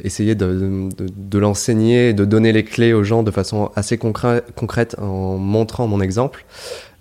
essayer 0.03 0.35
de, 0.35 0.89
de, 0.99 1.39
l'enseigner 1.39 2.13
de 2.13 2.25
donner 2.25 2.53
les 2.53 2.65
clés 2.65 2.93
aux 2.93 3.05
gens 3.05 3.23
de 3.23 3.31
façon 3.31 3.71
assez 3.77 3.99
concrète 3.99 4.97
en 4.99 5.37
montrant 5.39 5.87
mon 5.87 6.01
exemple. 6.01 6.45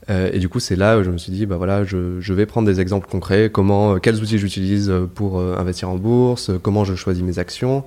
Euh, 0.09 0.29
et 0.31 0.39
du 0.39 0.49
coup, 0.49 0.59
c'est 0.59 0.75
là 0.75 0.99
où 0.99 1.03
je 1.03 1.09
me 1.09 1.17
suis 1.17 1.31
dit, 1.31 1.45
bah 1.45 1.57
voilà, 1.57 1.83
je, 1.83 2.19
je 2.19 2.33
vais 2.33 2.45
prendre 2.45 2.67
des 2.67 2.79
exemples 2.79 3.07
concrets, 3.09 3.49
comment, 3.51 3.97
quels 3.99 4.21
outils 4.21 4.37
j'utilise 4.37 4.93
pour 5.15 5.39
investir 5.41 5.89
en 5.89 5.95
bourse, 5.95 6.51
comment 6.61 6.83
je 6.83 6.95
choisis 6.95 7.23
mes 7.23 7.39
actions. 7.39 7.83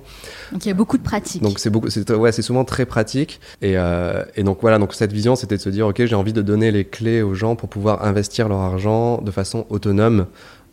Donc 0.51 0.65
il 0.65 0.67
y 0.67 0.71
a 0.71 0.75
beaucoup 0.75 0.97
de 0.97 1.03
pratiques. 1.03 1.41
Donc 1.41 1.59
c'est 1.59 1.69
beaucoup, 1.69 1.89
c'est 1.89 2.09
ouais, 2.11 2.31
c'est 2.31 2.41
souvent 2.41 2.65
très 2.65 2.85
pratique. 2.85 3.39
Et, 3.61 3.77
euh, 3.77 4.23
et 4.35 4.43
donc 4.43 4.59
voilà, 4.61 4.79
donc 4.79 4.93
cette 4.93 5.13
vision, 5.13 5.35
c'était 5.35 5.57
de 5.57 5.61
se 5.61 5.69
dire, 5.69 5.87
ok, 5.87 6.05
j'ai 6.05 6.15
envie 6.15 6.33
de 6.33 6.41
donner 6.41 6.71
les 6.71 6.85
clés 6.85 7.21
aux 7.21 7.35
gens 7.35 7.55
pour 7.55 7.69
pouvoir 7.69 8.05
investir 8.05 8.49
leur 8.49 8.59
argent 8.59 9.21
de 9.21 9.31
façon 9.31 9.65
autonome. 9.69 10.27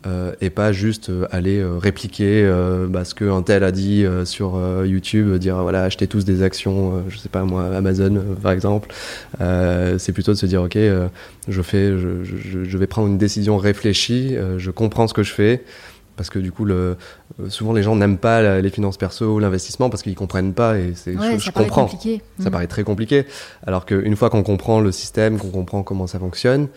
Euh, 0.07 0.31
et 0.39 0.49
pas 0.49 0.71
juste 0.71 1.09
euh, 1.09 1.27
aller 1.31 1.59
euh, 1.59 1.77
répliquer 1.77 2.47
bah, 2.87 3.03
ce 3.03 3.13
qu'un 3.13 3.41
tel 3.41 3.63
a 3.63 3.71
dit 3.71 4.05
sur 4.25 4.59
YouTube, 4.85 5.35
dire 5.35 5.57
voilà 5.57 5.83
achetez 5.83 6.07
tous 6.07 6.23
des 6.23 6.41
actions, 6.43 7.03
je 7.09 7.17
sais 7.17 7.29
pas 7.29 7.43
moi 7.43 7.65
Amazon 7.75 8.21
par 8.41 8.51
exemple. 8.51 8.89
c'est 9.39 10.11
plutôt 10.13 10.31
de 10.31 10.37
se 10.37 10.45
dire 10.45 10.63
ok 10.63 10.77
je 11.47 11.61
fais, 11.61 11.97
je, 11.97 12.23
je, 12.23 12.63
je, 12.63 12.77
vais 12.77 12.87
prendre 12.87 13.07
une 13.07 13.17
décision 13.17 13.57
réfléchie, 13.57 14.35
je 14.57 14.71
comprends 14.71 15.07
ce 15.07 15.13
que 15.13 15.23
je 15.23 15.33
fais 15.33 15.63
parce 16.15 16.29
que 16.29 16.39
du 16.39 16.51
coup, 16.51 16.65
le, 16.65 16.97
souvent 17.47 17.73
les 17.73 17.83
gens 17.83 17.95
n'aiment 17.95 18.17
pas 18.17 18.59
les 18.59 18.69
finances 18.69 18.97
perso 18.97 19.35
ou 19.35 19.39
l'investissement 19.39 19.89
parce 19.89 20.03
qu'ils 20.03 20.15
comprennent 20.15 20.53
pas 20.53 20.77
et 20.77 20.93
c'est 20.95 21.15
ouais, 21.15 21.37
je, 21.37 21.45
je 21.45 21.51
comprends. 21.51 21.87
Ça 21.87 21.97
mmh. 21.97 22.51
paraît 22.51 22.67
très 22.67 22.83
compliqué. 22.83 23.25
Alors 23.65 23.85
qu'une 23.85 24.15
fois 24.15 24.29
qu'on 24.29 24.43
comprend 24.43 24.79
le 24.79 24.91
système, 24.91 25.37
qu'on 25.37 25.51
comprend 25.51 25.83
comment 25.83 26.07
ça 26.07 26.19
fonctionne, 26.19 26.67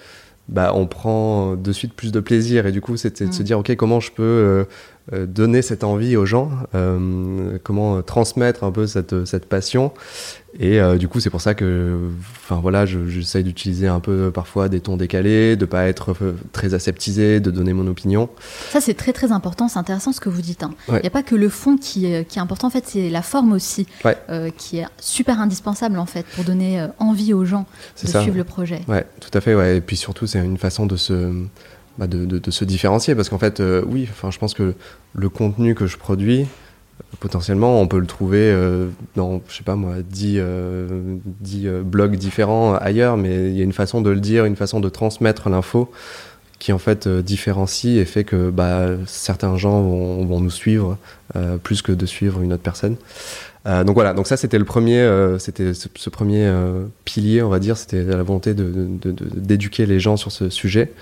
bah, 0.50 0.73
on 0.75 0.87
prend 0.87 1.54
de 1.54 1.73
suite 1.73 1.95
plus 1.95 2.11
de 2.11 2.19
plaisir. 2.21 2.66
Et 2.66 2.73
du 2.73 2.80
coup, 2.80 2.97
c'était 2.97 3.26
de 3.26 3.33
se 3.33 3.42
mm. 3.42 3.45
dire, 3.45 3.59
OK, 3.61 3.75
comment 3.76 4.00
je 4.00 4.11
peux 4.11 4.23
euh, 4.23 4.64
euh, 4.64 4.64
donner 5.12 5.62
cette 5.62 5.85
envie 5.85 6.17
aux 6.17 6.26
gens, 6.26 6.50
euh, 6.75 7.59
comment 7.62 8.02
transmettre 8.02 8.64
un 8.64 8.71
peu 8.71 8.87
cette, 8.87 9.25
cette 9.25 9.47
passion. 9.47 9.93
Et 10.59 10.81
du 10.99 11.07
coup, 11.07 11.21
c'est 11.21 11.31
pour 11.31 11.40
ça 11.40 11.55
que, 11.55 11.97
enfin 12.43 12.61
voilà, 12.61 12.85
j'essaye 12.85 13.45
d'utiliser 13.45 13.87
un 13.87 14.00
peu 14.00 14.33
parfois 14.33 14.69
des 14.69 14.81
tons 14.81 14.97
décalés, 14.97 15.55
de 15.55 15.64
pas 15.64 15.87
être 15.87 16.12
très 16.50 16.75
aseptisé, 16.75 17.38
de 17.38 17.52
donner 17.52 17.73
mon 17.73 17.87
opinion. 17.87 18.29
Ça, 18.71 18.81
c'est 18.81 18.95
très 18.95 19.12
très 19.12 19.31
important. 19.31 19.69
C'est 19.69 19.79
intéressant 19.79 20.11
ce 20.11 20.21
que 20.21 20.29
vous 20.29 20.43
dites. 20.43 20.64
Hein. 20.64 20.73
Il 20.88 20.97
n'y 20.97 21.07
a 21.07 21.11
pas 21.11 21.23
que 21.23 21.37
le 21.37 21.49
fond 21.50 21.76
qui, 21.76 22.00
qui 22.25 22.38
est 22.38 22.43
important. 22.43 22.67
En 22.67 22.71
fait, 22.71 22.85
c'est 22.85 23.11
la 23.11 23.23
forme 23.23 23.52
aussi 23.52 23.87
qui 24.57 24.79
est 24.79 24.87
super 24.99 25.40
indispensable 25.40 26.00
en 26.00 26.07
fait 26.07 26.26
pour 26.35 26.43
donner 26.43 26.85
envie 26.99 27.33
aux 27.33 27.45
gens 27.45 27.67
de 28.02 28.09
suivre 28.09 28.37
le 28.37 28.45
projet. 28.45 28.81
Ouais, 28.88 29.07
tout 29.21 29.31
à 29.33 29.40
fait. 29.40 29.55
Ouais. 29.55 29.76
Et 29.76 29.81
puis 29.81 29.97
surtout, 29.97 30.26
c'est 30.26 30.45
une 30.45 30.59
façon 30.59 30.85
de 30.85 30.97
se 30.97 31.33
bah 31.99 32.06
de, 32.06 32.50
se 32.50 32.64
différencier 32.64 33.14
parce 33.14 33.28
qu'en 33.28 33.38
fait 33.38 33.61
euh, 33.61 33.82
oui 33.87 34.09
enfin 34.11 34.30
je 34.30 34.38
pense 34.38 34.54
que 34.54 34.75
le 35.14 35.28
contenu 35.28 35.75
que 35.75 35.87
je 35.87 35.97
produis 35.99 36.47
potentiellement 37.18 37.80
on 37.80 37.88
peut 37.88 37.99
le 37.99 38.06
trouver 38.06 38.50
euh, 38.50 38.88
dans 39.16 39.40
je 39.49 39.56
sais 39.56 39.64
pas 39.64 39.75
moi 39.75 39.97
10, 40.09 40.37
euh, 40.38 41.16
10 41.40 41.66
euh, 41.66 41.82
blogs 41.82 42.16
différents 42.16 42.75
ailleurs 42.75 43.16
mais 43.16 43.50
il 43.50 43.56
y 43.56 43.61
a 43.61 43.64
une 43.64 43.73
façon 43.73 44.00
de 44.00 44.11
le 44.11 44.20
dire 44.20 44.44
une 44.44 44.56
façon 44.56 44.80
de 44.80 44.88
transmettre 44.88 45.49
l'info 45.49 45.90
qui 46.59 46.73
en 46.73 46.78
fait 46.78 47.09
différencie 47.09 47.97
et 47.97 48.04
fait 48.04 48.25
que 48.25 48.50
bah, 48.50 48.90
certains 49.06 49.56
gens 49.56 49.80
vont, 49.80 50.41
nous 50.41 50.50
suivre 50.50 50.99
plus 51.62 51.80
que 51.80 51.91
de 51.91 52.04
suivre 52.04 52.43
une 52.43 52.52
autre 52.52 52.62
personne. 52.62 52.97
Donc 53.65 53.95
voilà, 53.95 54.12
donc 54.12 54.26
ça 54.26 54.36
c'était 54.36 54.58
le 54.58 54.67
premier, 54.67 55.08
c'était 55.38 55.73
ce, 55.73 56.10
premier 56.10 56.52
pilier, 57.06 57.41
on 57.41 57.49
va 57.49 57.60
dire, 57.60 57.78
c'était 57.78 58.04
la 58.04 58.23
volonté 58.23 58.52
d'éduquer 58.52 59.84
de, 59.84 59.88
de, 59.88 59.95
les 59.95 60.00
gens 60.00 60.19
sur 60.19 60.32
ce 60.32 60.50
sujet 60.50 60.93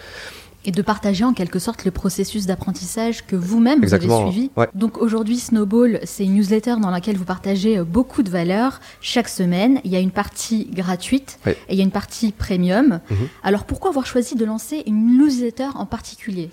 et 0.65 0.71
de 0.71 0.83
partager 0.83 1.25
en 1.25 1.33
quelque 1.33 1.59
sorte 1.59 1.85
le 1.85 1.91
processus 1.91 2.47
d'apprentissage 2.47 3.25
que 3.27 3.37
vous-même 3.37 3.81
vous 3.85 3.95
avez 3.95 4.09
suivi. 4.09 4.51
Ouais. 4.57 4.69
Donc 4.75 4.99
aujourd'hui, 4.99 5.39
Snowball, 5.39 6.01
c'est 6.05 6.25
une 6.25 6.35
newsletter 6.35 6.77
dans 6.81 6.91
laquelle 6.91 7.17
vous 7.17 7.25
partagez 7.25 7.79
euh, 7.79 7.85
beaucoup 7.85 8.23
de 8.23 8.31
valeurs 8.31 8.81
chaque 9.01 9.29
semaine. 9.29 9.81
Il 9.85 9.91
y 9.91 9.97
a 9.97 10.01
une 10.01 10.11
partie 10.11 10.67
gratuite 10.73 11.39
ouais. 11.47 11.57
et 11.69 11.75
il 11.75 11.79
y 11.79 11.81
a 11.81 11.85
une 11.85 11.91
partie 11.91 12.33
premium. 12.33 13.01
-hmm. 13.11 13.15
Alors 13.43 13.65
pourquoi 13.65 13.91
avoir 13.91 14.07
choisi 14.07 14.35
de 14.35 14.45
lancer 14.45 14.83
une 14.87 15.19
newsletter 15.19 15.71
en 15.75 15.87
particulier? 15.87 16.51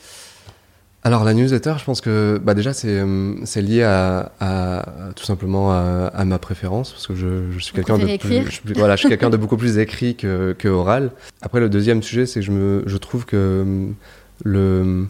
Alors 1.05 1.23
la 1.23 1.35
newsletter, 1.35 1.75
je 1.77 1.83
pense 1.85 2.01
que 2.01 2.41
bah 2.43 2.55
déjà 2.55 2.73
c'est 2.73 2.89
euh, 2.89 3.35
c'est 3.45 3.61
lié 3.61 3.83
à, 3.83 4.31
à, 4.39 5.11
tout 5.15 5.23
simplement 5.23 5.71
à, 5.71 6.07
à, 6.11 6.25
ma 6.25 6.39
préférence 6.39 6.93
parce 6.93 7.05
que 7.05 7.13
je, 7.13 7.51
je 7.51 7.59
suis 7.59 7.75
quelqu'un 7.75 7.99
de 7.99 8.17
plus, 8.17 8.61
je, 8.65 8.73
voilà 8.73 8.95
je 8.95 9.01
suis 9.01 9.09
quelqu'un 9.09 9.29
de 9.29 9.37
beaucoup 9.37 9.55
plus 9.55 9.77
écrit 9.77 10.15
que, 10.15 10.55
que 10.57 10.67
oral. 10.67 11.11
Après 11.43 11.59
le 11.59 11.69
deuxième 11.69 12.01
sujet 12.01 12.25
c'est 12.25 12.39
que 12.39 12.45
je 12.47 12.51
me 12.51 12.83
je 12.87 12.97
trouve 12.97 13.27
que 13.27 13.35
euh, 13.35 13.87
le 14.43 15.05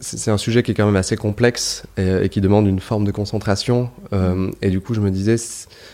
c'est 0.00 0.30
un 0.32 0.38
sujet 0.38 0.64
qui 0.64 0.72
est 0.72 0.74
quand 0.74 0.86
même 0.86 0.96
assez 0.96 1.16
complexe 1.16 1.84
et, 1.96 2.24
et 2.24 2.28
qui 2.28 2.40
demande 2.40 2.66
une 2.66 2.80
forme 2.80 3.04
de 3.04 3.12
concentration 3.12 3.90
euh, 4.12 4.50
et 4.60 4.70
du 4.70 4.80
coup 4.80 4.92
je 4.92 5.00
me 5.00 5.12
disais 5.12 5.36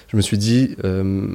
je 0.09 0.17
me 0.17 0.23
suis 0.23 0.39
dit 0.39 0.77
euh, 0.85 1.35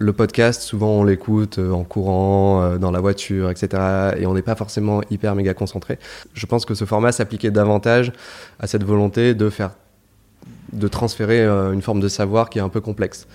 le 0.00 0.14
podcast, 0.14 0.62
souvent 0.62 0.92
on 0.92 1.04
l'écoute 1.04 1.58
euh, 1.58 1.72
en 1.72 1.84
courant, 1.84 2.62
euh, 2.62 2.78
dans 2.78 2.90
la 2.90 3.00
voiture, 3.00 3.50
etc. 3.50 4.14
Et 4.16 4.26
on 4.26 4.32
n'est 4.32 4.42
pas 4.42 4.56
forcément 4.56 5.02
hyper 5.10 5.34
méga 5.34 5.52
concentré. 5.52 5.98
Je 6.32 6.46
pense 6.46 6.64
que 6.64 6.74
ce 6.74 6.86
format 6.86 7.12
s'appliquait 7.12 7.50
davantage 7.50 8.10
à 8.58 8.66
cette 8.66 8.82
volonté 8.82 9.34
de 9.34 9.50
faire, 9.50 9.72
de 10.72 10.88
transférer 10.88 11.44
euh, 11.44 11.72
une 11.72 11.82
forme 11.82 12.00
de 12.00 12.08
savoir 12.08 12.48
qui 12.48 12.58
est 12.58 12.62
un 12.62 12.70
peu 12.70 12.80
complexe. 12.80 13.28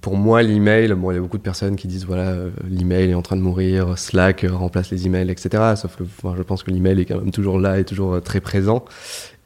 Pour 0.00 0.16
moi, 0.16 0.42
l'email, 0.42 0.94
bon, 0.94 1.10
il 1.10 1.16
y 1.16 1.18
a 1.18 1.20
beaucoup 1.20 1.36
de 1.36 1.42
personnes 1.42 1.76
qui 1.76 1.86
disent 1.86 2.06
voilà, 2.06 2.34
l'email 2.66 3.10
est 3.10 3.14
en 3.14 3.20
train 3.20 3.36
de 3.36 3.42
mourir, 3.42 3.98
Slack 3.98 4.46
remplace 4.50 4.90
les 4.90 5.06
emails, 5.06 5.30
etc. 5.30 5.74
Sauf 5.76 5.96
que 5.96 6.04
je 6.34 6.42
pense 6.42 6.62
que 6.62 6.70
l'email 6.70 6.98
est 6.98 7.04
quand 7.04 7.18
même 7.18 7.30
toujours 7.30 7.58
là 7.58 7.78
et 7.78 7.84
toujours 7.84 8.22
très 8.22 8.40
présent. 8.40 8.86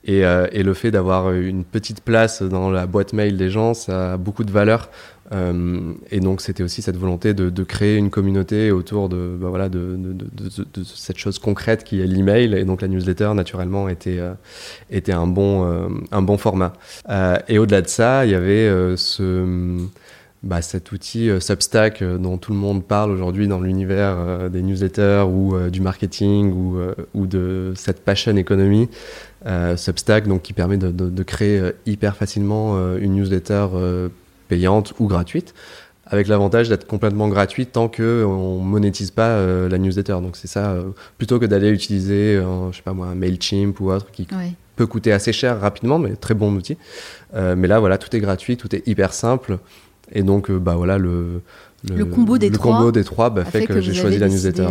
Et, 0.04 0.20
le 0.20 0.74
fait 0.74 0.92
d'avoir 0.92 1.32
une 1.32 1.64
petite 1.64 2.02
place 2.02 2.42
dans 2.42 2.70
la 2.70 2.86
boîte 2.86 3.14
mail 3.14 3.36
des 3.36 3.50
gens, 3.50 3.74
ça 3.74 4.12
a 4.12 4.16
beaucoup 4.16 4.44
de 4.44 4.52
valeur. 4.52 4.90
Euh, 5.32 5.92
et 6.10 6.20
donc 6.20 6.40
c'était 6.40 6.62
aussi 6.62 6.82
cette 6.82 6.96
volonté 6.96 7.34
de, 7.34 7.64
créer 7.64 7.96
une 7.96 8.10
communauté 8.10 8.70
autour 8.70 9.08
de, 9.08 9.36
bah 9.40 9.48
voilà, 9.48 9.68
de, 9.68 9.98
cette 10.84 11.18
chose 11.18 11.38
concrète 11.38 11.84
qui 11.84 12.00
est 12.00 12.06
l'email. 12.06 12.54
Et 12.54 12.64
donc 12.64 12.82
la 12.82 12.88
newsletter, 12.88 13.32
naturellement, 13.34 13.88
était, 13.88 14.18
euh, 14.18 14.34
était 14.90 15.12
un, 15.12 15.26
bon, 15.26 15.64
euh, 15.64 15.88
un 16.12 16.22
bon 16.22 16.36
format. 16.36 16.74
Et 17.48 17.58
au-delà 17.58 17.82
de 17.82 17.88
ça, 17.88 18.24
il 18.24 18.32
y 18.32 18.34
avait 18.34 18.96
ce... 18.96 19.78
Bah, 20.42 20.60
cet 20.60 20.92
outil 20.92 21.30
Substack 21.40 22.04
dont 22.04 22.36
tout 22.36 22.52
le 22.52 22.58
monde 22.58 22.84
parle 22.84 23.10
aujourd'hui 23.10 23.48
dans 23.48 23.60
l'univers 23.60 24.50
des 24.50 24.60
newsletters 24.60 25.24
ou 25.26 25.56
du 25.70 25.80
marketing 25.80 26.52
ou, 27.14 27.26
de 27.26 27.72
cette 27.74 28.04
passion 28.04 28.36
économie, 28.36 28.90
Substack 29.76 30.28
donc 30.28 30.42
qui 30.42 30.52
permet 30.52 30.76
de 30.76 31.22
créer 31.22 31.62
hyper 31.86 32.14
facilement 32.14 32.76
une 32.98 33.14
newsletter 33.14 33.68
payante 34.54 34.94
ou 35.00 35.06
gratuite, 35.06 35.54
avec 36.06 36.28
l'avantage 36.28 36.68
d'être 36.68 36.86
complètement 36.86 37.28
gratuite 37.28 37.72
tant 37.72 37.88
que 37.88 38.24
on 38.24 38.58
monétise 38.58 39.10
pas 39.10 39.30
euh, 39.30 39.68
la 39.68 39.78
newsletter. 39.78 40.18
Donc 40.22 40.36
c'est 40.36 40.48
ça, 40.56 40.64
euh, 40.70 40.82
plutôt 41.18 41.38
que 41.40 41.46
d'aller 41.46 41.70
utiliser, 41.70 42.36
euh, 42.36 42.70
je 42.70 42.76
sais 42.76 42.82
pas 42.82 42.92
moi, 42.92 43.08
un 43.08 43.14
Mailchimp 43.14 43.80
ou 43.80 43.90
autre 43.90 44.10
qui 44.12 44.26
peut 44.76 44.86
coûter 44.86 45.12
assez 45.12 45.32
cher 45.32 45.60
rapidement, 45.60 45.98
mais 45.98 46.16
très 46.16 46.34
bon 46.34 46.52
outil. 46.54 46.76
mais 47.32 47.68
là 47.68 47.80
voilà, 47.80 47.98
tout 47.98 48.14
est 48.16 48.20
gratuit, 48.20 48.56
tout 48.56 48.74
est 48.76 48.86
hyper 48.86 49.12
simple, 49.12 49.58
et 50.12 50.22
donc 50.22 50.50
bah 50.50 50.74
voilà 50.76 50.98
le 50.98 51.40
le, 51.90 51.96
le, 51.96 52.04
combo 52.06 52.38
des 52.38 52.48
le 52.48 52.56
trois, 52.56 52.78
combo 52.78 52.92
des 52.92 53.04
trois 53.04 53.28
bah, 53.28 53.44
fait, 53.44 53.60
fait, 53.60 53.66
que, 53.66 53.74
que 53.74 53.80
j'ai 53.82 53.92
choisi 53.92 54.18
la 54.18 54.28
newsletter. 54.28 54.68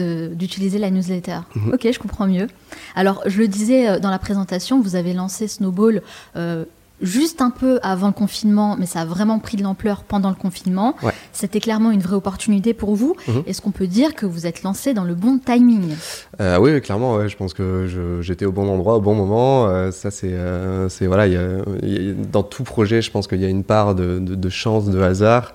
Euh, 0.00 0.28
D'utiliser 0.34 0.78
la 0.78 0.90
newsletter. 0.90 1.40
-hmm. 1.56 1.74
Ok, 1.74 1.88
je 1.92 1.98
comprends 1.98 2.28
mieux. 2.28 2.46
Alors, 2.94 3.22
je 3.26 3.38
le 3.40 3.48
disais 3.48 3.98
dans 3.98 4.10
la 4.10 4.20
présentation, 4.20 4.80
vous 4.80 4.94
avez 4.94 5.14
lancé 5.14 5.48
Snowball 5.48 6.02
euh, 6.36 6.64
juste 7.02 7.42
un 7.42 7.50
peu 7.50 7.80
avant 7.82 8.06
le 8.06 8.12
confinement, 8.12 8.76
mais 8.78 8.86
ça 8.86 9.00
a 9.00 9.04
vraiment 9.04 9.38
pris 9.38 9.56
de 9.56 9.62
l'ampleur 9.62 10.04
pendant 10.04 10.28
le 10.30 10.34
confinement. 10.36 10.94
Ouais. 11.02 11.12
C'était 11.32 11.60
clairement 11.60 11.90
une 11.90 12.00
vraie 12.00 12.14
opportunité 12.16 12.72
pour 12.72 12.94
vous. 12.94 13.14
Mhm. 13.28 13.42
Est-ce 13.46 13.60
qu'on 13.60 13.72
peut 13.72 13.86
dire 13.88 14.14
que 14.14 14.26
vous 14.26 14.46
êtes 14.46 14.62
lancé 14.62 14.94
dans 14.94 15.04
le 15.04 15.14
bon 15.14 15.38
timing? 15.38 15.94
Euh, 16.40 16.58
oui, 16.58 16.80
clairement, 16.80 17.16
ouais, 17.16 17.28
je 17.28 17.36
pense 17.36 17.52
que 17.52 18.20
j'étais 18.22 18.44
au 18.46 18.52
bon 18.52 18.68
endroit 18.68 18.96
au 18.96 19.00
bon 19.00 19.14
moment. 19.14 19.66
Euh, 19.66 19.90
ça, 19.90 20.10
c'est, 20.10 20.30
euh, 20.32 20.88
voilà, 21.02 21.26
il 21.26 21.32
y 21.32 21.36
a- 21.36 21.58
y 21.88 22.10
a- 22.10 22.14
dans 22.14 22.42
tout 22.42 22.64
projet, 22.64 23.02
je 23.02 23.10
pense 23.10 23.26
qu'il 23.26 23.40
y 23.40 23.44
a 23.44 23.48
une 23.48 23.64
part 23.64 23.94
de, 23.94 24.18
de, 24.20 24.34
de 24.34 24.48
chance, 24.48 24.86
de 24.86 25.00
hasard. 25.00 25.52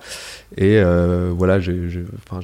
Et 0.56 0.78
euh, 0.78 1.30
voilà, 1.36 1.60
j'ai, 1.60 1.78
enfin, 2.28 2.40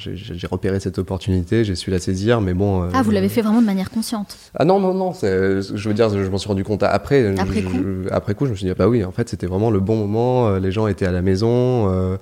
repéré 0.50 0.78
cette 0.80 0.98
opportunité, 0.98 1.64
j'ai 1.64 1.74
su 1.74 1.90
la 1.90 1.98
saisir, 1.98 2.40
mais 2.40 2.54
bon. 2.54 2.84
euh, 2.84 2.88
Ah, 2.94 3.02
vous 3.02 3.10
l'avez 3.10 3.28
fait 3.28 3.42
vraiment 3.42 3.60
de 3.60 3.66
manière 3.66 3.90
consciente. 3.90 4.36
Ah 4.54 4.64
non, 4.64 4.78
non, 4.78 4.94
non, 4.94 5.12
je 5.12 5.88
veux 5.88 5.94
dire, 5.94 6.08
je 6.10 6.28
m'en 6.30 6.38
suis 6.38 6.48
rendu 6.48 6.62
compte 6.64 6.82
après. 6.84 7.34
Après 7.38 7.60
Je- 7.62 7.66
coup 7.66 7.74
je- 8.04 8.08
après 8.12 8.34
coup, 8.34 8.46
je 8.46 8.52
me 8.52 8.56
suis 8.56 8.64
dit, 8.64 8.70
ah 8.70 8.74
bah 8.78 8.88
oui, 8.88 9.04
en 9.04 9.10
fait, 9.12 9.28
c'était 9.28 9.46
vraiment 9.46 9.70
le 9.70 9.80
bon 9.80 9.96
moment, 9.96 10.48
euh, 10.48 10.58
les 10.60 10.70
gens 10.70 10.86
étaient 10.86 11.06
à 11.06 11.12
la 11.12 11.22
maison. 11.22 11.90
euh, 11.90 12.16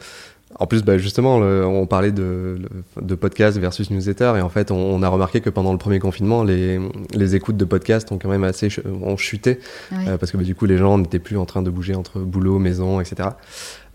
en 0.61 0.67
plus, 0.69 0.85
bah, 0.85 0.99
justement, 0.99 1.41
le- 1.41 1.67
on 1.67 1.85
parlait 1.87 2.13
de, 2.13 2.59
de 3.03 3.15
podcast 3.17 3.59
versus 3.59 3.91
newsletter, 3.91 4.35
et 4.37 4.41
en 4.41 4.49
fait, 4.49 4.71
on, 4.71 4.77
on 4.77 5.03
a 5.03 5.09
remarqué 5.09 5.41
que 5.41 5.51
pendant 5.51 5.73
le 5.73 5.79
premier 5.79 5.99
confinement, 5.99 6.45
les, 6.45 6.79
les 7.13 7.35
écoutes 7.35 7.57
de 7.57 7.65
podcast 7.65 8.13
ont 8.13 8.19
quand 8.19 8.29
même 8.29 8.45
assez 8.45 8.69
ont 9.03 9.17
chuté, 9.17 9.59
euh, 9.93 10.17
parce 10.17 10.31
que 10.31 10.37
bah, 10.37 10.45
du 10.45 10.55
coup, 10.55 10.67
les 10.67 10.79
gens 10.79 10.97
n'étaient 10.97 11.19
plus 11.19 11.37
en 11.39 11.45
train 11.45 11.61
de 11.61 11.71
bouger 11.71 11.97
entre 11.97 12.21
boulot, 12.21 12.61
maison, 12.61 13.01
etc. 13.01 13.31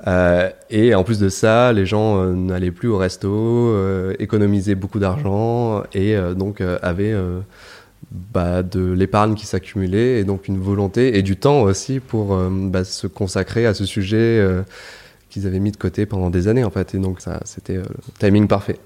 Euh, 0.08 0.50
et 0.70 0.96
en 0.96 1.04
plus 1.04 1.20
de 1.20 1.30
ça, 1.30 1.74
les 1.74 1.86
gens 1.86 2.22
euh, 2.22 2.34
n'allaient 2.34 2.72
plus 2.72 2.88
au 2.88 2.98
resto, 2.98 3.30
euh, 3.30 4.14
économisaient 4.20 4.76
beaucoup 4.76 5.00
d'argent, 5.00 5.84
et 5.94 6.16
donc 6.36 6.62
avaient 6.62 7.16
bah, 8.12 8.64
de 8.64 8.92
l'épargne 8.92 9.36
qui 9.36 9.46
s'accumulait 9.46 10.20
et 10.20 10.24
donc 10.24 10.48
une 10.48 10.60
volonté 10.60 11.18
et 11.18 11.22
du 11.22 11.38
temps 11.38 11.62
aussi 11.62 12.00
pour 12.00 12.38
bah, 12.38 12.84
se 12.84 13.08
consacrer 13.08 13.66
à 13.66 13.74
ce 13.74 13.86
sujet 13.86 14.44
qu'ils 15.30 15.48
avaient 15.48 15.60
mis 15.60 15.72
de 15.72 15.78
côté 15.78 16.06
pendant 16.06 16.30
des 16.30 16.48
années 16.48 16.64
en 16.64 16.70
fait 16.70 16.96
et 16.96 16.98
donc 16.98 17.22
ça 17.22 17.40
c'était 17.46 17.76
le 17.76 17.84
timing 18.20 18.48
parfait. 18.48 18.80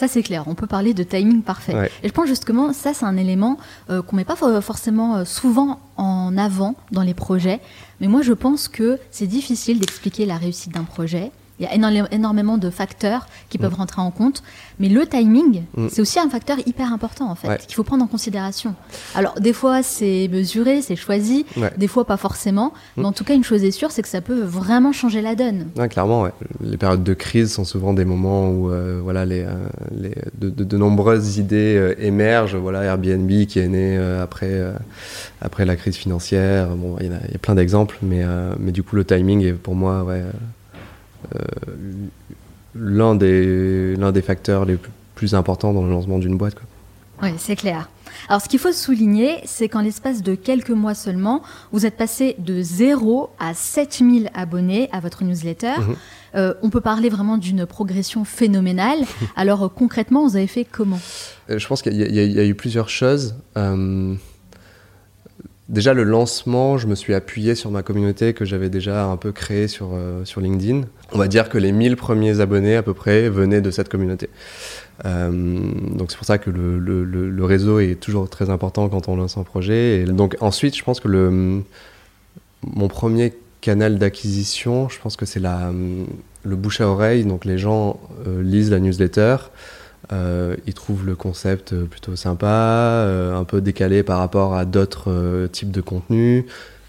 Ça, 0.00 0.08
c'est 0.08 0.22
clair. 0.22 0.44
On 0.46 0.54
peut 0.54 0.66
parler 0.66 0.94
de 0.94 1.02
timing 1.02 1.42
parfait. 1.42 1.74
Ouais. 1.74 1.90
Et 2.02 2.08
je 2.08 2.12
pense 2.14 2.26
justement, 2.26 2.72
ça, 2.72 2.94
c'est 2.94 3.04
un 3.04 3.18
élément 3.18 3.58
euh, 3.90 4.00
qu'on 4.00 4.16
met 4.16 4.24
pas 4.24 4.34
for- 4.34 4.64
forcément 4.64 5.16
euh, 5.16 5.24
souvent 5.26 5.78
en 5.98 6.38
avant 6.38 6.74
dans 6.90 7.02
les 7.02 7.12
projets. 7.12 7.60
Mais 8.00 8.06
moi, 8.06 8.22
je 8.22 8.32
pense 8.32 8.66
que 8.68 8.98
c'est 9.10 9.26
difficile 9.26 9.78
d'expliquer 9.78 10.24
la 10.24 10.38
réussite 10.38 10.72
d'un 10.72 10.84
projet. 10.84 11.32
Il 11.60 11.64
y 11.64 11.66
a 11.66 11.74
énormément 12.10 12.56
de 12.56 12.70
facteurs 12.70 13.26
qui 13.50 13.58
peuvent 13.58 13.74
rentrer 13.74 14.00
en 14.00 14.10
compte. 14.10 14.42
Mais 14.78 14.88
le 14.88 15.06
timing, 15.06 15.64
Mm. 15.76 15.88
c'est 15.90 16.00
aussi 16.00 16.18
un 16.18 16.30
facteur 16.30 16.56
hyper 16.66 16.90
important, 16.92 17.30
en 17.30 17.34
fait, 17.34 17.48
Ouais. 17.48 17.58
qu'il 17.58 17.74
faut 17.74 17.84
prendre 17.84 18.02
en 18.02 18.06
considération. 18.06 18.74
Alors, 19.14 19.34
des 19.38 19.52
fois, 19.52 19.82
c'est 19.82 20.28
mesuré, 20.32 20.80
c'est 20.80 20.96
choisi. 20.96 21.44
Ouais. 21.58 21.70
Des 21.76 21.86
fois, 21.86 22.06
pas 22.06 22.16
forcément. 22.16 22.72
Mm. 22.96 23.00
Mais 23.02 23.06
en 23.08 23.12
tout 23.12 23.24
cas, 23.24 23.34
une 23.34 23.44
chose 23.44 23.62
est 23.62 23.70
sûre, 23.72 23.90
c'est 23.90 24.00
que 24.00 24.08
ça 24.08 24.22
peut 24.22 24.40
vraiment 24.40 24.92
changer 24.92 25.20
la 25.20 25.34
donne. 25.34 25.66
Ouais, 25.76 25.88
clairement, 25.90 26.28
les 26.62 26.78
périodes 26.78 27.04
de 27.04 27.12
crise 27.14 27.52
sont 27.52 27.64
souvent 27.66 27.92
des 27.92 28.06
moments 28.06 28.48
où 28.48 28.70
euh, 28.70 28.98
voilà, 29.02 29.26
les, 29.26 29.42
euh, 29.42 29.52
les, 29.94 30.14
de, 30.40 30.48
de- 30.48 30.64
de 30.64 30.76
nombreuses 30.78 31.36
idées 31.36 31.76
euh, 31.76 31.94
émergent. 31.98 32.56
Voilà, 32.56 32.84
Airbnb 32.84 33.30
qui 33.46 33.58
est 33.58 33.68
né 33.68 33.98
après, 33.98 34.62
après 35.42 35.66
la 35.66 35.76
crise 35.76 35.96
financière. 35.96 36.68
Bon, 36.76 36.96
il 37.00 37.06
y, 37.06 37.10
y 37.10 37.12
a 37.12 37.38
plein 37.40 37.54
d'exemples, 37.54 37.98
mais, 38.00 38.24
mais 38.58 38.72
du 38.72 38.82
coup, 38.82 38.96
le 38.96 39.04
timing 39.04 39.42
est 39.44 39.52
pour 39.52 39.74
moi 39.74 40.04
ouais, 40.04 40.22
l'un 42.74 43.14
des, 43.14 43.96
l'un 43.96 44.12
des 44.12 44.22
facteurs 44.22 44.64
les 44.64 44.78
plus, 45.14 45.34
importants 45.34 45.74
dans 45.74 45.84
le 45.84 45.90
lancement 45.90 46.18
d'une 46.18 46.38
boîte. 46.38 46.54
Quoi. 46.54 46.64
Oui, 47.22 47.34
c'est 47.36 47.56
clair. 47.56 47.90
Alors, 48.28 48.40
ce 48.40 48.48
qu'il 48.48 48.58
faut 48.58 48.72
souligner, 48.72 49.36
c'est 49.44 49.68
qu'en 49.68 49.82
l'espace 49.82 50.22
de 50.22 50.34
quelques 50.34 50.70
mois 50.70 50.94
seulement, 50.94 51.42
vous 51.72 51.84
êtes 51.84 51.96
passé 51.98 52.36
de 52.38 52.62
0 52.62 53.28
à 53.38 53.52
7000 53.52 54.30
abonnés 54.34 54.88
à 54.92 55.00
votre 55.00 55.22
newsletter. 55.24 55.74
Mhm. 55.78 55.96
Euh, 56.36 56.54
on 56.62 56.70
peut 56.70 56.80
parler 56.80 57.10
vraiment 57.10 57.36
d'une 57.36 57.66
progression 57.66 58.24
phénoménale. 58.24 59.00
Alors, 59.36 59.64
euh, 59.64 59.68
concrètement, 59.68 60.26
vous 60.26 60.36
avez 60.36 60.46
fait 60.46 60.64
comment? 60.64 61.00
Euh, 61.50 61.58
Je 61.58 61.66
pense 61.66 61.82
qu'il 61.82 61.94
y, 61.94 62.02
a- 62.18 62.24
y 62.24 62.48
eu 62.48 62.54
plusieurs 62.54 62.88
choses. 62.88 63.34
Euh, 63.58 64.14
déjà, 65.70 65.94
le 65.94 66.02
lancement, 66.02 66.76
je 66.76 66.86
me 66.86 66.94
suis 66.94 67.14
appuyé 67.14 67.54
sur 67.54 67.70
ma 67.70 67.82
communauté 67.82 68.34
que 68.34 68.44
j'avais 68.44 68.68
déjà 68.68 69.06
un 69.06 69.16
peu 69.16 69.32
créée 69.32 69.68
sur, 69.68 69.90
euh, 69.94 70.24
LinkedIn. 70.36 70.82
On 71.12 71.18
va 71.18 71.28
dire 71.28 71.48
que 71.48 71.56
les 71.56 71.72
1000 71.72 71.96
premiers 71.96 72.40
abonnés 72.40 72.76
à 72.76 72.82
peu 72.82 72.92
près 72.92 73.30
venaient 73.30 73.60
de 73.60 73.70
cette 73.70 73.88
communauté. 73.88 74.28
Euh, 75.06 75.30
donc 75.30 76.10
c'est 76.10 76.16
pour 76.16 76.26
ça 76.26 76.38
que 76.38 76.50
le, 76.50 77.44
réseau 77.44 77.78
est 77.80 77.98
toujours 77.98 78.28
très 78.28 78.50
important 78.50 78.88
quand 78.88 79.08
on 79.08 79.16
lance 79.16 79.38
un 79.38 79.44
projet. 79.44 80.00
Et 80.00 80.04
donc 80.04 80.36
ensuite, 80.40 80.76
je 80.76 80.84
pense 80.84 81.00
que 81.00 81.08
le, 81.08 81.62
mon 82.62 82.88
premier 82.88 83.32
canal 83.60 83.98
d'acquisition, 83.98 84.88
je 84.88 84.98
pense 85.00 85.16
que 85.16 85.26
c'est 85.26 85.40
le 85.40 86.56
bouche 86.56 86.80
à 86.80 86.88
oreille. 86.88 87.24
Donc 87.24 87.44
les 87.44 87.58
gens 87.58 88.00
euh, 88.26 88.42
lisent 88.42 88.70
la 88.70 88.80
newsletter, 88.80 89.36
euh, 90.12 90.56
ils 90.66 90.74
trouvent 90.74 91.06
le 91.06 91.14
concept 91.14 91.72
euh, 91.72 91.84
plutôt 91.84 92.16
sympa, 92.16 92.46
euh, 92.46 93.36
un 93.36 93.44
peu 93.44 93.60
décalé 93.60 94.02
par 94.02 94.18
rapport 94.18 94.54
à 94.54 94.64
d'autres 94.64 95.10
euh, 95.10 95.46
types 95.46 95.70
de 95.70 95.80
contenus, 95.80 96.44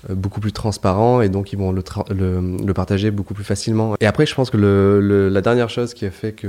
beaucoup 0.09 0.39
plus 0.39 0.51
transparent, 0.51 1.21
et 1.21 1.29
donc 1.29 1.53
ils 1.53 1.59
vont 1.59 1.71
le, 1.71 1.81
tra- 1.81 2.11
le, 2.11 2.57
le 2.65 2.73
partager 2.73 3.11
beaucoup 3.11 3.35
plus 3.35 3.43
facilement. 3.43 3.95
Et 3.99 4.07
après, 4.07 4.25
je 4.25 4.33
pense 4.33 4.49
que 4.49 4.57
le, 4.57 5.29
la 5.29 5.41
dernière 5.41 5.69
chose 5.69 5.93
qui 5.93 6.05
a 6.07 6.11
fait 6.11 6.31
que 6.31 6.47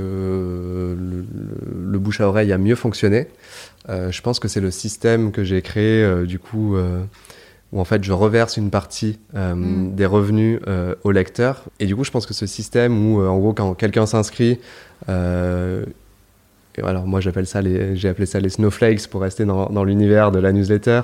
le, 0.97 1.99
bouche 1.99 2.19
à 2.21 2.27
oreille 2.27 2.51
a 2.51 2.57
mieux 2.57 2.73
fonctionné, 2.75 3.27
je 3.87 4.21
pense 4.21 4.39
que 4.39 4.47
c'est 4.47 4.59
le 4.61 4.71
système 4.71 5.31
que 5.31 5.43
j'ai 5.43 5.61
créé, 5.61 6.25
du 6.25 6.39
coup. 6.39 6.75
où 7.71 7.79
en 7.79 7.85
fait 7.85 8.03
je 8.03 8.11
reverse 8.11 8.57
une 8.57 8.69
partie 8.69 9.17
euh, 9.35 9.53
Mm. 9.55 9.95
des 9.95 10.05
revenus 10.05 10.59
euh, 10.67 10.93
au 11.03 11.11
lecteur. 11.11 11.63
Et 11.79 11.85
du 11.87 11.95
coup, 11.95 12.03
je 12.03 12.11
pense 12.11 12.25
que 12.27 12.33
ce 12.35 12.45
système 12.45 12.93
où, 13.05 13.19
euh, 13.21 13.27
en 13.27 13.37
gros, 13.39 13.53
quand 13.53 13.73
quelqu'un 13.73 14.05
s'inscrit, 14.05 14.59
alors 16.81 17.05
moi 17.05 17.19
j'appelle 17.21 17.45
ça 17.45 17.61
les, 17.61 17.95
j'ai 17.95 18.09
appelé 18.09 18.25
ça 18.25 18.39
les 18.39 18.49
snowflakes 18.49 19.07
pour 19.07 19.21
rester 19.21 19.45
dans, 19.45 19.67
dans 19.69 19.83
l'univers 19.83 20.31
de 20.31 20.39
la 20.39 20.51
newsletter, 20.51 21.01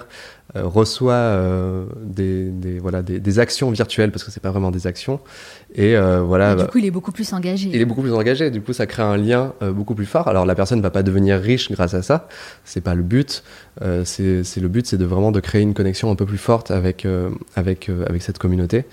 euh, 0.56 0.64
reçoit 0.64 1.14
euh, 1.14 1.86
des, 2.02 2.46
des, 2.50 2.80
voilà, 2.80 3.04
des, 3.04 3.20
des 3.20 3.40
actions 3.40 3.70
virtuelles, 3.70 4.12
parce 4.12 4.24
que 4.24 4.32
c'est 4.32 4.40
pas 4.40 4.50
vraiment 4.50 4.72
des 4.72 4.88
actions. 4.88 5.20
Et 5.76 5.96
euh, 5.96 6.22
voilà, 6.22 6.54
Et 6.54 6.56
Du 6.56 6.62
bah, 6.64 6.70
coup, 6.72 6.78
il 6.80 6.86
est 6.86 6.92
beaucoup 6.92 7.12
plus 7.12 7.32
engagé. 7.34 7.70
il 7.72 7.80
est 7.80 7.86
beaucoup 7.86 8.02
plus 8.02 8.14
engagé, 8.14 8.50
du 8.50 8.62
coup 8.62 8.74
ça 8.74 8.88
crée 8.88 9.04
un 9.04 9.16
lien 9.18 9.54
euh, 9.62 9.72
beaucoup 9.72 9.94
plus 9.94 10.08
fort. 10.08 10.28
Alors 10.28 10.46
la 10.48 10.56
personne 10.56 10.80
ne 10.80 10.84
va 10.84 10.90
pas 10.90 11.04
devenir 11.04 11.40
riche 11.40 11.72
grâce 11.72 11.94
à 11.94 12.02
ça, 12.02 12.28
c'est 12.66 12.82
pas 12.82 12.96
le 12.96 13.04
but. 13.04 13.44
Euh, 13.84 14.04
c'est 14.06 14.44
c'est- 14.44 14.60
le 14.62 14.68
but, 14.70 14.88
c'est 14.88 14.98
de 14.98 15.06
vraiment 15.06 15.32
de 15.32 15.40
créer 15.40 15.62
une 15.62 15.76
connexion 15.76 16.10
un 16.12 16.16
peu 16.16 16.26
plus 16.26 16.38
forte 16.40 16.72
avec 16.72 17.06
euh, 17.06 17.30
avec 17.56 17.90
euh, 17.90 18.04
avec 18.10 18.24
cette 18.24 18.40
communauté. 18.40 18.86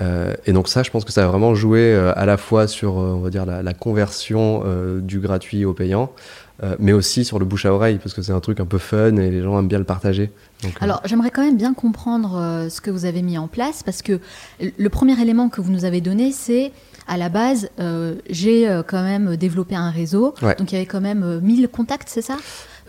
Euh, 0.00 0.34
et 0.46 0.52
donc 0.52 0.68
ça, 0.68 0.82
je 0.82 0.90
pense 0.90 1.04
que 1.04 1.12
ça 1.12 1.24
a 1.24 1.26
vraiment 1.26 1.54
joué 1.54 1.80
euh, 1.80 2.12
à 2.16 2.26
la 2.26 2.36
fois 2.36 2.66
sur, 2.66 2.98
euh, 2.98 3.14
on 3.14 3.20
va 3.20 3.30
dire, 3.30 3.46
la, 3.46 3.62
la 3.62 3.74
conversion 3.74 4.64
du 5.00 5.20
gratuit 5.20 5.64
au 5.64 5.72
payant, 5.72 6.10
mais 6.78 6.92
aussi 6.92 7.24
sur 7.24 7.38
le 7.38 7.44
bouche 7.44 7.66
à 7.66 7.72
oreille, 7.72 7.98
parce 7.98 8.14
que 8.14 8.22
c'est 8.22 8.32
un 8.32 8.40
truc 8.40 8.60
un 8.60 8.66
peu 8.66 8.78
fun 8.78 9.16
et 9.16 9.30
les 9.30 9.42
gens 9.42 9.58
aiment 9.58 9.68
bien 9.68 9.78
le 9.78 9.84
partager. 9.84 10.30
Donc, 10.62 10.72
Alors, 10.80 11.02
j'aimerais 11.04 11.30
quand 11.30 11.42
même 11.42 11.56
bien 11.56 11.74
comprendre 11.74 12.66
ce 12.70 12.80
que 12.80 12.90
vous 12.90 13.04
avez 13.04 13.22
mis 13.22 13.36
en 13.38 13.48
place 13.48 13.82
parce 13.82 14.02
que 14.02 14.20
le 14.60 14.88
premier 14.88 15.20
élément 15.20 15.48
que 15.48 15.60
vous 15.60 15.70
nous 15.70 15.84
avez 15.84 16.00
donné, 16.00 16.32
c'est 16.32 16.72
à 17.06 17.16
la 17.16 17.28
base, 17.28 17.68
j'ai 18.30 18.80
quand 18.86 19.02
même 19.02 19.36
développé 19.36 19.74
un 19.74 19.90
réseau. 19.90 20.34
Ouais. 20.42 20.54
Donc, 20.56 20.72
il 20.72 20.74
y 20.74 20.78
avait 20.78 20.86
quand 20.86 21.00
même 21.00 21.22
euh, 21.22 21.40
1000 21.40 21.68
contacts, 21.68 22.08
c'est 22.08 22.22
ça? 22.22 22.36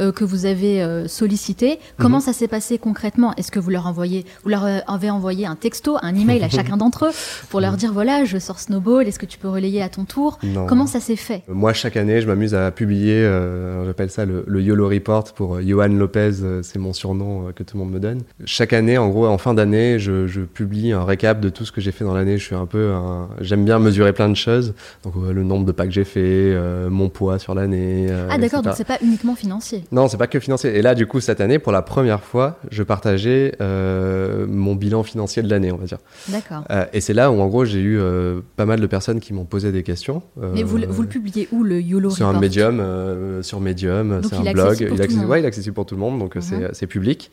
Euh, 0.01 0.11
que 0.11 0.25
vous 0.25 0.45
avez 0.45 0.81
euh, 0.81 1.07
sollicité. 1.07 1.79
Comment 1.97 2.17
Mhm. 2.17 2.23
ça 2.23 2.33
s'est 2.33 2.49
passé 2.49 2.77
concrètement? 2.77 3.33
Est-ce 3.37 3.49
que 3.49 3.59
vous 3.59 3.69
leur 3.69 3.87
envoyez, 3.87 4.25
vous 4.43 4.49
leur 4.49 4.65
euh, 4.65 4.79
avez 4.87 5.09
envoyé 5.09 5.45
un 5.45 5.55
texto, 5.55 5.95
un 6.01 6.13
email 6.15 6.43
à 6.43 6.49
chacun 6.49 6.75
d'entre 6.75 7.05
eux 7.05 7.11
pour 7.49 7.61
leur 7.61 7.77
dire 7.77 7.93
voilà, 7.93 8.25
je 8.25 8.37
sors 8.37 8.59
Snowball, 8.59 9.07
est-ce 9.07 9.19
que 9.19 9.25
tu 9.25 9.37
peux 9.37 9.47
relayer 9.47 9.81
à 9.81 9.87
ton 9.87 10.03
tour? 10.03 10.37
Non. 10.43 10.65
Comment 10.67 10.85
ça 10.85 10.99
s'est 10.99 11.15
fait? 11.15 11.43
Moi, 11.47 11.71
chaque 11.71 11.95
année, 11.95 12.19
je 12.19 12.27
m'amuse 12.27 12.53
à 12.55 12.71
publier, 12.71 13.13
euh, 13.23 13.85
j'appelle 13.85 14.09
ça 14.09 14.25
le, 14.25 14.43
le 14.47 14.61
YOLO 14.61 14.89
Report 14.89 15.23
pour 15.33 15.61
Johan 15.61 15.87
Lopez, 15.87 16.31
c'est 16.63 16.77
mon 16.79 16.91
surnom 16.91 17.53
que 17.55 17.63
tout 17.63 17.77
le 17.77 17.83
monde 17.85 17.93
me 17.93 17.99
donne. 18.01 18.23
Chaque 18.43 18.73
année, 18.73 18.97
en 18.97 19.07
gros, 19.07 19.27
en 19.27 19.37
fin 19.37 19.53
d'année, 19.53 19.97
je, 19.97 20.27
je 20.27 20.41
publie 20.41 20.91
un 20.91 21.05
récap 21.05 21.39
de 21.39 21.47
tout 21.47 21.63
ce 21.63 21.71
que 21.71 21.79
j'ai 21.79 21.93
fait 21.93 22.03
dans 22.03 22.13
l'année. 22.13 22.37
Je 22.37 22.43
suis 22.43 22.55
un 22.55 22.65
peu, 22.65 22.91
un- 22.91 23.29
j'aime 23.39 23.63
bien 23.63 23.79
mesurer 23.79 24.11
plein 24.11 24.27
de 24.27 24.35
choses, 24.35 24.73
donc 25.03 25.13
le 25.15 25.43
nombre 25.43 25.65
de 25.65 25.71
pas 25.71 25.85
que 25.85 25.93
j'ai 25.93 26.03
fait, 26.03 26.53
mon 26.89 27.07
poids 27.07 27.39
sur 27.39 27.55
l'année. 27.55 28.07
Ah 28.29 28.37
d'accord, 28.37 28.61
donc 28.61 28.73
c'est 28.75 28.83
pas 28.83 28.97
uniquement 29.01 29.35
financier. 29.35 29.83
Non, 29.91 30.07
c'est 30.07 30.17
pas 30.17 30.27
que 30.27 30.39
financier. 30.39 30.75
Et 30.75 30.81
là, 30.81 30.95
du 30.95 31.07
coup, 31.07 31.19
cette 31.19 31.41
année, 31.41 31.59
pour 31.59 31.71
la 31.71 31.81
première 31.81 32.21
fois, 32.23 32.57
je 32.71 32.83
partageais 32.83 33.55
euh, 33.61 34.45
mon 34.47 34.75
bilan 34.75 35.03
financier 35.03 35.43
de 35.43 35.49
l'année, 35.49 35.71
on 35.71 35.77
va 35.77 35.85
dire. 35.85 35.99
D'accord. 36.29 36.63
Euh, 36.71 36.85
et 36.93 37.01
c'est 37.01 37.13
là 37.13 37.31
où, 37.31 37.39
en 37.39 37.47
gros, 37.47 37.65
j'ai 37.65 37.79
eu 37.79 37.99
euh, 37.99 38.39
pas 38.55 38.65
mal 38.65 38.79
de 38.79 38.87
personnes 38.87 39.19
qui 39.19 39.33
m'ont 39.33 39.45
posé 39.45 39.71
des 39.71 39.83
questions. 39.83 40.21
Mais 40.53 40.63
vous, 40.63 40.77
le- 40.77 40.87
vous 40.87 41.01
le 41.01 41.07
publiez 41.07 41.47
où 41.51 41.63
le 41.63 41.79
YOLO 41.81 42.09
sur 42.09 42.25
un 42.27 42.29
Report 42.29 42.41
euh, 42.79 43.41
sur 43.41 43.59
Medium, 43.61 44.21
c'est 44.23 44.35
un 44.35 44.51
blog, 44.53 44.77
il 44.81 45.01
accessible, 45.01 45.25
ouais, 45.25 45.39
il 45.41 45.45
est 45.45 45.47
accessible 45.47 45.75
pour 45.75 45.85
tout 45.85 45.95
le 45.95 46.01
monde, 46.01 46.19
donc 46.19 46.35
Mhm. 46.35 46.69
c'est 46.73 46.87
public. 46.87 47.31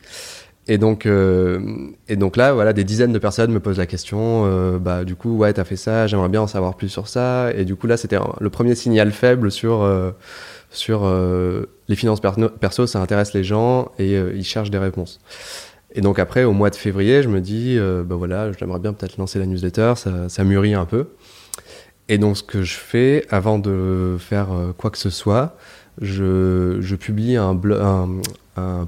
Et 0.69 0.77
donc, 0.77 1.05
euh, 1.05 1.59
et 2.07 2.15
donc 2.15 2.37
là, 2.37 2.53
voilà, 2.53 2.71
des 2.71 2.85
dizaines 2.85 3.11
de 3.11 3.19
personnes 3.19 3.51
me 3.51 3.59
posent 3.59 3.77
la 3.79 3.85
question. 3.85 4.43
euh, 4.45 4.77
bah, 4.79 5.03
du 5.03 5.15
coup, 5.15 5.35
ouais, 5.35 5.51
t'as 5.51 5.65
fait 5.65 5.75
ça, 5.75 6.07
j'aimerais 6.07 6.29
bien 6.29 6.41
en 6.41 6.47
savoir 6.47 6.75
plus 6.77 6.87
sur 6.87 7.09
ça. 7.09 7.51
Et 7.53 7.65
du 7.65 7.75
coup, 7.75 7.85
là, 7.85 7.97
c'était 7.97 8.17
le 8.39 8.49
premier 8.49 8.73
signal 8.73 9.11
faible 9.11 9.51
sur 9.51 9.81
euh, 9.81 10.11
sur 10.73 11.05
euh, 11.05 11.67
les 11.87 11.95
finances 11.95 12.19
perso, 12.59 12.87
ça 12.87 12.99
intéresse 12.99 13.33
les 13.33 13.43
gens 13.43 13.91
et 13.99 14.15
euh, 14.15 14.33
ils 14.35 14.43
cherchent 14.43 14.71
des 14.71 14.77
réponses. 14.77 15.19
Et 15.93 16.01
donc 16.01 16.19
après, 16.19 16.43
au 16.43 16.51
mois 16.51 16.71
de 16.71 16.75
février, 16.75 17.21
je 17.21 17.29
me 17.29 17.39
dis, 17.39 17.77
bah 17.77 18.15
voilà, 18.15 18.51
j'aimerais 18.53 18.79
bien 18.79 18.93
peut-être 18.93 19.17
lancer 19.17 19.37
la 19.37 19.45
newsletter, 19.45 19.93
ça, 19.95 20.43
mûrit 20.43 20.73
un 20.73 20.85
peu. 20.85 21.05
Et 22.09 22.17
donc 22.17 22.37
ce 22.37 22.43
que 22.43 22.63
je 22.63 22.75
fais, 22.75 23.25
avant 23.29 23.59
de 23.59 24.17
faire 24.19 24.49
quoi 24.77 24.89
que 24.89 24.97
ce 24.97 25.09
soit, 25.09 25.55
je, 26.01 26.95
publie 26.95 27.35
un, 27.37 27.59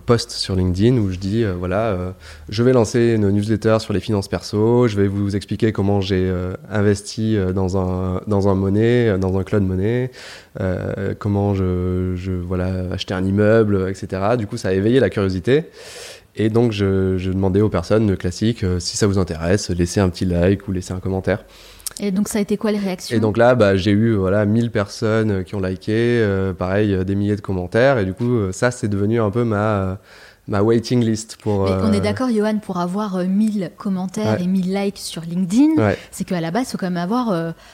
post 0.06 0.32
sur 0.32 0.56
LinkedIn 0.56 0.98
où 0.98 1.12
je 1.12 1.18
dis 1.18 1.44
euh, 1.44 1.54
voilà, 1.58 1.88
euh, 1.88 2.12
je 2.50 2.62
vais 2.62 2.72
lancer 2.72 3.14
une 3.16 3.30
newsletter 3.32 3.78
sur 3.80 3.94
les 3.94 4.00
finances 4.00 4.28
perso, 4.28 4.88
je 4.88 4.96
vais 4.96 5.08
vous 5.08 5.36
expliquer 5.36 5.72
comment 5.72 6.02
j'ai 6.02 6.30
euh, 6.30 6.54
investi 6.70 7.36
dans 7.54 7.78
un 7.78 8.22
dans 8.28 8.48
un 8.48 8.54
monnaie, 8.54 9.18
dans 9.18 9.38
un 9.40 9.44
cloud 9.44 9.64
monnaie, 9.64 10.12
comment 11.20 11.54
je, 11.54 12.14
je 12.16 12.32
voilà 12.32 12.92
acheter 12.92 13.14
un 13.14 13.26
immeuble, 13.26 13.90
etc. 13.90 14.38
Du 14.38 14.48
coup, 14.48 14.58
ça 14.58 14.70
a 14.70 14.74
éveillé 14.74 15.00
la 15.00 15.10
curiosité. 15.10 15.66
Et 16.38 16.50
donc, 16.50 16.74
je 16.74 17.30
demandais 17.30 17.62
aux 17.62 17.70
personnes 17.70 18.18
classiques 18.18 18.66
si 18.80 18.98
ça 18.98 19.08
vous 19.08 19.18
intéresse, 19.18 19.70
laissez 19.70 20.02
un 20.02 20.10
petit 20.10 20.26
like 20.26 20.68
ou 20.68 20.74
laissez 20.74 20.94
un 20.94 21.00
commentaire. 21.00 21.46
Et 22.00 22.12
donc 22.12 22.28
ça 22.28 22.40
a 22.40 22.42
été 22.42 22.58
quoi 22.58 22.72
les 22.72 22.78
réactions 22.78 23.16
Et 23.16 23.20
donc 23.20 23.38
là, 23.38 23.56
bah, 23.56 23.78
j'ai 23.78 23.92
eu 23.92 24.16
voilà 24.16 24.46
1000 24.46 24.72
personnes 24.72 25.44
qui 25.44 25.56
ont 25.56 25.62
liké, 25.62 25.94
euh, 25.94 26.54
pareil 26.54 26.94
euh, 26.94 27.04
des 27.04 27.16
milliers 27.16 27.38
de 27.38 27.42
commentaires, 27.42 27.98
et 27.98 28.06
du 28.06 28.14
coup 28.14 28.36
euh, 28.36 28.52
ça 28.52 28.72
c'est 28.72 28.90
devenu 28.90 29.22
un 29.22 29.32
peu 29.32 29.44
ma 29.44 30.00
ma 30.48 30.62
waiting 30.62 31.04
list 31.04 31.38
pour. 31.42 31.68
Et 31.68 31.72
on 31.82 31.92
est 31.92 32.02
d'accord, 32.02 32.30
Johan, 32.30 32.60
pour 32.60 32.78
avoir 32.78 33.18
1000 33.18 33.72
commentaires 33.78 34.40
et 34.40 34.46
1000 34.46 34.76
likes 34.76 35.00
sur 35.00 35.24
LinkedIn, 35.24 35.96
c'est 36.12 36.24
qu'à 36.24 36.40
la 36.40 36.52
base, 36.52 36.68
il 36.68 36.72
faut 36.74 36.78
quand 36.78 36.86
même 36.86 36.98
avoir 36.98 37.30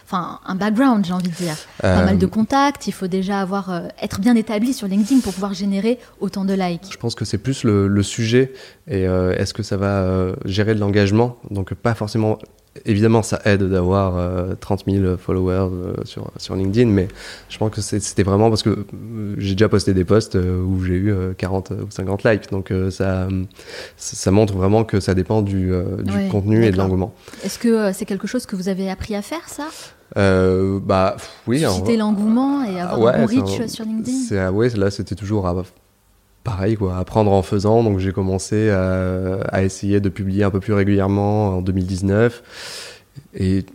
enfin 0.06 0.40
un 0.46 0.56
background, 0.56 1.04
j'ai 1.06 1.12
envie 1.12 1.28
de 1.28 1.36
dire. 1.36 1.58
Pas 1.82 2.06
mal 2.06 2.18
de 2.18 2.26
contacts, 2.26 2.88
il 2.88 2.94
faut 2.94 3.08
déjà 3.08 3.42
avoir, 3.42 3.90
être 4.02 4.22
bien 4.22 4.38
établi 4.38 4.72
sur 4.72 4.88
LinkedIn 4.88 5.20
pour 5.20 5.34
pouvoir 5.34 5.54
générer 5.54 6.00
autant 6.22 6.46
de 6.46 6.54
likes. 6.54 6.88
Je 6.90 6.98
pense 6.98 7.14
que 7.14 7.26
c'est 7.26 7.40
plus 7.40 7.66
le, 7.66 7.90
le, 7.90 8.04
sujet 8.04 8.54
et 8.88 9.02
est-ce 9.02 9.54
que 9.54 9.64
ça 9.64 9.76
va 9.76 10.32
gérer 10.46 10.74
de 10.74 10.80
l'engagement. 10.80 11.40
Donc, 11.50 11.74
pas 11.74 11.94
forcément 11.94 12.38
évidemment, 12.86 13.22
ça 13.22 13.42
aide 13.46 13.64
d'avoir 13.64 14.14
30 14.60 14.84
euh, 14.88 15.02
000 15.04 15.18
followers 15.18 15.70
euh, 15.74 15.94
sur, 16.06 16.32
sur 16.38 16.56
LinkedIn, 16.56 16.90
mais 16.90 17.08
je 17.50 17.58
pense 17.58 17.72
que 17.72 17.82
c'était 17.82 18.24
vraiment 18.24 18.50
parce 18.50 18.64
que 18.64 18.70
euh, 18.70 19.36
j'ai 19.38 19.56
déjà 19.56 19.70
posté 19.70 19.94
des 19.94 20.06
posts 20.06 20.36
où 20.36 20.84
j'ai 20.84 20.96
eu 20.96 21.14
40 21.38 21.72
ou 21.72 21.92
50 21.92 22.24
likes. 22.24 22.52
Donc 22.52 22.74
ça, 22.90 23.28
ça 23.98 24.32
montre 24.32 24.56
vraiment 24.56 24.84
que 24.84 25.00
ça 25.00 25.14
dépend 25.14 25.42
du, 25.42 25.72
du 26.04 26.30
contenu 26.30 26.66
et 26.66 26.72
de 26.72 26.78
l'engouement. 26.78 27.14
Est-ce 27.44 27.60
que 27.60 27.92
c'est 27.94 28.06
quelque 28.06 28.28
chose 28.28 28.46
que 28.46 28.56
vous 28.56 28.70
avez 28.70 28.90
appris 28.90 29.16
à 29.16 29.22
faire, 29.22 29.48
ça? 29.48 29.68
Bah 30.16 31.16
oui. 31.48 31.60
Susciter 31.60 31.98
l'engouement 31.98 32.64
et 32.64 32.80
avoir 32.80 33.16
un 33.16 33.26
bon 33.26 33.28
reach 33.28 33.68
sur 33.68 33.86
LinkedIn? 33.86 34.52
Ouais, 34.52 34.70
là 34.70 34.92
c'était 34.92 35.16
toujours 35.16 35.48
pareil, 36.44 36.76
quoi, 36.76 36.98
apprendre 36.98 37.32
en 37.32 37.42
faisant. 37.42 37.84
Donc 37.84 38.00
j'ai 38.00 38.12
commencé 38.12 38.70
à, 38.70 39.42
à, 39.50 39.64
essayer 39.64 40.00
de 40.00 40.10
publier 40.10 40.44
un 40.44 40.52
peu 40.52 40.60
plus 40.60 40.74
régulièrement 40.74 41.58
en 41.58 41.62
2019. 41.62 43.02
Et 43.36 43.66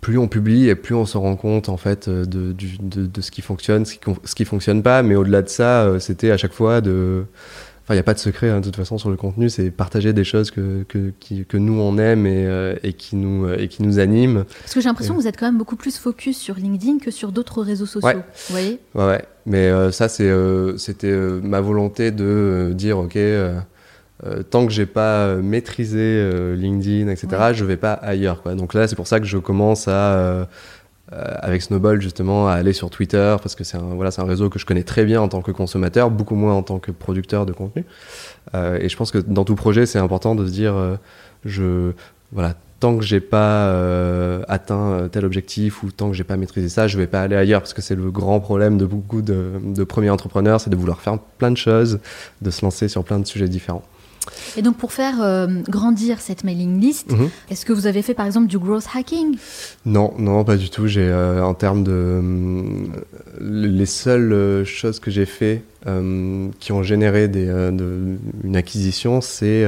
plus 0.00 0.18
on 0.18 0.28
publie 0.28 0.68
et 0.68 0.74
plus 0.74 0.94
on 0.94 1.06
se 1.06 1.18
rend 1.18 1.36
compte 1.36 1.68
en 1.68 1.76
fait 1.76 2.08
de, 2.08 2.24
de, 2.24 3.06
de, 3.06 3.20
ce 3.20 3.30
qui 3.30 3.42
fonctionne, 3.42 3.84
ce 3.84 3.94
qui, 3.94 4.00
ce 4.24 4.34
qui 4.34 4.44
fonctionne 4.44 4.82
pas. 4.82 5.02
Mais 5.02 5.16
au-delà 5.16 5.42
de 5.42 5.48
ça, 5.48 5.82
euh, 5.82 5.98
c'était 5.98 6.30
à 6.30 6.36
chaque 6.36 6.52
fois 6.52 6.80
de 6.80 7.24
Enfin, 7.88 7.94
il 7.94 7.96
n'y 7.96 8.00
a 8.00 8.04
pas 8.04 8.12
de 8.12 8.18
secret, 8.18 8.50
hein, 8.50 8.60
de 8.60 8.66
toute 8.66 8.76
façon, 8.76 8.98
sur 8.98 9.08
le 9.08 9.16
contenu, 9.16 9.48
c'est 9.48 9.70
partager 9.70 10.12
des 10.12 10.22
choses 10.22 10.50
que, 10.50 10.84
que, 10.86 11.10
que 11.48 11.56
nous, 11.56 11.80
on 11.80 11.96
aime 11.96 12.26
et, 12.26 12.44
euh, 12.44 12.76
et, 12.82 12.92
qui, 12.92 13.16
nous, 13.16 13.46
euh, 13.46 13.56
et 13.58 13.68
qui 13.68 13.82
nous 13.82 13.98
animent. 13.98 14.44
Parce 14.60 14.74
que 14.74 14.82
j'ai 14.82 14.90
l'impression 14.90 15.14
que 15.14 15.20
vous 15.22 15.26
êtes 15.26 15.38
quand 15.38 15.46
même 15.46 15.56
beaucoup 15.56 15.76
plus 15.76 15.96
focus 15.96 16.36
sur 16.36 16.56
LinkedIn 16.56 16.98
que 16.98 17.10
sur 17.10 17.32
d'autres 17.32 17.62
réseaux 17.62 17.86
sociaux. 17.86 18.10
Vous 18.10 18.52
voyez? 18.52 18.78
Ouais, 18.94 19.06
ouais. 19.06 19.24
Mais 19.46 19.68
euh, 19.68 19.90
ça, 19.90 20.10
c'est, 20.10 20.30
c'était 20.76 21.16
ma 21.16 21.62
volonté 21.62 22.10
de 22.10 22.72
dire, 22.74 22.98
OK, 22.98 23.16
tant 24.50 24.66
que 24.66 24.72
j'ai 24.72 24.84
pas 24.84 25.36
maîtrisé 25.36 26.30
LinkedIn, 26.56 27.08
etc., 27.08 27.52
je 27.54 27.64
vais 27.64 27.78
pas 27.78 27.94
ailleurs. 27.94 28.42
Quoi. 28.42 28.54
Donc 28.54 28.74
là, 28.74 28.86
c'est 28.86 28.96
pour 28.96 29.06
ça 29.06 29.18
que 29.18 29.24
je 29.24 29.38
commence 29.38 29.88
à 29.88 30.46
avec 31.10 31.62
Snowball 31.62 32.00
justement 32.00 32.48
à 32.48 32.52
aller 32.52 32.72
sur 32.72 32.90
Twitter 32.90 33.36
parce 33.40 33.54
que 33.54 33.64
c'est 33.64 33.78
un 33.78 33.94
voilà 33.94 34.10
c'est 34.10 34.20
un 34.20 34.26
réseau 34.26 34.50
que 34.50 34.58
je 34.58 34.66
connais 34.66 34.82
très 34.82 35.04
bien 35.04 35.22
en 35.22 35.28
tant 35.28 35.40
que 35.40 35.50
consommateur 35.52 36.10
beaucoup 36.10 36.34
moins 36.34 36.52
en 36.52 36.62
tant 36.62 36.78
que 36.78 36.90
producteur 36.90 37.46
de 37.46 37.52
contenu 37.52 37.86
euh, 38.54 38.78
et 38.78 38.90
je 38.90 38.96
pense 38.96 39.10
que 39.10 39.18
dans 39.18 39.44
tout 39.44 39.54
projet 39.54 39.86
c'est 39.86 39.98
important 39.98 40.34
de 40.34 40.46
se 40.46 40.52
dire 40.52 40.74
euh, 40.74 40.96
je 41.46 41.92
voilà 42.32 42.54
tant 42.80 42.96
que 42.96 43.04
j'ai 43.04 43.20
pas 43.20 43.74
atteint 44.48 45.08
tel 45.10 45.24
objectif 45.24 45.82
ou 45.82 45.90
tant 45.90 46.10
que 46.10 46.14
j'ai 46.14 46.24
pas 46.24 46.36
maîtrisé 46.36 46.68
ça, 46.68 46.86
je 46.86 46.96
vais 46.96 47.08
pas 47.08 47.22
aller 47.22 47.34
ailleurs 47.34 47.60
parce 47.60 47.74
que 47.74 47.82
c'est 47.82 47.96
le 47.96 48.10
grand 48.10 48.38
problème 48.38 48.78
de 48.78 48.86
beaucoup 48.86 49.20
de, 49.20 49.52
de 49.60 49.82
premiers 49.82 50.10
entrepreneurs, 50.10 50.60
c'est 50.60 50.70
de 50.70 50.76
vouloir 50.76 51.00
faire 51.00 51.18
plein 51.18 51.50
de 51.50 51.56
choses, 51.56 51.98
de 52.40 52.50
se 52.50 52.64
lancer 52.64 52.86
sur 52.86 53.02
plein 53.02 53.18
de 53.18 53.26
sujets 53.26 53.48
différents. 53.48 53.82
Et 54.56 54.62
donc 54.62 54.76
pour 54.76 54.92
faire 54.92 55.22
euh, 55.22 55.46
grandir 55.68 56.20
cette 56.20 56.44
mailing 56.44 56.80
list, 56.80 57.12
mhm. 57.12 57.30
est-ce 57.50 57.64
que 57.64 57.72
vous 57.72 57.86
avez 57.86 58.02
fait 58.02 58.14
par 58.14 58.26
exemple 58.26 58.46
du 58.46 58.58
growth 58.58 58.86
hacking? 58.94 59.36
Non, 59.84 60.12
non, 60.18 60.44
pas 60.44 60.56
du 60.56 60.70
tout. 60.70 60.86
J'ai 60.86 61.08
euh, 61.08 61.42
en 61.42 61.54
termes 61.54 61.84
de 61.84 61.92
euh, 61.92 62.86
les 63.40 63.86
seules 63.86 64.64
choses 64.64 65.00
que 65.00 65.10
j'ai 65.10 65.26
fait 65.26 65.62
qui 66.60 66.72
ont 66.72 66.82
généré 66.82 67.28
des, 67.28 67.46
une 67.46 68.56
acquisition, 68.56 69.22
c'est 69.22 69.64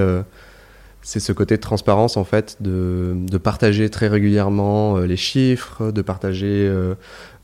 c'est 1.00 1.20
ce 1.20 1.32
côté 1.32 1.56
de 1.56 1.62
transparence 1.62 2.18
en 2.18 2.24
fait, 2.24 2.58
de, 2.60 3.14
de 3.16 3.38
partager 3.38 3.88
très 3.88 4.06
régulièrement 4.06 4.98
les 4.98 5.16
chiffres, 5.16 5.90
de 5.90 6.02
partager 6.02 6.70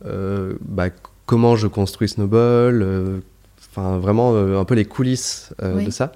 bah, 0.05 0.89
comment 1.25 1.57
je 1.57 1.69
construis 1.69 2.11
Snowball, 2.11 3.23
enfin 3.71 3.97
vraiment 3.97 4.37
un 4.37 4.65
peu 4.67 4.75
les 4.75 4.85
coulisses 4.85 5.55
de 5.63 5.91
ça. 5.91 6.13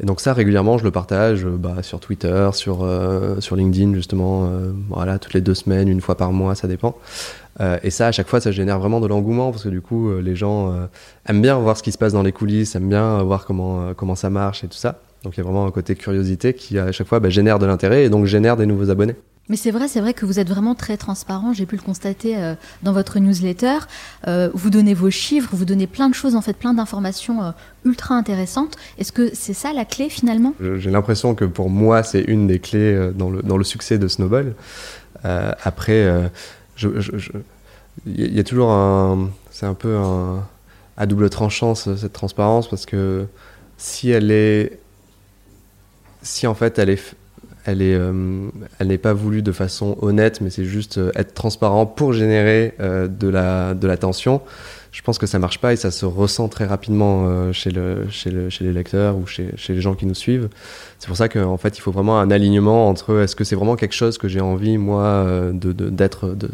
Et 0.00 0.06
donc 0.06 0.20
ça, 0.20 0.32
régulièrement, 0.32 0.78
je 0.78 0.84
le 0.84 0.90
partage 0.90 1.44
euh, 1.44 1.56
bah, 1.56 1.82
sur 1.82 2.00
Twitter, 2.00 2.50
sur, 2.52 2.82
euh, 2.82 3.40
sur 3.40 3.56
LinkedIn, 3.56 3.94
justement, 3.94 4.46
euh, 4.46 4.72
voilà, 4.88 5.18
toutes 5.18 5.34
les 5.34 5.40
deux 5.40 5.54
semaines, 5.54 5.88
une 5.88 6.00
fois 6.00 6.16
par 6.16 6.32
mois, 6.32 6.54
ça 6.54 6.68
dépend. 6.68 6.96
et 7.82 7.90
ça, 7.90 8.06
à 8.06 8.12
chaque 8.12 8.28
fois, 8.28 8.40
ça 8.40 8.52
génère 8.52 8.78
vraiment 8.78 9.00
de 9.00 9.06
l'engouement, 9.06 9.50
parce 9.50 9.64
que 9.64 9.68
du 9.68 9.82
coup, 9.82 10.10
les 10.18 10.34
gens 10.34 10.72
aiment 11.26 11.42
bien 11.42 11.58
voir 11.58 11.76
ce 11.76 11.82
qui 11.82 11.92
se 11.92 11.98
passe 11.98 12.14
dans 12.14 12.22
les 12.22 12.32
coulisses, 12.32 12.74
aiment 12.74 12.88
bien 12.88 13.22
voir 13.22 13.44
comment, 13.44 13.92
comment 13.94 14.14
ça 14.14 14.30
marche 14.30 14.64
et 14.64 14.68
tout 14.68 14.78
ça. 14.78 15.00
Donc 15.24 15.34
il 15.36 15.38
y 15.38 15.40
a 15.40 15.44
vraiment 15.44 15.66
un 15.66 15.70
côté 15.70 15.94
curiosité 15.94 16.54
qui, 16.54 16.78
à 16.78 16.90
chaque 16.92 17.06
fois, 17.06 17.20
bah, 17.20 17.28
génère 17.28 17.58
de 17.58 17.66
l'intérêt 17.66 18.04
et 18.04 18.08
donc 18.08 18.24
génère 18.24 18.56
des 18.56 18.64
nouveaux 18.64 18.88
abonnés. 18.88 19.16
Mais 19.50 19.56
c'est 19.56 19.72
vrai, 19.72 19.88
c'est 19.88 20.00
vrai 20.00 20.14
que 20.14 20.24
vous 20.24 20.38
êtes 20.38 20.48
vraiment 20.48 20.76
très 20.76 20.96
transparent. 20.96 21.52
J'ai 21.52 21.66
pu 21.66 21.74
le 21.74 21.82
constater 21.82 22.38
euh, 22.38 22.54
dans 22.84 22.92
votre 22.92 23.18
newsletter. 23.18 23.78
Euh, 24.28 24.48
vous 24.54 24.70
donnez 24.70 24.94
vos 24.94 25.10
chiffres, 25.10 25.50
vous 25.52 25.64
donnez 25.64 25.88
plein 25.88 26.08
de 26.08 26.14
choses, 26.14 26.36
en 26.36 26.40
fait, 26.40 26.52
plein 26.52 26.72
d'informations 26.72 27.42
euh, 27.42 27.50
ultra 27.84 28.14
intéressantes. 28.14 28.76
Est-ce 28.96 29.10
que 29.10 29.34
c'est 29.34 29.52
ça 29.52 29.72
la 29.72 29.84
clé 29.84 30.08
finalement? 30.08 30.54
J'ai 30.60 30.92
l'impression 30.92 31.34
que 31.34 31.44
pour 31.44 31.68
moi, 31.68 32.04
c'est 32.04 32.20
une 32.20 32.46
des 32.46 32.60
clés 32.60 33.10
dans 33.16 33.28
le, 33.28 33.42
dans 33.42 33.56
le 33.56 33.64
succès 33.64 33.98
de 33.98 34.06
Snowball. 34.06 34.54
après, 35.24 36.30
il 38.06 38.36
y, 38.36 38.38
a 38.38 38.44
toujours 38.44 38.70
un, 38.70 39.30
c'est 39.50 39.66
un 39.66 39.74
peu 39.74 39.98
à 40.96 41.06
double 41.06 41.28
tranchant 41.28 41.74
cette 41.74 42.12
transparence 42.12 42.70
parce 42.70 42.86
que 42.86 43.26
si 43.78 44.10
elle 44.10 44.30
est, 44.30 44.78
si 46.22 46.46
en 46.46 46.54
fait 46.54 46.78
elle 46.78 46.90
est 46.90 47.16
elle 47.64 47.82
est, 47.82 47.94
euh, 47.94 48.48
elle 48.78 48.88
n'est 48.88 48.98
pas 48.98 49.12
voulue 49.12 49.42
de 49.42 49.52
façon 49.52 49.96
honnête, 50.00 50.40
mais 50.40 50.50
c'est 50.50 50.64
juste 50.64 50.98
euh, 50.98 51.12
être 51.14 51.34
transparent 51.34 51.86
pour 51.86 52.12
générer 52.12 52.74
euh, 52.80 53.06
de 53.08 53.28
la 53.28 53.74
de. 53.74 53.88
Je 54.92 55.02
pense 55.02 55.18
que 55.18 55.26
ça 55.26 55.38
marche 55.38 55.58
pas 55.58 55.72
et 55.72 55.76
ça 55.76 55.90
se 55.90 56.04
ressent 56.04 56.48
très 56.48 56.64
rapidement 56.66 57.52
chez 57.52 57.70
le 57.70 58.08
chez 58.10 58.30
le 58.30 58.50
chez 58.50 58.64
les 58.64 58.72
lecteurs 58.72 59.16
ou 59.16 59.24
chez 59.24 59.50
chez 59.56 59.74
les 59.74 59.80
gens 59.80 59.94
qui 59.94 60.04
nous 60.04 60.16
suivent. 60.16 60.48
C'est 60.98 61.06
pour 61.06 61.16
ça 61.16 61.28
qu'en 61.28 61.56
fait 61.58 61.78
il 61.78 61.80
faut 61.80 61.92
vraiment 61.92 62.18
un 62.18 62.30
alignement 62.32 62.88
entre 62.88 63.20
est-ce 63.20 63.36
que 63.36 63.44
c'est 63.44 63.54
vraiment 63.54 63.76
quelque 63.76 63.94
chose 63.94 64.18
que 64.18 64.26
j'ai 64.26 64.40
envie 64.40 64.78
moi 64.78 65.24
de 65.52 65.72
d'être 65.72 66.30
de, 66.30 66.48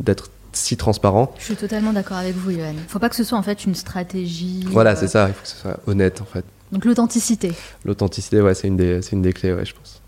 d'être 0.00 0.30
si 0.52 0.78
transparent? 0.78 1.34
Je 1.38 1.44
suis 1.44 1.56
totalement 1.56 1.92
d'accord 1.92 2.16
avec 2.16 2.34
vous. 2.34 2.50
Il 2.50 2.60
faut 2.88 2.98
pas 2.98 3.10
que 3.10 3.16
ce 3.16 3.24
soit 3.24 3.36
en 3.36 3.42
fait 3.42 3.66
une 3.66 3.74
stratégie. 3.74 4.64
Voilà, 4.68 4.96
c'est 4.96 5.08
ça. 5.08 5.28
Il 5.28 5.34
faut 5.34 5.42
que 5.42 5.48
ce 5.48 5.56
soit 5.56 5.78
honnête 5.86 6.22
en 6.22 6.26
fait. 6.26 6.44
Donc 6.72 6.84
l'authenticité. 6.84 7.52
L'authenticité, 7.84 8.40
ouais, 8.40 8.54
c'est 8.54 8.68
une 8.68 8.76
des 8.76 9.02
c'est 9.02 9.12
une 9.12 9.22
des 9.22 9.32
clés, 9.32 9.52
ouais, 9.52 9.64
je 9.64 9.74
pense. 9.74 10.00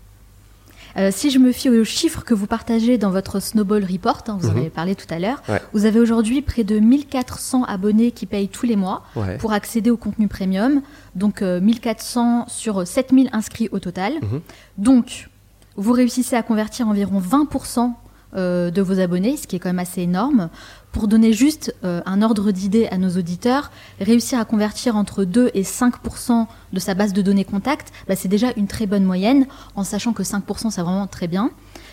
Euh, 0.97 1.09
si 1.11 1.29
je 1.29 1.39
me 1.39 1.51
fie 1.51 1.69
aux 1.69 1.83
chiffres 1.83 2.23
que 2.23 2.33
vous 2.33 2.47
partagez 2.47 2.97
dans 2.97 3.11
votre 3.11 3.39
Snowball 3.39 3.83
Report, 3.83 4.23
hein, 4.27 4.37
vous 4.39 4.49
en 4.49 4.53
mhm. 4.53 4.57
avez 4.57 4.69
parlé 4.69 4.95
tout 4.95 5.07
à 5.09 5.19
l'heure, 5.19 5.41
vous 5.73 5.85
avez 5.85 5.99
aujourd'hui 5.99 6.41
près 6.41 6.63
de 6.63 6.79
1400 6.79 7.63
abonnés 7.63 8.11
qui 8.11 8.25
payent 8.25 8.49
tous 8.49 8.65
les 8.65 8.75
mois 8.75 9.03
pour 9.39 9.53
accéder 9.53 9.89
au 9.89 9.97
contenu 9.97 10.27
premium. 10.27 10.81
Donc 11.15 11.41
1400 11.41 12.41
euh, 12.41 12.43
sur 12.47 12.87
7000 12.87 13.29
inscrits 13.33 13.69
au 13.71 13.79
total. 13.79 14.13
Mhm. 14.21 14.41
Donc 14.77 15.29
vous 15.75 15.93
réussissez 15.93 16.35
à 16.35 16.43
convertir 16.43 16.87
environ 16.87 17.19
20% 17.21 17.93
euh, 18.35 18.69
de 18.69 18.83
vos 18.83 18.99
abonnés, 18.99 19.37
ce 19.37 19.47
qui 19.47 19.55
est 19.55 19.59
quand 19.59 19.69
même 19.69 19.79
assez 19.79 20.01
énorme. 20.01 20.49
Pour 20.91 21.07
donner 21.07 21.33
juste 21.33 21.75
euh, 21.83 22.01
un 22.05 22.21
ordre 22.21 22.51
d'idée 22.51 22.87
à 22.87 22.97
nos 22.97 23.09
auditeurs, 23.09 23.71
réussir 23.99 24.39
à 24.39 24.45
convertir 24.45 24.95
entre 24.95 25.23
2 25.23 25.51
et 25.53 25.61
5% 25.61 26.47
de 26.73 26.79
sa 26.79 26.93
base 26.95 27.13
de 27.13 27.21
données 27.21 27.45
contact, 27.45 27.93
bah, 28.07 28.15
c'est 28.15 28.27
déjà 28.27 28.47
une 28.57 28.67
très 28.67 28.87
bonne 28.87 29.03
moyenne, 29.03 29.45
en 29.75 29.83
sachant 29.83 30.13
que 30.13 30.23
5% 30.23 30.71
c'est 30.71 30.81
vraiment 30.81 31.07
très 31.07 31.27
bien. 31.27 31.51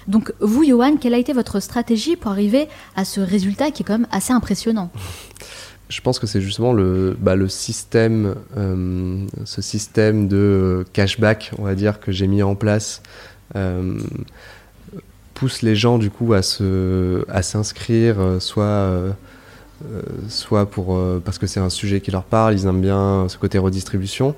Donc 0.08 0.32
vous, 0.40 0.64
Johan, 0.64 0.96
quelle 0.96 1.14
a 1.14 1.18
été 1.18 1.32
votre 1.32 1.60
stratégie 1.60 2.16
pour 2.16 2.30
arriver 2.30 2.68
à 2.94 3.04
ce 3.04 3.20
résultat 3.20 3.70
qui 3.70 3.82
est 3.82 3.86
quand 3.86 3.98
même 3.98 4.08
assez 4.10 4.32
impressionnant? 4.32 4.90
Je 5.88 6.00
pense 6.00 6.18
que 6.18 6.26
c'est 6.26 6.40
justement 6.40 6.72
le, 6.72 7.16
bah, 7.20 7.36
le 7.36 7.48
système, 7.48 8.34
euh, 8.56 9.24
ce 9.44 9.62
système 9.62 10.26
de 10.26 10.84
cashback, 10.92 11.52
on 11.58 11.62
va 11.62 11.74
dire, 11.74 12.00
que 12.00 12.10
j'ai 12.10 12.26
mis 12.26 12.42
en 12.42 12.56
place, 12.56 13.02
euh, 13.54 13.98
pousse 15.36 15.62
les 15.62 15.76
gens 15.76 15.98
du 15.98 16.10
coup 16.10 16.32
à 16.32 16.42
se, 16.42 17.24
à 17.30 17.42
s'inscrire, 17.42 18.16
euh, 18.18 18.40
soit, 18.40 18.90
soit 20.28 20.66
pour 20.66 20.98
parce 21.24 21.38
que 21.38 21.46
c'est 21.46 21.60
un 21.60 21.70
sujet 21.70 22.00
qui 22.00 22.10
leur 22.10 22.24
parle, 22.24 22.54
ils 22.54 22.66
aiment 22.66 22.80
bien 22.80 23.26
ce 23.28 23.36
côté 23.36 23.58
redistribution. 23.58 24.34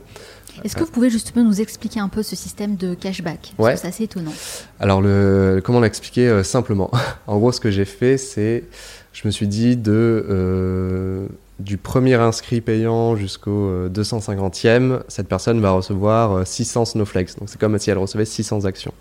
Est-ce 0.64 0.74
que 0.74 0.82
vous 0.82 0.90
pouvez 0.90 1.08
justement 1.08 1.44
nous 1.44 1.60
expliquer 1.60 2.00
un 2.00 2.08
peu 2.08 2.24
ce 2.24 2.34
système 2.34 2.74
de 2.74 2.94
cashback? 2.94 3.52
Que 3.56 3.76
c'est 3.76 3.86
assez 3.86 4.04
étonnant. 4.04 4.32
Alors, 4.80 5.00
le, 5.00 5.62
comment 5.64 5.78
l'expliquer 5.78 6.42
simplement? 6.42 6.90
En 7.28 7.38
gros, 7.38 7.52
ce 7.52 7.60
que 7.60 7.70
j'ai 7.70 7.84
fait, 7.84 8.18
c'est 8.18 8.64
je 9.12 9.26
me 9.26 9.32
suis 9.32 9.48
dit 9.48 9.76
de 9.76 10.26
euh, 10.30 11.26
du 11.58 11.76
premier 11.76 12.14
inscrit 12.14 12.60
payant 12.60 13.16
jusqu'au 13.16 13.88
250e, 13.88 14.66
euh, 14.68 14.98
cette 15.08 15.26
personne 15.26 15.60
va 15.60 15.72
recevoir 15.72 16.46
600 16.46 16.80
euh, 16.80 16.84
snowflakes. 16.84 17.36
Donc 17.38 17.48
c'est 17.48 17.58
comme 17.58 17.76
si 17.80 17.90
elle 17.90 17.98
recevait 17.98 18.24
600 18.24 18.64
actions. 18.64 18.94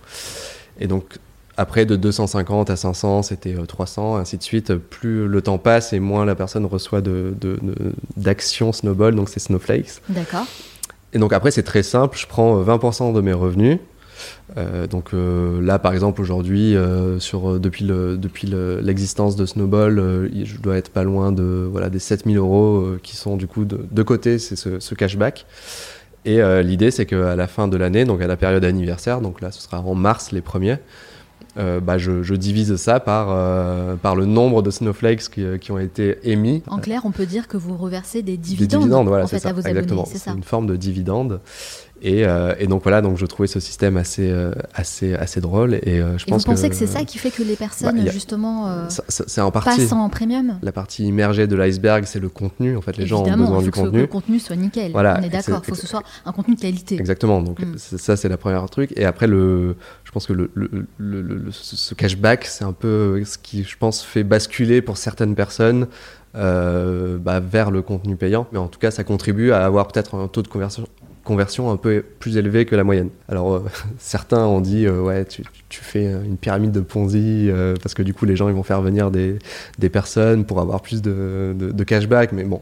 Et 0.80 0.88
donc 0.88 1.20
après 1.58 1.86
de 1.86 1.96
250 1.96 2.70
à 2.70 2.76
500, 2.76 3.24
c'était 3.24 3.56
300, 3.56 4.18
ainsi 4.18 4.38
de 4.38 4.44
suite. 4.44 4.76
Plus 4.76 5.28
le 5.28 5.42
temps 5.42 5.58
passe 5.58 5.94
et 5.94 6.00
moins 6.00 6.26
la 6.26 6.36
personne 6.36 6.66
reçoit 6.66 7.02
d'actions 8.16 8.68
de, 8.68 8.72
de, 8.72 8.76
snowball, 8.78 9.16
donc 9.16 9.30
c'est 9.30 9.40
snowflakes. 9.40 10.02
D'accord. 10.10 10.46
Et 11.14 11.20
donc 11.20 11.34
après 11.34 11.52
c'est 11.52 11.64
très 11.64 11.84
simple, 11.84 12.18
je 12.18 12.28
prends 12.28 12.62
20% 12.62 13.14
de 13.14 13.22
mes 13.22 13.34
revenus 13.34 13.80
euh, 14.58 14.88
donc 14.88 15.14
euh, 15.14 15.62
là, 15.62 15.80
par 15.80 15.94
exemple, 15.94 16.22
aujourd'hui, 16.22 16.76
euh, 16.76 17.20
sur 17.20 17.60
depuis 17.60 17.86
le, 17.86 18.18
depuis 18.18 18.48
l'existence 18.82 19.36
de 19.36 19.46
Snowball, 19.46 20.30
je 20.44 20.58
dois 20.58 20.78
être 20.78 20.90
pas 20.90 21.04
loin 21.04 21.32
de 21.32 21.68
voilà 21.70 21.90
des 21.90 22.00
7000 22.00 22.38
euros 22.38 22.96
qui 23.04 23.16
sont 23.16 23.38
du 23.38 23.48
coup 23.48 23.66
de, 23.66 24.04
côté, 24.04 24.40
c'est 24.40 24.56
ce, 24.56 24.96
cashback. 24.96 25.46
Et 26.26 26.42
l'idée, 26.64 26.92
c'est 26.92 27.06
qu'à 27.06 27.36
la 27.36 27.48
fin 27.48 27.68
de 27.68 27.78
l'année, 27.78 28.04
donc 28.04 28.22
à 28.22 28.28
la 28.28 28.36
période 28.36 28.66
anniversaire, 28.66 29.22
donc 29.22 29.42
là, 29.42 29.52
ce 29.52 29.62
sera 29.62 29.80
en 29.80 29.96
mars 29.96 30.32
les 30.32 30.42
premiers. 30.42 30.78
Bah, 31.58 31.98
je, 31.98 32.34
divise 32.36 32.76
ça 32.76 33.00
par, 33.00 33.28
par 33.98 34.16
le 34.16 34.26
nombre 34.26 34.62
de 34.62 34.72
snowflakes 34.72 35.30
qui, 35.30 35.44
qui, 35.60 35.72
ont 35.72 35.80
été 35.80 36.20
émis. 36.24 36.64
En 36.68 36.80
clair, 36.80 37.02
on 37.06 37.12
peut 37.12 37.26
dire 37.26 37.48
que 37.48 37.58
vous 37.58 37.76
reversez 37.76 38.22
des 38.22 38.38
dividendes, 38.38 38.70
des 38.70 38.78
dividendes 38.78 39.08
voilà, 39.08 39.26
à 39.26 39.54
vos 39.54 39.62
exactement. 39.62 40.06
C'est 40.06 40.30
une 40.30 40.44
forme 40.44 40.68
de 40.68 40.76
dividende. 40.76 41.42
Euh, 42.06 42.56
et, 42.60 42.68
donc 42.68 42.84
voilà, 42.84 43.02
donc 43.02 43.18
je 43.18 43.26
trouvais 43.26 43.48
ce 43.48 43.60
système 43.60 43.98
assez, 43.98 44.30
euh, 44.30 44.52
assez, 44.74 45.14
assez 45.16 45.42
drôle. 45.42 45.76
Et, 45.84 46.00
euh, 46.00 46.18
je 46.18 46.26
pense 46.26 46.44
vous 46.44 46.52
pensez 46.52 46.70
que, 46.70 46.76
c'est 46.76 46.88
ça 46.88 47.04
qui 47.04 47.18
fait 47.18 47.32
que 47.32 47.44
les 47.44 47.56
personnes, 47.56 48.04
bah, 48.04 48.12
justement, 48.12 48.66
en 49.38 49.52
partie, 49.52 49.82
passent 49.82 49.92
en 49.92 50.10
premium? 50.10 50.60
La 50.62 50.72
partie 50.72 51.06
immergée 51.06 51.48
de 51.48 51.56
l'iceberg, 51.56 52.06
c'est 52.06 52.20
le 52.20 52.30
contenu. 52.30 52.78
En 52.78 52.82
fait, 52.82 52.98
les 52.98 53.08
gens 53.08 53.24
ont 53.24 53.38
besoin 53.38 53.62
du 53.62 53.72
contenu. 53.72 53.92
Que 53.92 53.98
le 53.98 54.08
contenu 54.08 54.40
soit 54.40 54.56
nickel. 54.56 54.92
Voilà, 54.92 55.18
on 55.20 55.24
est 55.24 55.30
d'accord. 55.30 55.62
Il 55.64 55.66
faut 55.66 55.76
que 55.76 55.82
ce 55.82 55.88
soit 55.88 56.04
un 56.26 56.32
contenu 56.32 56.56
de 56.56 56.62
qualité. 56.62 56.96
Exactement. 57.00 57.42
Donc 57.42 57.60
mm. 57.60 57.78
ça, 57.78 58.16
c'est 58.16 58.30
la 58.30 58.38
première 58.38 58.68
truc. 58.70 58.94
Et 58.96 59.06
après, 59.06 59.28
le, 59.28 59.76
je 60.04 60.12
pense 60.12 60.28
que 60.28 60.34
le, 60.34 60.52
le, 60.54 61.52
ce 61.52 61.94
cashback, 61.94 62.46
c'est 62.46 62.64
un 62.64 62.74
peu 62.74 63.24
ce 63.26 63.38
qui, 63.38 63.64
je 63.64 63.78
pense, 63.78 64.04
fait 64.04 64.24
basculer 64.24 64.82
pour 64.82 64.98
certaines 64.98 65.36
personnes. 65.36 65.88
bah, 66.34 67.40
vers 67.40 67.72
le 67.72 67.82
contenu 67.82 68.16
payant. 68.16 68.48
Mais 68.52 68.60
en 68.60 68.68
tout 68.68 68.80
cas, 68.80 68.92
ça 68.92 69.04
contribue 69.04 69.52
à 69.52 69.66
avoir 69.66 69.88
peut-être 69.88 70.16
un 70.16 70.28
taux 70.28 70.44
de 70.44 70.48
conversion, 70.48 70.88
conversion 71.28 71.70
un 71.70 71.78
peu 71.78 72.04
plus 72.20 72.38
élevée 72.38 72.66
que 72.66 72.76
la 72.76 72.84
moyenne. 72.84 73.10
Alors 73.28 73.54
euh, 73.54 73.66
certains 74.00 74.46
ont 74.46 74.62
dit 74.62 74.88
euh, 74.88 75.02
ouais 75.02 75.26
tu, 75.26 75.44
fais 75.70 76.06
une 76.06 76.38
pyramide 76.38 76.72
de 76.72 76.80
Ponzi 76.80 77.50
euh, 77.50 77.76
parce 77.84 77.94
que 77.94 78.02
du 78.02 78.14
coup 78.14 78.26
les 78.26 78.36
gens 78.36 78.48
ils 78.48 78.56
vont 78.56 78.64
faire 78.64 78.82
venir 78.82 79.12
des, 79.12 79.38
des 79.78 79.90
personnes 79.90 80.46
pour 80.46 80.62
avoir 80.62 80.82
plus 80.82 81.02
de, 81.02 81.54
de, 81.58 81.72
de 81.72 81.84
cashback 81.84 82.32
mais 82.32 82.46
bon 82.46 82.62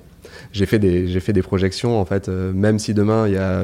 j'ai 0.51 0.65
fait 0.65 0.79
des 0.79 1.07
j'ai 1.07 1.19
fait 1.19 1.33
des 1.33 1.41
projections 1.41 1.99
en 1.99 2.05
fait 2.05 2.27
même 2.27 2.79
si 2.79 2.93
demain 2.93 3.27
il 3.27 3.33
y 3.33 3.37
a 3.37 3.63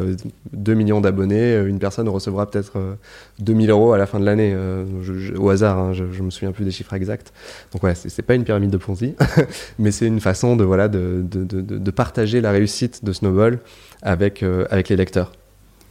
2 0.53 0.73
millions 0.73 1.01
d'abonnés 1.01 1.55
une 1.65 1.79
personne 1.79 2.07
recevra 2.09 2.49
peut-être 2.49 2.97
2000 3.39 3.69
euros 3.69 3.93
à 3.93 3.97
la 3.97 4.05
fin 4.05 4.19
de 4.19 4.25
l'année 4.25 4.55
au 5.37 5.49
hasard 5.49 5.77
hein, 5.77 5.93
je, 5.93 6.05
je, 6.11 6.23
me 6.23 6.29
souviens 6.29 6.51
plus 6.51 6.65
des 6.65 6.71
chiffres 6.71 6.93
exacts 6.93 7.33
donc 7.71 7.83
ouais 7.83 7.93
c'est 7.95 8.21
pas 8.21 8.35
une 8.35 8.43
pyramide 8.43 8.69
de 8.69 8.77
Ponzi 8.77 9.15
mais 9.79 9.91
c'est 9.91 10.07
une 10.07 10.19
façon 10.19 10.55
de 10.55 10.63
voilà 10.63 10.87
de, 10.87 11.23
de, 11.23 11.43
de, 11.61 11.91
partager 11.91 12.41
la 12.41 12.51
réussite 12.51 13.03
de 13.03 13.13
Snowball 13.13 13.59
avec, 14.01 14.43
euh, 14.43 14.65
avec 14.69 14.89
les 14.89 14.95
lecteurs. 14.95 15.31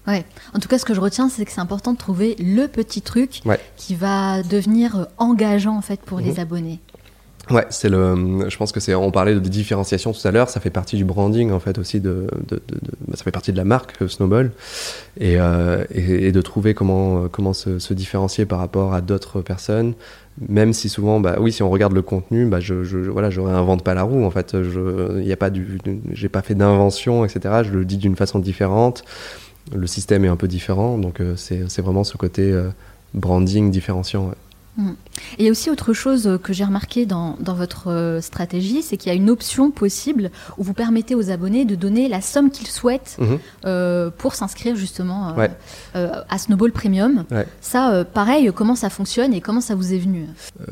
Ouais. 0.07 0.25
En 0.55 0.59
tout 0.59 0.69
cas, 0.69 0.79
ce 0.79 0.85
que 0.85 0.95
je 0.95 1.01
retiens, 1.01 1.29
c'est 1.29 1.45
que 1.45 1.53
c'est 1.53 1.61
important 1.61 1.93
de 1.93 1.99
trouver 1.99 2.35
le 2.38 2.66
petit 2.66 3.03
truc 3.03 3.43
qui 3.77 3.95
va 3.95 4.43
devenir 4.43 4.97
euh, 4.97 5.05
engageant 5.19 5.77
en 5.77 5.83
fait 5.83 6.01
pour 6.01 6.21
les 6.21 6.33
mhm. 6.33 6.38
abonnés. 6.38 6.81
Ouais, 7.51 7.67
c'est 7.71 7.89
le. 7.89 8.49
Je 8.49 8.57
pense 8.57 8.73
que 8.73 8.81
c'est. 8.81 8.95
On 8.95 9.11
parlait 9.11 9.35
de 9.35 9.41
différenciation 9.41 10.13
tout 10.13 10.27
à 10.27 10.31
l'heure. 10.31 10.49
Ça 10.49 10.61
fait 10.61 10.71
partie 10.71 10.97
du 10.97 11.05
branding 11.05 11.51
en 11.51 11.61
fait 11.61 11.79
aussi 11.79 12.01
de. 12.01 12.27
bah, 12.51 12.57
ça 13.15 13.25
fait 13.25 13.33
partie 13.33 13.53
de 13.53 13.57
la 13.57 13.65
marque 13.65 14.01
euh, 14.03 14.09
Snowball 14.09 14.53
et, 15.19 15.39
et, 15.95 16.33
de 16.33 16.43
trouver 16.43 16.75
comment 16.75 17.29
comment 17.29 17.53
se, 17.53 17.93
différencier 17.93 18.47
par 18.47 18.59
rapport 18.59 18.95
à 18.95 19.01
d'autres 19.01 19.41
personnes 19.41 19.95
même 20.49 20.73
si 20.73 20.89
souvent, 20.89 21.21
bah 21.21 21.37
oui, 21.39 21.53
si 21.53 21.63
on 21.63 21.71
regarde 21.71 21.93
le 21.93 22.03
contenu, 22.03 22.47
bah 22.47 22.61
je, 22.61 22.83
je 22.83 22.99
voilà, 22.99 23.31
je 23.31 23.41
réinvente 23.41 23.85
pas 23.85 23.95
la 23.95 24.03
roue. 24.05 24.25
En 24.25 24.31
fait, 24.31 24.63
je, 24.63 25.21
y 25.21 25.33
a 25.33 25.37
pas 25.37 25.51
du, 25.51 25.79
j'ai 26.13 26.29
pas 26.29 26.43
fait 26.43 26.55
d'invention, 26.55 27.25
etc. 27.25 27.63
Je 27.65 27.73
le 27.73 27.85
dis 27.85 27.99
d'une 27.99 28.17
façon 28.17 28.39
différente. 28.39 29.05
Le 29.75 29.87
système 29.87 30.25
est 30.25 30.29
un 30.29 30.37
peu 30.37 30.49
différent, 30.49 30.99
donc 30.99 31.21
euh, 31.21 31.37
c'est 31.37 31.81
vraiment 31.81 32.05
ce 32.05 32.17
côté 32.17 32.51
euh, 32.51 32.71
branding 33.15 33.71
différenciant. 33.71 34.33
Mm. 34.77 34.91
il 35.39 35.45
y 35.45 35.49
a 35.49 35.51
aussi 35.51 35.69
autre 35.69 35.93
chose 35.93 36.39
que 36.43 36.53
j'ai 36.53 36.65
remarqué 36.65 37.05
dans, 37.05 37.37
votre 37.41 37.91
euh, 37.91 38.21
stratégie, 38.21 38.83
c'est 38.83 38.97
qu'il 38.97 39.11
y 39.11 39.13
a 39.13 39.17
une 39.17 39.29
option 39.29 39.73
possible 39.73 40.31
où 40.59 40.63
vous 40.63 40.75
permettez 40.75 41.17
aux 41.17 41.31
abonnés 41.31 41.65
de 41.65 41.75
donner 41.75 42.09
la 42.09 42.21
somme 42.21 42.51
qu'ils 42.51 42.69
souhaitent 42.69 43.17
mhm. 43.19 43.39
euh, 43.65 44.11
pour 44.17 44.35
s'inscrire 44.35 44.77
justement 44.77 45.35
euh, 45.97 46.09
à 46.29 46.39
Snowball 46.39 46.71
Premium. 46.71 47.25
Ça, 47.61 48.05
pareil, 48.05 48.51
comment 48.55 48.77
ça 48.77 48.91
fonctionne 48.91 49.35
et 49.35 49.41
comment 49.41 49.61
ça 49.61 49.75
vous 49.75 49.93
est 49.93 49.99
venu? 49.99 50.27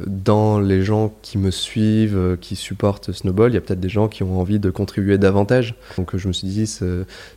Dans 0.07 0.61
les 0.61 0.83
gens 0.83 1.13
qui 1.23 1.39
me 1.39 1.51
suivent, 1.51 2.39
qui 2.41 2.55
supportent 2.55 3.13
Snowball, 3.13 3.51
il 3.51 3.55
y 3.55 3.59
a 3.59 3.61
peut-être 3.61 3.81
des 3.81 3.89
gens 3.89 4.09
qui 4.09 4.23
ont 4.23 4.39
envie 4.41 4.61
de 4.61 4.71
contribuer 4.71 5.19
davantage. 5.19 5.75
Donc 5.97 6.17
je 6.17 6.29
me 6.29 6.33
suis 6.33 6.47
dit, 6.47 6.67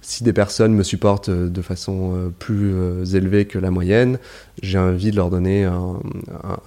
si 0.01 0.23
des 0.23 0.33
personnes 0.33 0.73
me 0.73 0.83
supportent 0.83 1.31
de 1.31 1.61
façon 1.61 2.31
plus 2.37 2.73
élevée 3.15 3.45
que 3.45 3.57
la 3.57 3.71
moyenne, 3.71 4.19
j'ai 4.61 4.77
envie 4.77 5.11
de 5.11 5.15
leur 5.15 5.29
donner 5.29 5.63
un 5.63 5.99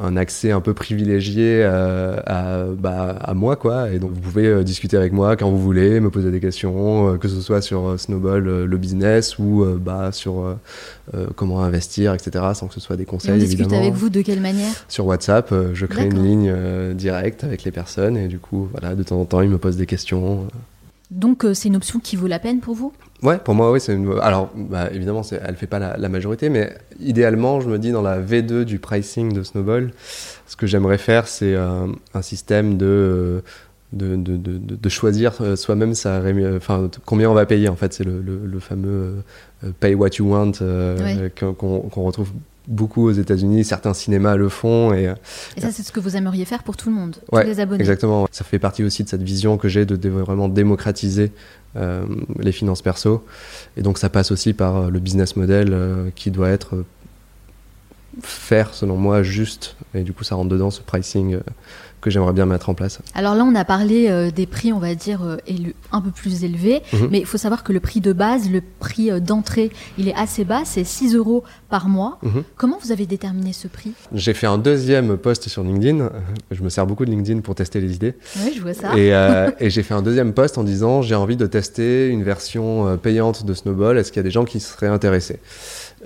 un, 0.01 0.17
accès 0.17 0.51
un 0.51 0.61
peu 0.61 0.75
privilégié 0.75 1.61
euh, 1.63 2.19
à, 2.27 2.65
bah, 2.77 3.17
à, 3.21 3.35
moi, 3.35 3.57
quoi. 3.57 3.91
Et 3.91 3.99
donc, 3.99 4.13
vous 4.13 4.21
pouvez 4.21 4.47
euh, 4.47 4.63
discuter 4.63 4.97
avec 4.97 5.13
moi 5.13 5.37
quand 5.37 5.51
vous 5.51 5.59
voulez, 5.61 6.01
me 6.01 6.11
poser 6.11 6.31
des 6.31 6.41
questions, 6.41 7.15
euh, 7.15 7.17
que 7.17 7.29
ce 7.29 7.41
soit 7.41 7.63
sur 7.63 7.99
Snowball, 7.99 8.45
le 8.65 8.77
business, 8.77 9.39
ou 9.39 9.65
bah, 9.79 10.13
sur 10.13 10.57
comment 11.37 11.63
investir, 11.63 12.15
etc., 12.15 12.45
sans 12.55 12.69
que 12.69 12.75
ce 12.75 12.81
soit 12.81 12.97
des 12.97 13.05
conseils. 13.05 13.31
Et 13.33 13.35
on 13.35 13.39
discute 13.39 13.73
avec 13.73 13.95
vous 13.95 14.09
de 14.09 14.23
quelle 14.23 14.41
manière? 14.41 14.73
Sur 14.89 15.07
WhatsApp, 15.07 15.55
je 15.73 15.87
crée 15.87 16.07
une 16.07 16.23
ligne 16.23 16.95
directe 16.95 17.45
avec 17.45 17.65
les 17.65 17.71
personnes, 17.71 18.17
et 18.17 18.29
du 18.29 18.39
coup, 18.39 18.69
voilà, 18.73 18.95
de 18.95 19.03
temps 19.03 19.21
en 19.21 19.25
temps, 19.25 19.41
ils 19.41 19.51
me 19.51 19.59
posent 19.59 19.77
des 19.77 19.87
questions. 19.87 20.47
Donc, 21.11 21.47
c'est 21.55 21.69
une 21.69 21.77
option 21.77 22.01
qui 22.01 22.17
vaut 22.17 22.27
la 22.27 22.39
peine 22.39 22.61
pour 22.61 22.75
vous? 22.75 22.93
Ouais, 23.25 23.39
pour 23.39 23.55
moi, 23.55 23.73
oui, 23.73 23.81
c'est 23.81 23.95
une. 23.95 24.19
Alors, 24.21 24.51
bah, 24.55 24.91
évidemment, 24.93 25.23
elle 25.45 25.57
fait 25.57 25.67
pas 25.67 25.79
la, 25.79 26.09
majorité, 26.09 26.51
mais 26.51 26.77
idéalement, 27.01 27.61
je 27.61 27.69
me 27.69 27.79
dis 27.79 27.91
dans 27.91 28.03
la 28.03 28.21
V2 28.21 28.65
du 28.65 28.79
pricing 28.79 29.33
de 29.33 29.43
Snowball, 29.43 29.93
ce 30.47 30.57
que 30.57 30.67
j'aimerais 30.67 30.99
faire, 30.99 31.27
c'est 31.27 31.55
un 31.57 32.23
système 32.23 32.77
de, 32.77 33.43
de, 33.95 34.17
de, 34.17 34.37
de, 34.37 34.89
choisir 34.89 35.33
euh, 35.41 35.57
soi-même 35.57 35.95
sa 35.95 36.21
enfin 36.57 36.91
combien 37.05 37.31
on 37.31 37.35
va 37.35 37.47
payer. 37.47 37.69
En 37.69 37.77
fait, 37.77 37.93
c'est 37.93 38.05
le, 38.05 38.21
le, 38.21 38.61
fameux 38.61 39.23
euh, 39.63 39.71
pay 39.79 39.95
what 39.95 40.11
you 40.19 40.31
want 40.31 40.53
euh, 40.63 41.29
qu'on 41.31 42.03
retrouve 42.03 42.31
beaucoup 42.67 43.07
aux 43.07 43.13
États-Unis, 43.13 43.65
certains 43.65 43.95
cinémas 43.95 44.37
le 44.37 44.49
font. 44.49 44.93
Et, 44.95 45.13
et 45.57 45.61
ça, 45.61 45.71
c'est 45.71 45.83
ce 45.83 45.93
que 45.93 46.01
vous 46.01 46.17
aimeriez 46.17 46.45
faire 46.45 46.63
pour 46.63 46.77
tout 46.77 46.89
le 46.89 46.95
monde, 46.95 47.17
tous 47.31 47.39
les 47.41 47.61
abonnés. 47.61 47.81
Exactement. 47.81 48.27
Ça 48.31 48.45
fait 48.45 48.59
partie 48.59 48.85
aussi 48.85 49.05
de 49.05 49.09
cette 49.09 49.23
vision 49.23 49.57
que 49.59 49.69
j'ai 49.69 49.85
de, 49.85 50.09
vraiment 50.09 50.49
démocratiser 50.49 51.33
euh, 51.77 52.05
les 52.39 52.53
finances 52.53 52.83
perso. 52.83 53.25
Et 53.77 53.83
donc, 53.83 53.99
ça 53.99 54.09
passe 54.09 54.31
aussi 54.31 54.53
par 54.53 54.77
euh, 54.77 54.91
le 54.91 54.99
business 55.01 55.37
model 55.37 55.71
euh, 55.73 56.11
qui 56.15 56.31
doit 56.31 56.51
être 56.51 56.85
faire, 58.23 58.73
selon 58.75 58.97
moi, 58.97 59.23
juste. 59.23 59.77
Et 59.95 60.03
du 60.03 60.13
coup, 60.13 60.25
ça 60.25 60.37
rentre 60.37 60.51
dedans 60.51 60.71
ce 60.71 60.81
pricing 60.81 61.39
que 62.05 62.11
j'aimerais 62.11 62.35
bien 62.35 62.45
mettre 62.45 62.69
en 62.69 62.75
place. 62.75 62.99
Alors 63.15 63.35
là, 63.35 63.45
on 63.45 63.55
a 63.55 63.65
parlé 63.65 64.09
euh, 64.11 64.31
des 64.31 64.45
prix, 64.45 64.75
on 64.75 64.79
va 64.79 64.95
dire, 64.95 65.23
euh, 65.25 65.39
un 65.91 66.03
peu 66.03 66.11
plus 66.11 66.45
élevés, 66.45 66.83
mhm. 66.93 67.09
mais 67.11 67.21
il 67.21 67.25
faut 67.25 67.39
savoir 67.39 67.65
que 67.65 67.73
le 67.73 67.81
prix 67.81 68.03
de 68.03 68.13
base, 68.13 68.51
le 68.51 68.61
prix 68.79 69.11
euh, 69.11 69.21
d'entrée, 69.21 69.71
il 69.97 70.07
est 70.07 70.15
assez 70.15 70.45
bas, 70.45 70.63
c'est 70.67 70.85
6 70.85 71.15
euros 71.15 71.45
par 71.71 71.89
mois. 71.89 72.19
Mhm. 72.23 72.45
Comment 72.57 72.79
vous 72.85 72.93
avez 72.93 73.07
déterminé 73.07 73.55
ce 73.55 73.69
prix? 73.69 73.93
J'ai 74.13 74.35
fait 74.35 74.47
un 74.47 74.59
deuxième 74.59 75.17
post 75.17 75.49
sur 75.49 75.63
LinkedIn. 75.63 76.11
Je 76.51 76.63
me 76.63 76.69
sers 76.69 76.87
beaucoup 76.87 77.07
de 77.07 77.11
LinkedIn 77.11 77.41
pour 77.41 77.55
tester 77.55 77.81
les 77.81 77.95
idées. 77.95 78.15
Oui, 78.45 78.53
je 78.55 78.61
vois 78.61 78.75
ça. 78.75 78.99
Et, 78.99 79.09
et 79.65 79.71
j'ai 79.71 79.83
fait 79.83 79.95
un 79.95 80.03
deuxième 80.03 80.35
post 80.35 80.59
en 80.59 80.63
disant 80.63 81.01
j'ai 81.01 81.15
envie 81.15 81.37
de 81.37 81.47
tester 81.47 82.09
une 82.09 82.23
version 82.23 82.99
payante 82.99 83.47
de 83.47 83.55
Snowball. 83.55 83.97
Est-ce 83.97 84.13
qu'il 84.13 84.19
y 84.19 84.21
a 84.21 84.25
des 84.25 84.31
gens 84.31 84.45
qui 84.45 84.61
seraient 84.61 84.89
intéressés? 84.89 85.41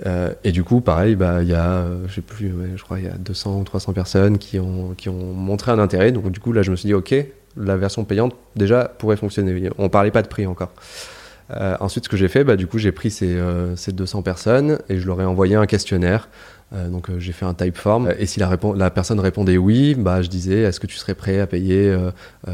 Euh, 0.05 0.33
et 0.43 0.51
du 0.51 0.63
coup, 0.63 0.81
pareil, 0.81 1.15
bah, 1.15 1.41
il 1.41 1.49
y 1.49 1.53
a, 1.53 1.69
euh, 1.69 2.05
je 2.07 2.21
plus, 2.21 2.53
je 2.75 2.83
crois, 2.83 2.99
il 2.99 3.05
y 3.05 3.09
a 3.09 3.17
200 3.17 3.59
ou 3.59 3.63
300 3.63 3.93
personnes 3.93 4.37
qui 4.37 4.59
ont, 4.59 4.93
qui 4.95 5.09
ont 5.09 5.33
montré 5.33 5.71
un 5.71 5.79
intérêt. 5.79 6.11
Donc, 6.11 6.31
du 6.31 6.39
coup, 6.39 6.53
là, 6.53 6.61
je 6.61 6.71
me 6.71 6.75
suis 6.75 6.87
dit, 6.87 6.93
OK, 6.93 7.13
la 7.57 7.77
version 7.77 8.05
payante 8.05 8.35
déjà 8.55 8.85
pourrait 8.85 9.17
fonctionner. 9.17 9.69
On 9.77 9.89
parlait 9.89 10.11
pas 10.11 10.21
de 10.21 10.27
prix 10.27 10.45
encore. 10.45 10.71
Euh, 11.51 11.75
ensuite, 11.79 12.05
ce 12.05 12.09
que 12.09 12.17
j'ai 12.17 12.27
fait, 12.27 12.43
bah, 12.43 12.55
du 12.55 12.67
coup, 12.67 12.77
j'ai 12.77 12.91
pris 12.91 13.11
ces, 13.11 13.35
euh, 13.35 13.75
ces, 13.75 13.91
200 13.91 14.21
personnes 14.21 14.79
et 14.87 14.99
je 14.99 15.07
leur 15.07 15.19
ai 15.21 15.25
envoyé 15.25 15.55
un 15.55 15.65
questionnaire. 15.65 16.29
Euh, 16.71 16.87
donc, 16.87 17.09
j'ai 17.17 17.31
fait 17.31 17.45
un 17.45 17.53
type 17.53 17.77
form. 17.77 18.13
Et 18.19 18.25
si 18.25 18.39
la, 18.39 18.89
personne 18.89 19.19
répondait 19.19 19.57
oui, 19.57 19.95
bah, 19.95 20.21
je 20.21 20.29
disais 20.29 20.61
est-ce 20.61 20.79
que 20.79 20.87
tu 20.87 20.97
serais 20.97 21.15
prêt 21.15 21.39
à 21.39 21.47
payer 21.47 21.95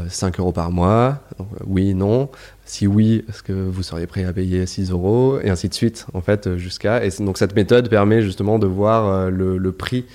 5 0.08 0.40
euros 0.40 0.52
par 0.52 0.70
mois? 0.70 1.20
Oui, 1.66 1.94
non. 1.94 2.30
Si 2.64 2.86
oui, 2.86 3.24
est-ce 3.28 3.42
que 3.42 3.52
vous 3.52 3.82
seriez 3.82 4.06
prêt 4.06 4.24
à 4.24 4.32
payer 4.32 4.66
6 4.66 4.90
euros? 4.90 5.38
Et 5.42 5.50
ainsi 5.50 5.68
de 5.68 5.74
suite, 5.74 6.06
en 6.14 6.20
fait, 6.20 6.56
jusqu'à. 6.56 7.04
Et 7.04 7.10
donc, 7.20 7.38
cette 7.38 7.54
méthode 7.54 7.88
permet 7.88 8.22
justement 8.22 8.58
de 8.58 8.66
voir 8.66 9.30
le 9.30 9.72
prix 9.72 10.06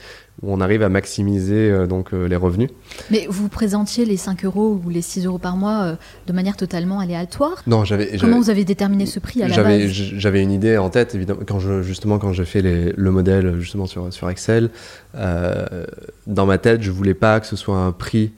où 0.44 0.52
on 0.52 0.60
arrive 0.60 0.82
à 0.82 0.90
maximiser 0.90 1.70
euh, 1.70 1.86
donc 1.86 2.14
euh, 2.14 2.28
les 2.28 2.36
revenus. 2.36 2.70
Mais 3.12 3.28
vous 3.30 3.48
présentiez 3.48 4.06
les 4.06 4.18
5 4.18 4.44
euros 4.46 4.82
ou 4.84 4.90
les 4.90 5.02
6 5.02 5.26
euros 5.26 5.38
par 5.38 5.56
mois 5.56 5.84
euh, 5.84 5.96
de 6.28 6.34
manière 6.34 6.58
totalement 6.58 7.00
aléatoire? 7.00 7.62
Non, 7.68 7.86
j'avais. 7.86 8.18
Comment 8.18 8.40
vous 8.40 8.50
avez 8.50 8.66
déterminé 8.66 9.06
ce 9.06 9.20
prix 9.20 9.44
à 9.44 9.48
la 9.48 9.64
base? 9.64 9.88
J'avais 9.92 10.42
une 10.42 10.52
idée 10.52 10.78
en 10.78 10.90
tête, 10.90 11.14
évidemment, 11.14 11.42
quand 11.46 11.60
je, 11.60 11.84
justement 11.84 12.18
quand 12.18 12.34
j'ai 12.34 12.46
fait 12.46 12.62
les, 12.62 12.94
le 12.96 13.12
modèle 13.12 13.60
justement 13.60 13.86
sur, 13.86 14.12
sur 14.12 14.30
Excel. 14.30 14.70
dans 15.14 16.46
ma 16.46 16.58
tête, 16.58 16.82
je 16.82 16.92
voulais 16.92 17.14
pas 17.14 17.40
que 17.40 17.48
ce 17.48 17.56
soit 17.56 17.78
un 17.78 17.92
prix 17.92 18.32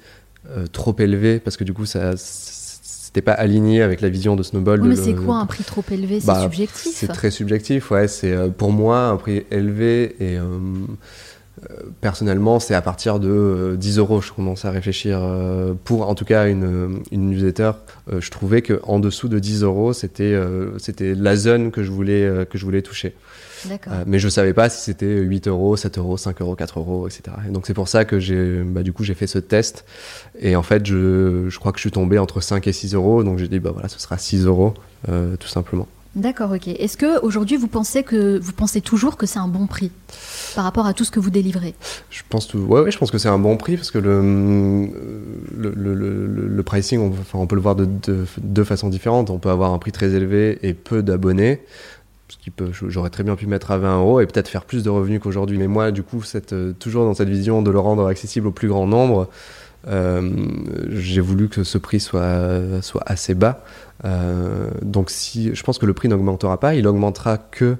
trop 0.72 0.96
élevé 1.00 1.40
parce 1.40 1.56
que 1.56 1.64
du 1.64 1.74
coup, 1.74 1.86
ça 1.86 2.14
c'était 2.18 3.22
pas 3.22 3.34
aligné 3.34 3.84
avec 3.84 4.02
la 4.02 4.10
vision 4.10 4.36
de 4.36 4.42
Snowball. 4.42 4.82
mais 4.82 4.96
c'est 4.96 5.14
quoi 5.14 5.38
un 5.38 5.46
prix 5.46 5.64
trop 5.64 5.84
élevé? 5.92 6.20
C'est 6.20 6.28
bah, 6.28 6.42
subjectif 6.42 6.94
C'est 6.96 7.08
très 7.08 7.32
subjectif, 7.32 7.92
ouais. 7.92 8.08
C'est 8.08 8.36
pour 8.58 8.72
moi 8.72 9.06
un 9.06 9.18
prix 9.18 9.46
élevé 9.52 10.16
et 10.20 10.38
personnellement, 12.02 12.60
c'est 12.60 12.74
à 12.74 12.82
partir 12.82 13.20
de 13.20 13.76
10 13.80 13.98
euh, 13.98 14.02
euros, 14.02 14.22
je 14.22 14.32
commence 14.32 14.66
à 14.66 14.72
réfléchir. 14.72 15.20
Euh, 15.22 15.74
pour 15.84 16.08
en 16.08 16.16
tout 16.16 16.26
cas 16.26 16.48
une, 16.48 17.02
une 17.12 17.30
newsletter, 17.30 17.72
euh, 18.12 18.22
je 18.22 18.32
trouvais 18.32 18.62
qu'en 18.62 19.00
dessous 19.00 19.28
de 19.28 19.40
10 19.40 19.64
euros, 19.64 19.94
c'était 19.94 20.38
c'était 20.78 21.14
la 21.16 21.36
zone 21.36 21.72
que 21.72 21.84
je 21.84 21.92
voulais, 21.92 22.46
que 22.50 22.58
je 22.58 22.66
voulais 22.66 22.82
toucher. 22.82 23.16
mais 24.06 24.20
je 24.20 24.28
ne 24.28 24.32
savais 24.32 24.54
pas 24.54 24.70
si 24.70 24.82
c'était 24.82 25.20
8 25.20 25.48
euros, 25.48 25.78
7 25.78 25.98
euros, 25.98 26.18
5 26.18 26.42
euros, 26.42 26.56
4 26.56 26.80
euros, 26.80 27.08
etc. 27.08 27.38
Et 27.48 27.52
donc 27.52 27.66
c'est 27.68 27.74
pour 27.74 27.88
ça 27.88 28.04
que 28.04 28.20
j'ai 28.20 28.62
bah, 28.64 28.84
du 28.84 28.92
coup 28.92 29.04
j'ai 29.04 29.14
fait 29.14 29.28
ce 29.28 29.40
test. 29.40 29.86
Et 30.40 30.56
en 30.56 30.64
fait, 30.64 30.86
je, 30.86 31.46
je, 31.50 31.60
crois 31.60 31.72
que 31.72 31.78
je 31.78 31.84
suis 31.84 31.92
tombé 31.92 32.18
entre 32.18 32.42
5 32.42 32.68
et 32.68 32.74
6 32.74 32.96
euros. 32.96 33.24
Donc 33.24 33.38
j'ai 33.38 33.48
dit, 33.48 33.60
bah 33.60 33.72
voilà, 33.72 33.88
ce 33.88 34.00
sera 34.00 34.18
6 34.18 34.46
euros, 34.46 34.74
tout 35.08 35.48
simplement. 35.48 35.88
D'accord, 36.16 36.52
ok. 36.52 36.68
Est-ce 36.68 36.96
que 36.96 37.20
aujourd'hui 37.22 37.58
vous 37.58 37.68
pensez 37.68 38.04
que 38.04 38.38
vous 38.38 38.52
pensez 38.52 38.82
toujours 38.82 39.18
que 39.18 39.26
c'est 39.26 39.40
un 39.40 39.48
bon 39.48 39.66
prix 39.66 39.92
par 40.56 40.64
rapport 40.64 40.86
à 40.86 40.94
tout 40.94 41.04
ce 41.04 41.12
que 41.12 41.20
vous 41.20 41.32
délivrez? 41.32 41.74
Je 42.12 42.22
pense 42.30 42.54
ouais, 42.54 42.92
je 42.92 42.98
pense 43.00 43.10
que 43.10 43.18
c'est 43.18 43.30
un 43.30 43.40
bon 43.40 43.58
prix 43.58 43.78
parce 43.78 43.90
que 43.90 43.98
le 43.98 44.90
le, 45.58 45.74
le, 45.74 46.64
pricing, 46.64 47.00
on, 47.00 47.08
enfin, 47.08 47.40
on 47.40 47.48
peut 47.48 47.56
le 47.56 47.62
voir 47.62 47.76
de 47.76 47.88
deux 48.42 48.64
façons 48.64 48.90
différentes. 48.90 49.32
On 49.32 49.40
peut 49.40 49.50
avoir 49.50 49.74
un 49.74 49.80
prix 49.80 49.92
très 49.92 50.12
élevé 50.12 50.60
et 50.62 50.76
peu 50.76 51.02
d'abonnés. 51.02 51.62
Ce 52.30 52.38
qui 52.38 52.52
peut, 52.52 52.72
j'aurais 52.72 53.10
très 53.10 53.24
bien 53.24 53.36
pu 53.36 53.48
mettre 53.48 53.72
à 53.72 53.78
20 53.78 54.00
euros 54.00 54.22
et 54.22 54.26
peut-être 54.26 54.48
faire 54.48 54.66
plus 54.66 54.84
de 54.84 54.90
revenus 54.90 55.20
qu'aujourd'hui. 55.20 55.58
Mais 55.58 55.68
moi, 55.68 55.92
du 55.92 56.04
coup, 56.04 56.22
cette, 56.24 56.56
toujours 56.80 57.06
dans 57.06 57.14
cette 57.14 57.30
vision 57.30 57.62
de 57.62 57.72
le 57.72 57.80
rendre 57.80 58.08
accessible 58.08 58.48
au 58.48 58.52
plus 58.52 58.68
grand 58.68 58.88
nombre, 58.88 59.22
euh, 59.22 59.26
j'ai 59.86 61.22
voulu 61.22 61.50
que 61.50 61.64
ce 61.64 61.78
prix 61.78 62.00
soit, 62.00 62.82
soit 62.82 63.04
assez 63.06 63.34
bas. 63.34 63.64
Euh, 64.06 64.70
donc 64.82 65.10
si, 65.10 65.54
je 65.56 65.64
pense 65.64 65.78
que 65.78 65.86
le 65.86 65.94
prix 65.94 66.10
n'augmentera 66.10 66.60
pas, 66.60 66.76
il 66.76 66.88
augmentera 66.88 67.38
que 67.38 67.78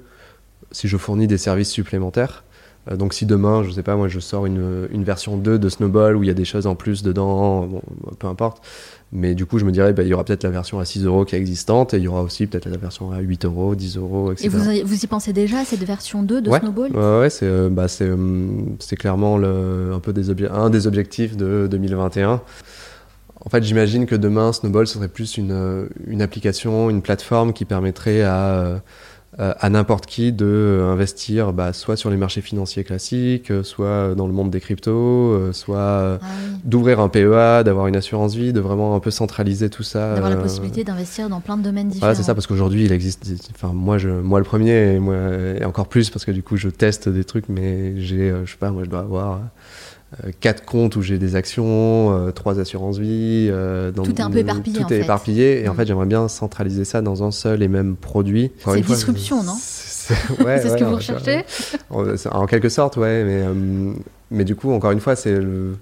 si 0.70 0.88
je 0.88 0.96
fournis 0.96 1.26
des 1.26 1.38
services 1.38 1.70
supplémentaires. 1.70 2.43
Euh, 2.90 2.96
donc 2.96 3.14
si 3.14 3.26
demain, 3.26 3.62
je 3.62 3.70
sais 3.70 3.82
pas, 3.82 3.96
moi 3.96 4.08
je 4.08 4.20
sors 4.20 4.46
une, 4.46 4.88
une, 4.90 5.04
version 5.04 5.36
2 5.36 5.58
de 5.58 5.68
Snowball 5.68 6.16
où 6.16 6.22
il 6.22 6.26
y 6.26 6.30
a 6.30 6.34
des 6.34 6.44
choses 6.44 6.66
en 6.66 6.74
plus 6.74 7.02
dedans, 7.02 7.66
bon, 7.66 7.82
peu 8.18 8.26
importe. 8.26 8.62
Mais 9.12 9.34
du 9.34 9.46
coup, 9.46 9.58
je 9.58 9.64
me 9.64 9.70
dirais, 9.70 9.92
bah, 9.92 10.02
il 10.02 10.08
y 10.08 10.14
aura 10.14 10.24
peut-être 10.24 10.42
la 10.42 10.50
version 10.50 10.80
à 10.80 10.84
6 10.84 11.04
euros 11.04 11.24
qui 11.24 11.36
est 11.36 11.38
existante 11.38 11.94
et 11.94 11.98
il 11.98 12.02
y 12.02 12.08
aura 12.08 12.22
aussi 12.22 12.46
peut-être 12.46 12.68
la 12.68 12.76
version 12.76 13.12
à 13.12 13.20
8 13.20 13.44
euros, 13.44 13.76
10 13.76 13.96
euros, 13.96 14.32
etc. 14.32 14.46
Et 14.46 14.48
vous, 14.48 14.88
vous 14.88 15.04
y 15.04 15.06
pensez 15.06 15.32
déjà 15.32 15.60
à 15.60 15.64
cette 15.64 15.84
version 15.84 16.22
2 16.24 16.42
de 16.42 16.50
Snowball? 16.50 16.90
Ouais, 16.92 17.20
ouais 17.20 17.30
c'est 17.30 17.46
euh, 17.46 17.68
bah, 17.70 17.86
clairement 18.98 19.38
le, 19.38 19.92
un 19.94 20.00
peu 20.00 20.12
des 20.12 20.30
un 20.46 20.68
des 20.68 20.86
objectifs 20.86 21.36
de 21.36 21.68
2021. 21.70 22.42
En 23.44 23.50
fait, 23.50 23.62
j'imagine 23.62 24.06
que 24.06 24.14
demain, 24.14 24.52
Snowball 24.52 24.86
serait 24.86 25.08
plus 25.08 25.36
une, 25.36 25.52
euh, 25.52 25.86
une, 26.06 26.22
application, 26.22 26.88
une 26.88 27.02
plateforme 27.02 27.52
qui 27.52 27.64
permettrait 27.66 28.22
à, 28.22 28.36
euh, 28.36 28.78
à 29.38 29.70
n'importe 29.70 30.06
qui 30.06 30.32
de 30.32 30.44
euh, 30.46 30.92
investir 30.92 31.52
bah, 31.52 31.72
soit 31.72 31.96
sur 31.96 32.10
les 32.10 32.16
marchés 32.16 32.40
financiers 32.40 32.84
classiques, 32.84 33.52
soit 33.62 34.14
dans 34.14 34.26
le 34.26 34.32
monde 34.32 34.50
des 34.50 34.60
cryptos, 34.60 35.52
soit 35.52 36.18
ah 36.20 36.26
d'ouvrir 36.64 37.00
un 37.00 37.08
PEA, 37.08 37.64
d'avoir 37.64 37.86
une 37.86 37.96
assurance 37.96 38.34
vie, 38.34 38.52
de 38.52 38.60
vraiment 38.60 38.94
un 38.94 39.00
peu 39.00 39.10
centraliser 39.10 39.70
tout 39.70 39.82
ça. 39.82 40.14
D'avoir 40.14 40.30
la 40.30 40.36
possibilité 40.36 40.84
d'investir 40.84 41.28
dans 41.28 41.40
plein 41.40 41.56
de 41.56 41.62
domaines 41.62 41.88
différents. 41.88 42.06
Voilà, 42.06 42.14
c'est 42.14 42.22
ça, 42.22 42.34
parce 42.34 42.46
qu'aujourd'hui, 42.46 42.84
il 42.84 42.92
existe. 42.92 43.26
Enfin, 43.54 43.72
moi, 43.72 43.98
je, 43.98 44.08
moi 44.08 44.38
le 44.38 44.44
premier, 44.44 44.94
et, 44.94 44.98
moi, 44.98 45.16
et 45.58 45.64
encore 45.64 45.88
plus, 45.88 46.10
parce 46.10 46.24
que 46.24 46.30
du 46.30 46.42
coup, 46.42 46.56
je 46.56 46.68
teste 46.68 47.08
des 47.08 47.24
trucs, 47.24 47.48
mais 47.48 48.00
j'ai, 48.00 48.32
je 48.44 48.50
sais 48.50 48.58
pas, 48.58 48.70
moi, 48.70 48.84
je 48.84 48.90
dois 48.90 49.00
avoir 49.00 49.32
euh, 49.32 49.38
quatre 50.40 50.64
comptes 50.64 50.96
où 50.96 51.02
j'ai 51.02 51.18
des 51.18 51.36
actions, 51.36 52.16
euh, 52.16 52.30
trois 52.30 52.60
assurances 52.60 52.98
vie. 52.98 53.48
Euh, 53.50 53.90
dans, 53.90 54.02
tout 54.02 54.14
est 54.14 54.20
un 54.20 54.30
peu 54.30 54.38
éparpillé. 54.38 54.80
Tout 54.80 54.92
est 54.92 55.00
éparpillé 55.00 55.62
et 55.64 55.68
en 55.68 55.74
mm. 55.74 55.76
fait 55.76 55.86
j'aimerais 55.86 56.06
bien 56.06 56.28
centraliser 56.28 56.84
ça 56.84 57.02
dans 57.02 57.22
un 57.22 57.30
seul 57.30 57.62
et 57.62 57.68
même 57.68 57.96
produit. 57.96 58.52
C'est 58.64 58.80
disruption, 58.80 59.42
non 59.42 59.56
C'est 59.58 60.14
ce 60.38 60.76
que 60.76 60.84
vous 60.84 60.96
recherchez 60.96 61.44
En 61.90 62.46
quelque 62.46 62.68
sorte, 62.68 62.96
ouais. 62.96 63.24
Mais, 63.24 63.44
mais 64.30 64.44
du 64.44 64.56
coup, 64.56 64.72
encore 64.72 64.90
une 64.90 65.00
fois, 65.00 65.16
c'est 65.16 65.38
le 65.38 65.76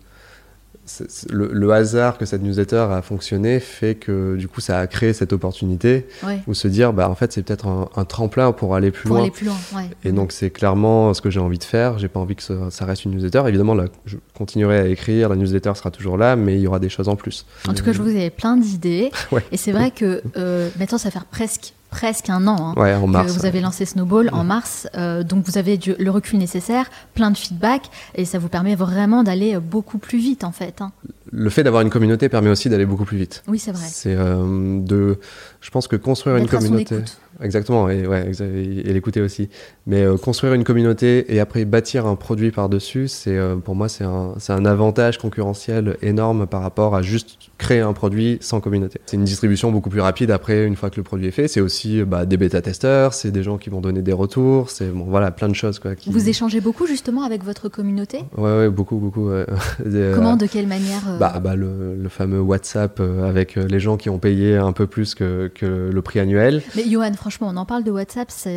le, 1.30 1.70
hasard 1.70 2.18
que 2.18 2.26
cette 2.26 2.42
newsletter 2.42 2.86
a 2.90 3.02
fonctionné 3.02 3.60
fait 3.60 3.94
que 3.94 4.36
du 4.36 4.48
coup 4.48 4.60
ça 4.60 4.80
a 4.80 4.86
créé 4.88 5.12
cette 5.12 5.32
opportunité 5.32 6.06
ou 6.48 6.54
se 6.54 6.66
dire 6.66 6.92
bah 6.92 7.08
en 7.08 7.14
fait 7.14 7.32
c'est 7.32 7.42
peut-être 7.42 7.66
un, 7.66 8.04
tremplin 8.04 8.50
pour 8.52 8.74
aller 8.74 8.90
plus 8.90 9.06
pour 9.06 9.16
loin. 9.16 9.22
Aller 9.22 9.30
plus 9.30 9.46
loin 9.46 9.56
Et 10.04 10.10
donc 10.10 10.32
c'est 10.32 10.50
clairement 10.50 11.14
ce 11.14 11.22
que 11.22 11.30
j'ai 11.30 11.40
envie 11.40 11.58
de 11.58 11.64
faire. 11.64 11.98
J'ai 11.98 12.08
pas 12.08 12.18
envie 12.18 12.34
que 12.34 12.42
ça, 12.42 12.84
reste 12.84 13.04
une 13.04 13.12
newsletter. 13.12 13.44
Évidemment 13.46 13.74
là, 13.74 13.84
je 14.06 14.16
continuerai 14.34 14.78
à 14.78 14.86
écrire, 14.86 15.28
la 15.28 15.36
newsletter 15.36 15.72
sera 15.76 15.90
toujours 15.90 16.16
là, 16.16 16.34
mais 16.34 16.56
il 16.56 16.62
y 16.62 16.66
aura 16.66 16.80
des 16.80 16.88
choses 16.88 17.08
en 17.08 17.16
plus. 17.16 17.46
En 17.68 17.74
tout 17.74 17.84
cas, 17.84 17.92
je 17.92 18.02
vous 18.02 18.16
ai 18.16 18.30
plein 18.30 18.56
d'idées. 18.56 19.10
Et 19.52 19.56
c'est 19.56 19.72
vrai 19.72 19.92
que 19.92 20.22
euh, 20.36 20.68
maintenant 20.78 20.98
ça 20.98 21.10
fait 21.10 21.20
presque 21.30 21.74
presque 21.92 22.30
un 22.30 22.48
an 22.48 22.74
hein, 22.76 23.00
en 23.00 23.06
mars, 23.06 23.32
que 23.32 23.38
vous 23.38 23.46
avez 23.46 23.60
lancé 23.60 23.84
Snowball 23.84 24.30
en 24.32 24.42
mars. 24.42 24.88
Euh, 24.96 25.22
donc 25.22 25.44
vous 25.46 25.58
avez 25.58 25.78
le 25.98 26.10
recul 26.10 26.38
nécessaire, 26.38 26.90
plein 27.14 27.30
de 27.30 27.36
feedback, 27.36 27.82
et 28.16 28.24
ça 28.24 28.40
vous 28.40 28.48
permet 28.48 28.74
vraiment 28.74 29.22
d'aller 29.22 29.58
beaucoup 29.60 29.98
plus 29.98 30.18
vite 30.18 30.42
en 30.42 30.52
fait. 30.52 30.80
Hein. 30.80 30.90
Le 31.30 31.50
fait 31.50 31.62
d'avoir 31.62 31.82
une 31.82 31.90
communauté 31.90 32.28
permet 32.28 32.50
aussi 32.50 32.68
d'aller 32.68 32.86
beaucoup 32.86 33.04
plus 33.04 33.18
vite. 33.18 33.44
Oui, 33.46 33.58
c'est 33.58 33.72
vrai. 33.72 33.86
C'est 33.86 34.16
euh, 34.16 34.80
de, 34.80 35.18
je 35.60 35.70
pense 35.70 35.86
que 35.86 35.96
construire 35.96 36.36
une 36.36 36.48
communauté. 36.48 36.96
Exactement, 37.42 37.88
et, 37.88 38.06
ouais, 38.06 38.30
et 38.40 38.92
l'écouter 38.92 39.20
aussi. 39.20 39.48
Mais 39.86 40.02
euh, 40.02 40.16
construire 40.16 40.54
une 40.54 40.64
communauté 40.64 41.34
et 41.34 41.40
après 41.40 41.64
bâtir 41.64 42.06
un 42.06 42.14
produit 42.14 42.50
par-dessus, 42.50 43.08
c'est 43.08 43.36
euh, 43.36 43.56
pour 43.56 43.74
moi 43.74 43.88
c'est 43.88 44.04
un, 44.04 44.34
un, 44.48 44.64
avantage 44.64 45.18
concurrentiel 45.18 45.96
énorme 46.02 46.46
par 46.46 46.62
rapport 46.62 46.94
à 46.94 47.02
juste 47.02 47.36
créer 47.58 47.80
un 47.80 47.92
produit 47.92 48.38
sans 48.40 48.60
communauté. 48.60 49.00
C'est 49.06 49.16
une 49.16 49.24
distribution 49.24 49.72
beaucoup 49.72 49.90
plus 49.90 50.00
rapide 50.00 50.30
après 50.30 50.64
une 50.64 50.76
fois 50.76 50.90
que 50.90 50.96
le 50.96 51.02
produit 51.02 51.26
est 51.26 51.32
fait. 51.32 51.48
C'est 51.48 51.60
aussi 51.60 52.02
bah, 52.04 52.26
des 52.26 52.36
bêta-testeurs, 52.36 53.12
c'est 53.12 53.30
des 53.30 53.42
gens 53.42 53.58
qui 53.58 53.70
vont 53.70 53.80
donner 53.80 54.02
des 54.02 54.12
retours, 54.12 54.70
c'est 54.70 54.88
bon, 54.88 55.04
voilà 55.04 55.30
plein 55.30 55.48
de 55.48 55.54
choses. 55.54 55.78
Quoi, 55.78 55.92
Vous 56.06 56.28
échangez 56.28 56.60
beaucoup 56.60 56.86
justement 56.86 57.24
avec 57.24 57.44
votre 57.44 57.68
communauté? 57.68 58.18
Ouais, 58.36 58.56
ouais, 58.58 58.70
beaucoup, 58.70 58.96
beaucoup. 58.96 59.30
Comment, 60.14 60.36
de 60.36 60.46
quelle 60.46 60.66
manière 60.66 61.02
bah, 61.18 61.40
bah, 61.42 61.56
le, 61.56 61.96
le, 61.96 62.08
fameux 62.08 62.40
WhatsApp 62.40 63.00
avec 63.00 63.56
les 63.56 63.80
gens 63.80 63.96
qui 63.96 64.10
ont 64.10 64.18
payé 64.18 64.56
un 64.56 64.72
peu 64.72 64.86
plus 64.86 65.14
que, 65.14 65.50
que 65.54 65.90
le 65.92 66.02
prix 66.02 66.20
annuel. 66.20 66.62
Mais 66.76 66.88
Johan, 66.88 67.12
franchement, 67.14 67.31
on 67.40 67.56
en 67.56 67.64
parle 67.64 67.84
de 67.84 67.90
WhatsApp, 67.90 68.30
ça 68.30 68.50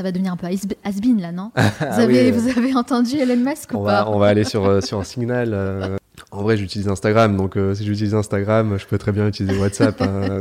va 0.00 0.12
devenir 0.12 0.32
un 0.32 0.36
peu 0.36 0.46
has-been 0.46 1.20
là, 1.20 1.32
non 1.32 1.50
vous, 1.56 1.62
ah 1.80 1.94
avez, 1.96 2.30
vous 2.30 2.48
avez 2.48 2.74
entendu 2.74 3.16
Elon 3.16 3.36
Musk 3.36 3.72
ou 3.72 3.78
on 3.78 3.84
pas 3.84 4.04
va, 4.04 4.10
On 4.10 4.18
va 4.18 4.28
aller 4.28 4.44
sur, 4.44 4.64
euh, 4.64 4.80
sur 4.80 4.98
un 4.98 5.04
signal. 5.04 5.98
En 6.36 6.42
vrai, 6.42 6.58
j'utilise 6.58 6.86
Instagram, 6.88 7.34
donc 7.34 7.56
euh, 7.56 7.74
si 7.74 7.86
j'utilise 7.86 8.14
Instagram, 8.14 8.76
je 8.78 8.86
peux 8.86 8.98
très 8.98 9.10
bien 9.10 9.26
utiliser 9.26 9.58
WhatsApp. 9.58 10.02
Hein, 10.02 10.40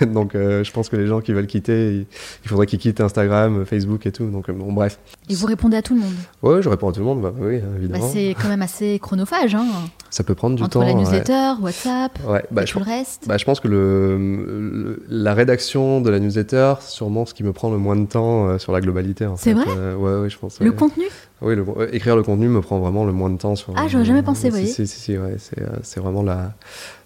donc, 0.06 0.34
euh, 0.34 0.64
je 0.64 0.72
pense 0.72 0.88
que 0.88 0.96
les 0.96 1.06
gens 1.06 1.20
qui 1.20 1.32
veulent 1.32 1.46
quitter, 1.46 2.06
il, 2.44 2.48
faudrait 2.48 2.64
qu'ils 2.64 2.78
quittent 2.78 3.02
Instagram, 3.02 3.66
Facebook 3.66 4.06
et 4.06 4.12
tout. 4.12 4.26
Donc, 4.30 4.48
euh, 4.48 4.54
bon, 4.54 4.72
bref. 4.72 4.98
Et 5.28 5.34
vous 5.34 5.46
répondez 5.46 5.76
à 5.76 5.82
tout 5.82 5.94
le 5.94 6.00
monde? 6.00 6.14
Oui, 6.42 6.62
je 6.62 6.68
réponds 6.68 6.88
à 6.88 6.92
tout 6.92 7.00
le 7.00 7.06
monde, 7.06 7.20
bah, 7.20 7.34
oui, 7.38 7.60
évidemment. 7.76 8.06
Bah, 8.06 8.10
c'est 8.10 8.34
quand 8.40 8.48
même 8.48 8.62
assez 8.62 8.98
chronophage. 9.00 9.54
Hein, 9.54 9.66
Ça 10.08 10.24
peut 10.24 10.34
prendre 10.34 10.56
du 10.56 10.62
temps. 10.62 10.80
Entre 10.80 10.88
la 10.88 10.94
newsletter, 10.94 11.60
WhatsApp, 11.60 12.18
bah, 12.50 12.62
et 12.62 12.64
tout 12.64 12.78
le 12.78 12.84
reste. 12.86 13.28
Bah, 13.28 13.36
je 13.36 13.44
pense 13.44 13.60
que 13.60 13.68
le, 13.68 15.02
la 15.10 15.34
rédaction 15.34 16.00
de 16.00 16.08
la 16.08 16.20
newsletter, 16.20 16.74
sûrement 16.80 17.26
ce 17.26 17.34
qui 17.34 17.44
me 17.44 17.52
prend 17.52 17.70
le 17.70 17.76
moins 17.76 17.96
de 17.96 18.06
temps 18.06 18.58
sur 18.58 18.72
la 18.72 18.80
globalité. 18.80 19.28
C'est 19.36 19.52
vrai? 19.52 19.66
Ouais, 19.66 20.20
ouais, 20.20 20.30
je 20.30 20.38
pense. 20.38 20.58
Le 20.58 20.72
contenu? 20.72 21.04
Oui, 21.40 21.54
écrire 21.92 22.16
le 22.16 22.22
contenu 22.24 22.48
me 22.48 22.60
prend 22.60 22.80
vraiment 22.80 23.04
le 23.04 23.12
moins 23.12 23.30
de 23.30 23.38
temps. 23.38 23.54
Sur, 23.54 23.72
ah, 23.76 23.86
j'aurais 23.86 24.04
jamais 24.04 24.22
pensé, 24.22 24.48
vous 24.48 24.56
voyez. 24.56 24.66
Si, 24.66 24.86
si, 24.86 24.98
si, 24.98 25.18
ouais, 25.18 25.36
c'est, 25.38 25.60
euh, 25.60 25.68
c'est 25.82 26.00
vraiment 26.00 26.22
la. 26.22 26.54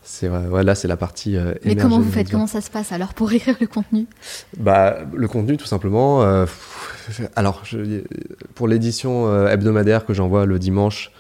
C'est, 0.03 0.29
ouais, 0.29 0.65
là, 0.65 0.75
c'est 0.75 0.89
la 0.89 0.97
partie. 0.97 1.37
Euh, 1.37 1.55
Mais 1.65 1.77
comment 1.77 2.01
vous 2.01 2.11
faites? 2.11 2.31
Comment 2.31 2.47
ça 2.47 2.61
se 2.61 2.71
passe 2.71 2.93
alors 2.93 3.13
pour 3.13 3.31
écrire 3.35 3.57
le 3.61 3.67
contenu? 3.67 4.07
Bah, 4.57 4.99
Le 5.15 5.29
contenu, 5.29 5.57
tout 5.59 5.67
simplement. 5.67 6.23
Euh, 6.23 6.47
alors, 7.37 7.61
je, 7.65 8.01
pour 8.55 8.69
l'édition 8.69 9.47
hebdomadaire 9.47 10.07
que 10.07 10.15
j'envoie 10.15 10.47
le 10.47 10.59
dimanche, 10.59 11.13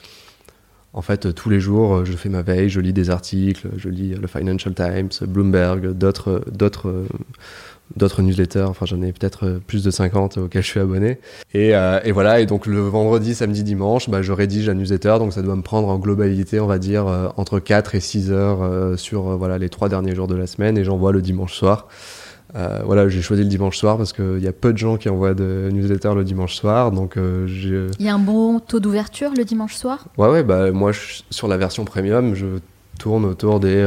En 0.95 1.03
fait, 1.03 1.35
tous 1.35 1.49
les 1.49 1.61
jours, 1.61 2.05
je 2.05 2.13
fais 2.13 2.29
ma 2.29 2.43
veille, 2.43 2.69
je 2.69 2.81
lis 2.81 2.93
des 2.93 3.09
articles, 3.09 3.69
je 3.77 3.89
lis 3.89 4.15
le 4.15 4.27
Financial 4.27 4.75
Times, 4.75 5.27
Bloomberg, 5.27 5.93
d'autres, 5.93 6.43
d'autres, 7.97 8.23
newsletters. 8.23 8.63
Enfin, 8.63 8.87
j'en 8.87 9.03
ai 9.03 9.13
peut-être 9.13 9.61
plus 9.67 9.85
de 9.85 9.91
50 9.91 10.39
auxquels 10.39 10.63
je 10.63 10.69
suis 10.69 10.81
abonné. 10.81 11.19
Et, 11.55 11.71
et, 11.71 12.13
voilà. 12.13 12.41
Et 12.41 12.47
donc, 12.47 12.67
le 12.67 12.81
vendredi, 12.81 13.35
samedi, 13.35 13.63
dimanche, 13.63 14.09
bah, 14.09 14.23
je 14.23 14.33
rédige 14.33 14.67
la 14.67 14.75
newsletter. 14.75 15.17
Donc, 15.19 15.33
ça 15.33 15.43
doit 15.43 15.57
me 15.57 15.63
prendre 15.63 15.89
en 15.89 15.99
globalité, 15.99 16.61
on 16.61 16.67
va 16.67 16.79
dire, 16.79 17.07
entre 17.37 17.59
4 17.59 17.95
et 17.95 18.01
6 18.01 18.31
heures 18.31 18.99
sur 18.99 19.37
voilà 19.37 19.59
les 19.59 19.69
trois 19.69 19.89
derniers 19.89 20.15
jours 20.15 20.29
de 20.29 20.35
la 20.35 20.47
semaine. 20.47 20.79
Et 20.79 20.85
j'envoie 20.85 21.13
le 21.13 21.23
dimanche 21.23 21.55
soir. 21.55 21.89
Euh, 22.55 22.81
voilà, 22.85 23.09
j'ai 23.09 23.23
choisi 23.23 23.43
le 23.43 23.49
dimanche 23.49 23.79
soir 23.79 23.97
parce 23.97 24.13
qu'il 24.13 24.41
y 24.41 24.47
a 24.47 24.53
peu 24.53 24.73
de 24.73 24.79
gens 24.79 24.97
qui 24.97 25.09
envoient 25.09 25.35
de 25.35 25.71
newsletters 25.73 26.15
le 26.15 26.25
dimanche 26.25 26.55
soir. 26.55 26.91
Donc, 26.91 27.17
euh, 27.17 27.47
Il 27.99 28.05
y 28.05 28.09
a 28.09 28.15
un 28.15 28.19
bon 28.19 28.61
taux 28.61 28.81
d'ouverture 28.81 29.31
le 29.37 29.45
dimanche 29.45 29.75
soir? 29.75 30.07
Ouais, 30.19 30.29
ouais, 30.29 30.43
bah, 30.43 30.71
moi, 30.71 30.93
sur 31.31 31.49
la 31.49 31.57
version 31.57 31.85
premium, 31.85 32.35
je 32.35 32.47
tourne 32.99 33.25
autour 33.25 33.61
des. 33.61 33.83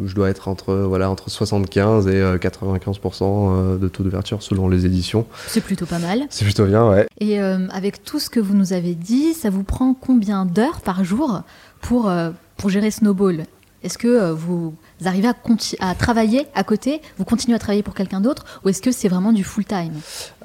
Euh, 0.00 0.06
je 0.06 0.14
dois 0.14 0.30
être 0.30 0.48
entre, 0.48 0.74
voilà, 0.74 1.10
entre 1.10 1.30
75 1.30 2.08
et 2.08 2.20
95% 2.20 3.78
de 3.78 3.88
taux 3.88 4.02
d'ouverture 4.02 4.42
selon 4.42 4.68
les 4.68 4.86
éditions. 4.86 5.26
C'est 5.46 5.60
plutôt 5.60 5.86
pas 5.86 5.98
mal. 5.98 6.24
C'est 6.30 6.44
plutôt 6.44 6.66
bien, 6.66 6.88
ouais. 6.88 7.06
Et 7.20 7.38
avec 7.38 8.04
tout 8.04 8.18
ce 8.18 8.30
que 8.30 8.40
vous 8.40 8.54
nous 8.54 8.72
avez 8.72 8.94
dit, 8.94 9.34
ça 9.34 9.50
vous 9.50 9.62
prend 9.62 9.94
combien 9.94 10.46
d'heures 10.46 10.80
par 10.80 11.04
jour 11.04 11.42
pour, 11.80 12.12
pour 12.56 12.70
gérer 12.70 12.90
Snowball? 12.90 13.44
Est-ce 13.84 13.98
que 13.98 14.30
vous 14.30 14.74
vous 15.00 15.08
arrivez 15.08 15.28
à, 15.28 15.34
à, 15.80 15.94
travailler 15.94 16.46
à 16.54 16.64
côté 16.64 17.02
Vous 17.18 17.24
continuez 17.24 17.54
à 17.54 17.58
travailler 17.58 17.82
pour 17.82 17.94
quelqu'un 17.94 18.20
d'autre 18.20 18.44
Ou 18.64 18.70
est-ce 18.70 18.80
que 18.80 18.92
c'est 18.92 19.08
vraiment 19.08 19.32
du 19.32 19.44
full-time 19.44 19.92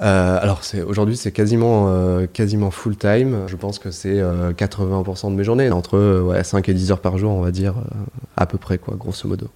euh, 0.02 0.40
Alors 0.42 0.62
aujourd'hui 0.86 1.16
c'est 1.16 1.32
quasiment, 1.32 1.86
euh, 1.88 2.28
quasiment 2.32 2.70
full-time. 2.72 3.44
Je 3.48 3.56
pense 3.56 3.80
que 3.80 3.92
c'est 3.92 4.18
80% 4.18 5.28
euh, 5.28 5.30
de 5.30 5.36
mes 5.36 5.44
journées, 5.44 5.72
entre 5.72 6.22
ouais, 6.22 6.44
5 6.44 6.68
et 6.68 6.74
10 6.74 6.92
heures 6.92 7.00
par 7.00 7.18
jour 7.18 7.32
on 7.32 7.42
va 7.42 7.52
dire, 7.52 7.76
à 8.36 8.46
peu 8.46 8.58
près 8.58 8.78
quoi, 8.78 8.96
grosso 8.98 9.28
modo. 9.28 9.48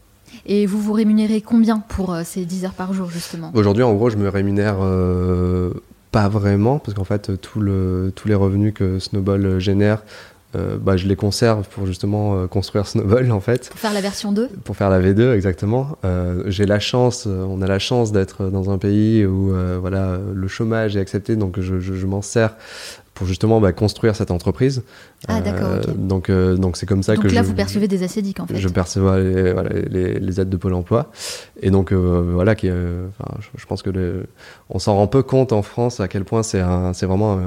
Et 0.45 0.65
vous 0.65 0.79
vous 0.79 0.93
rémunérez 0.93 1.41
combien 1.41 1.79
pour 1.79 2.15
ces 2.23 2.45
10 2.45 2.65
heures 2.65 2.73
par 2.73 2.93
jour 2.93 3.09
justement? 3.09 3.51
Aujourd'hui 3.53 3.83
en 3.83 3.93
gros 3.93 4.09
je 4.09 4.17
me 4.17 4.29
rémunère 4.29 4.77
pas 6.11 6.29
vraiment 6.29 6.79
parce 6.79 6.93
qu'en 6.93 7.03
fait 7.03 7.41
tout 7.41 7.59
le, 7.59 8.13
tous 8.15 8.27
les 8.27 8.35
revenus 8.35 8.73
que 8.73 8.99
Snowball 8.99 9.59
génère 9.59 10.03
euh, 10.55 10.77
bah, 10.77 10.97
je 10.97 11.07
les 11.07 11.15
conserve 11.15 11.67
pour 11.67 11.85
justement 11.85 12.35
euh, 12.35 12.47
construire 12.47 12.87
Snowball 12.87 13.31
en 13.31 13.39
fait. 13.39 13.69
Pour 13.69 13.79
faire 13.79 13.93
la 13.93 14.01
version 14.01 14.31
2 14.31 14.49
Pour 14.63 14.75
faire 14.77 14.89
la 14.89 15.01
V2 15.01 15.33
exactement. 15.33 15.97
Euh, 16.05 16.43
j'ai 16.47 16.65
la 16.65 16.79
chance, 16.79 17.25
on 17.25 17.61
a 17.61 17.67
la 17.67 17.79
chance 17.79 18.11
d'être 18.11 18.49
dans 18.49 18.69
un 18.69 18.77
pays 18.77 19.25
où 19.25 19.53
voilà 19.79 20.19
le 20.33 20.47
chômage 20.47 20.95
est 20.95 20.99
accepté, 20.99 21.35
donc 21.35 21.59
je, 21.59 21.79
je, 21.79 21.93
je 21.93 22.05
m'en 22.05 22.21
sers 22.21 22.55
pour 23.13 23.27
justement 23.27 23.61
bah, 23.61 23.73
construire 23.73 24.15
cette 24.15 24.31
entreprise. 24.31 24.83
Ah 25.27 25.39
d'accord. 25.39 25.67
Euh, 25.67 25.81
donc 25.95 26.29
euh, 26.29 26.55
donc 26.55 26.77
c'est 26.77 26.85
comme 26.85 27.03
ça 27.03 27.15
donc 27.15 27.23
que 27.23 27.33
là 27.33 27.41
vous 27.41 27.53
percevez 27.53 27.87
des 27.87 28.03
acédiques 28.03 28.39
en 28.39 28.47
fait. 28.47 28.57
Je 28.57 28.67
perçois 28.67 29.19
les, 29.19 29.53
voilà, 29.53 29.69
les, 29.89 30.19
les, 30.19 30.41
aides 30.41 30.49
de 30.49 30.57
Pôle 30.57 30.73
Emploi 30.73 31.11
et 31.61 31.69
donc 31.69 31.93
euh, 31.93 32.31
voilà 32.33 32.55
qui 32.55 32.69
enfin, 32.69 33.37
je, 33.55 33.65
pense 33.65 33.83
que 33.83 33.89
le, 33.89 34.25
on 34.69 34.79
s'en 34.79 34.95
rend 34.95 35.07
peu 35.07 35.23
compte 35.23 35.53
en 35.53 35.61
France 35.61 35.99
à 35.99 36.07
quel 36.07 36.25
point 36.25 36.43
c'est 36.43 36.61
c'est 36.93 37.05
vraiment 37.05 37.39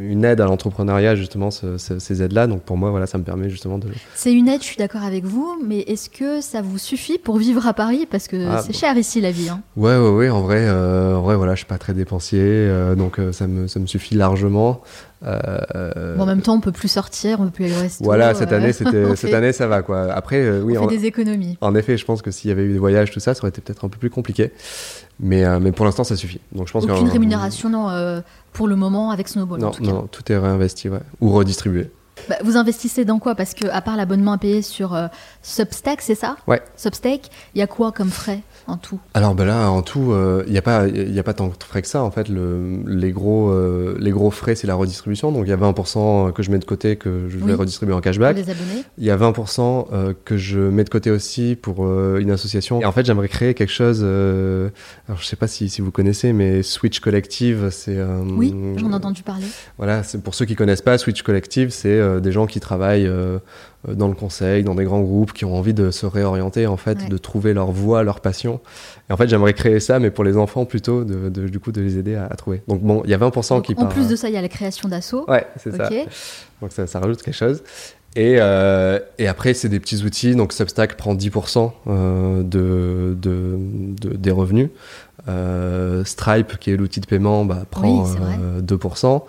une 0.00 0.24
aide 0.24 0.40
à 0.40 0.46
l'entrepreneuriat 0.46 1.14
justement 1.14 1.50
ce, 1.50 1.76
ces 1.78 2.22
aides 2.22 2.32
là 2.32 2.46
donc 2.46 2.62
pour 2.62 2.76
moi 2.76 2.90
voilà 2.90 3.06
ça 3.06 3.18
me 3.18 3.24
permet 3.24 3.50
justement 3.50 3.78
de. 3.78 3.88
C'est 4.14 4.32
une 4.32 4.48
aide 4.48 4.62
je 4.62 4.66
suis 4.66 4.76
d'accord 4.76 5.02
avec 5.02 5.24
vous 5.24 5.56
mais 5.64 5.80
est-ce 5.80 6.08
que 6.08 6.40
ça 6.40 6.62
vous 6.62 6.78
suffit 6.78 7.18
pour 7.18 7.36
vivre 7.36 7.66
à 7.66 7.74
Paris? 7.74 8.08
Parce 8.10 8.26
que 8.26 8.48
ah, 8.48 8.62
c'est 8.62 8.72
cher 8.72 8.96
ici 8.96 9.20
la 9.20 9.30
vie. 9.30 9.50
Hein. 9.50 9.60
Ouais 9.76 9.96
ouais 9.96 10.10
ouais 10.10 10.30
en 10.30 10.40
vrai 10.40 10.68
en 10.68 11.22
vrai 11.22 11.36
voilà 11.36 11.52
je 11.54 11.58
suis 11.58 11.66
pas 11.66 11.78
très 11.78 11.92
dépensier 11.92 12.68
donc 12.96 13.20
ça 13.32 13.46
me 13.46 13.68
ça 13.68 13.78
me 13.78 13.86
suffit 13.86 14.14
largement. 14.14 14.82
Euh, 15.26 16.16
bon, 16.16 16.22
en 16.22 16.26
même 16.26 16.42
temps, 16.42 16.54
on 16.54 16.60
peut 16.60 16.72
plus 16.72 16.88
sortir, 16.88 17.40
on 17.40 17.44
peut 17.44 17.50
plus 17.50 17.64
aller 17.66 17.76
au 17.76 17.80
resto. 17.80 18.04
Voilà, 18.04 18.34
cette 18.34 18.52
année, 18.52 18.72
c'était, 18.72 19.16
cette 19.16 19.32
année, 19.32 19.52
ça 19.52 19.66
va 19.66 19.82
quoi. 19.82 20.12
Après, 20.12 20.40
euh, 20.40 20.60
oui, 20.62 20.76
on 20.76 20.88
fait 20.88 20.98
des 20.98 21.06
économies. 21.06 21.56
En 21.60 21.74
effet, 21.74 21.96
je 21.96 22.04
pense 22.04 22.22
que 22.22 22.30
s'il 22.30 22.48
y 22.48 22.52
avait 22.52 22.64
eu 22.64 22.72
des 22.72 22.78
voyages, 22.78 23.10
tout 23.10 23.20
ça, 23.20 23.34
ça 23.34 23.40
aurait 23.40 23.48
été 23.48 23.60
peut-être 23.60 23.84
un 23.84 23.88
peu 23.88 23.98
plus 23.98 24.10
compliqué. 24.10 24.52
Mais, 25.20 25.44
euh, 25.44 25.60
mais 25.60 25.72
pour 25.72 25.86
l'instant, 25.86 26.04
ça 26.04 26.16
suffit. 26.16 26.40
Donc, 26.52 26.66
je 26.68 26.72
pense 26.72 26.84
Aucune 26.84 27.08
rémunération, 27.08 27.68
non, 27.68 28.22
pour 28.52 28.68
le 28.68 28.76
moment, 28.76 29.10
avec 29.10 29.28
Snowball. 29.28 29.60
Non, 29.60 29.68
en 29.68 29.70
tout 29.70 29.82
non, 29.82 30.08
tout 30.10 30.30
est 30.30 30.36
réinvesti, 30.36 30.88
ouais. 30.88 31.00
ou 31.20 31.30
redistribué. 31.30 31.90
Bah, 32.28 32.36
vous 32.42 32.56
investissez 32.56 33.04
dans 33.04 33.18
quoi? 33.18 33.34
Parce 33.34 33.54
que 33.54 33.66
à 33.66 33.80
part 33.80 33.96
l'abonnement 33.96 34.32
à 34.32 34.38
payer 34.38 34.62
sur 34.62 34.98
Substack, 35.42 36.00
c'est 36.00 36.14
ça? 36.14 36.36
Ouais. 36.46 36.62
Substack, 36.76 37.30
il 37.54 37.58
y 37.58 37.62
a 37.62 37.66
quoi 37.66 37.92
comme 37.92 38.10
frais 38.10 38.40
en 38.66 38.76
tout? 38.76 38.98
Alors 39.14 39.34
ben 39.34 39.44
là, 39.44 39.70
en 39.70 39.82
tout, 39.82 40.06
il 40.08 40.12
euh, 40.12 40.44
n'y 40.48 40.58
a, 40.58 40.62
pas, 40.62 40.86
y 40.88 41.18
a 41.18 41.22
pas 41.22 41.34
tant 41.34 41.48
de 41.48 41.52
frais 41.58 41.82
que 41.82 41.88
ça. 41.88 42.02
En 42.02 42.10
fait, 42.10 42.28
le, 42.28 42.82
les, 42.86 43.12
gros, 43.12 43.50
euh, 43.50 43.96
les 44.00 44.10
gros 44.10 44.30
frais, 44.30 44.54
c'est 44.54 44.66
la 44.66 44.74
redistribution. 44.74 45.32
Donc 45.32 45.46
il 45.46 45.50
y 45.50 45.52
a 45.52 45.56
20% 45.56 46.32
que 46.32 46.42
je 46.42 46.50
mets 46.50 46.58
de 46.58 46.64
côté 46.64 46.96
que 46.96 47.28
je 47.28 47.38
vais 47.38 47.54
redistribuer 47.54 47.94
en 47.94 48.00
cashback. 48.00 48.38
Il 48.98 49.04
y 49.04 49.10
a 49.10 49.16
20% 49.16 49.86
euh, 49.92 50.14
que 50.24 50.36
je 50.36 50.60
mets 50.60 50.84
de 50.84 50.90
côté 50.90 51.10
aussi 51.10 51.56
pour 51.60 51.86
une 52.18 52.30
association. 52.30 52.80
Et 52.80 52.84
en 52.84 52.92
fait, 52.92 53.04
j'aimerais 53.04 53.28
créer 53.28 53.54
quelque 53.54 53.72
chose. 53.72 54.02
alors 54.02 55.20
je 55.20 55.26
sais 55.26 55.36
pas 55.36 55.46
si, 55.46 55.68
si, 55.68 55.80
vous 55.80 55.90
connaissez, 55.90 56.32
mais 56.32 56.62
Switch 56.62 57.00
Collective, 57.00 57.68
c'est. 57.70 57.98
oui, 58.36 58.54
j'en 58.76 58.90
ai 58.90 58.94
entendu 58.94 59.22
parler. 59.22 59.46
Voilà, 59.78 60.02
c'est 60.02 60.22
pour 60.22 60.34
ceux 60.34 60.44
qui 60.44 60.54
connaissent 60.54 60.82
pas, 60.82 60.98
Switch 60.98 61.22
Collective, 61.22 61.70
c'est 61.70 62.00
des 62.20 62.32
gens 62.32 62.46
qui 62.46 62.60
travaillent 62.60 63.08
euh, 63.88 63.94
dans 63.94 64.08
le 64.08 64.14
conseil, 64.14 64.64
dans 64.64 64.74
des 64.74 64.84
grands 64.84 65.02
groupes 65.02 65.32
qui 65.32 65.44
ont 65.44 65.56
envie 65.56 65.74
de 65.74 65.90
se 65.90 66.06
réorienter, 66.06 66.66
en 66.66 66.76
fait, 66.76 67.08
de 67.08 67.18
trouver 67.18 67.52
leur 67.52 67.70
voie, 67.70 68.02
leur 68.02 68.20
passion. 68.20 68.60
Et 69.10 69.12
en 69.12 69.16
fait, 69.16 69.28
j'aimerais 69.28 69.52
créer 69.52 69.80
ça, 69.80 69.98
mais 69.98 70.10
pour 70.10 70.24
les 70.24 70.36
enfants 70.36 70.64
plutôt, 70.64 71.04
de, 71.04 71.28
du 71.28 71.60
coup, 71.60 71.72
de 71.72 71.80
les 71.80 71.98
aider 71.98 72.14
à, 72.14 72.28
trouver. 72.36 72.62
Donc 72.68 72.82
bon, 72.82 73.02
il 73.04 73.10
y 73.10 73.14
a 73.14 73.18
20% 73.18 73.62
qui 73.62 73.74
En 73.76 73.86
plus 73.86 74.08
de 74.08 74.16
ça, 74.16 74.28
il 74.28 74.34
y 74.34 74.38
a 74.38 74.42
la 74.42 74.48
création 74.48 74.88
d'assaut. 74.88 75.24
Ouais, 75.28 75.46
c'est 75.56 75.74
ça. 75.76 75.90
Donc 76.62 76.72
ça, 76.72 76.86
ça, 76.86 77.00
rajoute 77.00 77.22
quelque 77.22 77.34
chose. 77.34 77.62
Et, 78.16 78.36
euh, 78.38 79.00
et 79.18 79.26
après, 79.26 79.54
c'est 79.54 79.68
des 79.68 79.80
petits 79.80 80.04
outils. 80.04 80.34
Donc 80.34 80.52
Substack 80.52 80.96
prend 80.96 81.14
10% 81.14 81.72
euh, 81.86 82.42
de, 82.42 83.16
de, 83.20 83.58
de, 84.00 84.16
des 84.16 84.30
revenus. 84.30 84.70
Euh, 85.26 86.04
Stripe, 86.04 86.58
qui 86.58 86.70
est 86.70 86.76
l'outil 86.76 87.00
de 87.00 87.06
paiement, 87.06 87.44
bah, 87.44 87.64
prend 87.70 88.04
2%. 88.04 89.12
Ouais. 89.14 89.20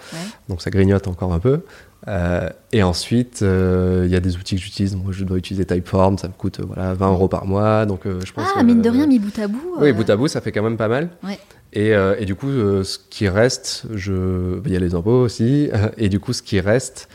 Donc 0.49 0.61
ça 0.61 0.69
grignote 0.69 1.07
encore 1.07 1.33
un 1.33 1.39
peu. 1.39 1.61
Euh, 2.07 2.49
et 2.71 2.83
ensuite, 2.83 3.41
euh, 3.41 4.03
il 4.05 4.11
y 4.11 4.15
a 4.15 4.19
des 4.19 4.37
outils 4.37 4.55
que 4.55 4.61
j'utilise. 4.61 4.95
Moi, 4.95 5.11
je 5.11 5.23
dois 5.23 5.37
utiliser 5.37 5.65
Typeform, 5.65 6.17
ça 6.17 6.27
me 6.27 6.33
coûte 6.33 6.59
voilà, 6.61 6.93
20 6.93 7.11
euros 7.11 7.27
par 7.27 7.45
mois. 7.45 7.85
Donc, 7.85 8.01
je 8.05 8.31
pense 8.31 8.47
ah, 8.55 8.63
mine 8.63 8.81
de 8.81 8.89
rien, 8.89 9.07
mis 9.07 9.19
bout 9.19 9.37
à 9.39 9.47
bout. 9.47 9.75
Oui, 9.79 9.91
bout 9.91 10.09
à 10.09 10.15
bout, 10.15 10.27
ça 10.27 10.41
fait 10.41 10.51
quand 10.51 10.63
même 10.63 10.77
pas 10.77 10.87
mal. 10.87 11.09
Ouais. 11.23 11.39
Et, 11.73 11.89
et, 11.89 12.25
du 12.25 12.35
coup, 12.35 12.49
ce 12.49 12.97
qui 13.09 13.27
reste, 13.27 13.85
je... 13.93 14.61
il 14.65 14.71
y 14.71 14.77
a 14.77 14.79
les 14.79 14.95
impôts 14.95 15.21
aussi. 15.21 15.69
Et 15.97 16.07
du 16.07 16.21
coup, 16.21 16.31
ce 16.31 16.41
qui 16.41 16.61
reste, 16.61 17.09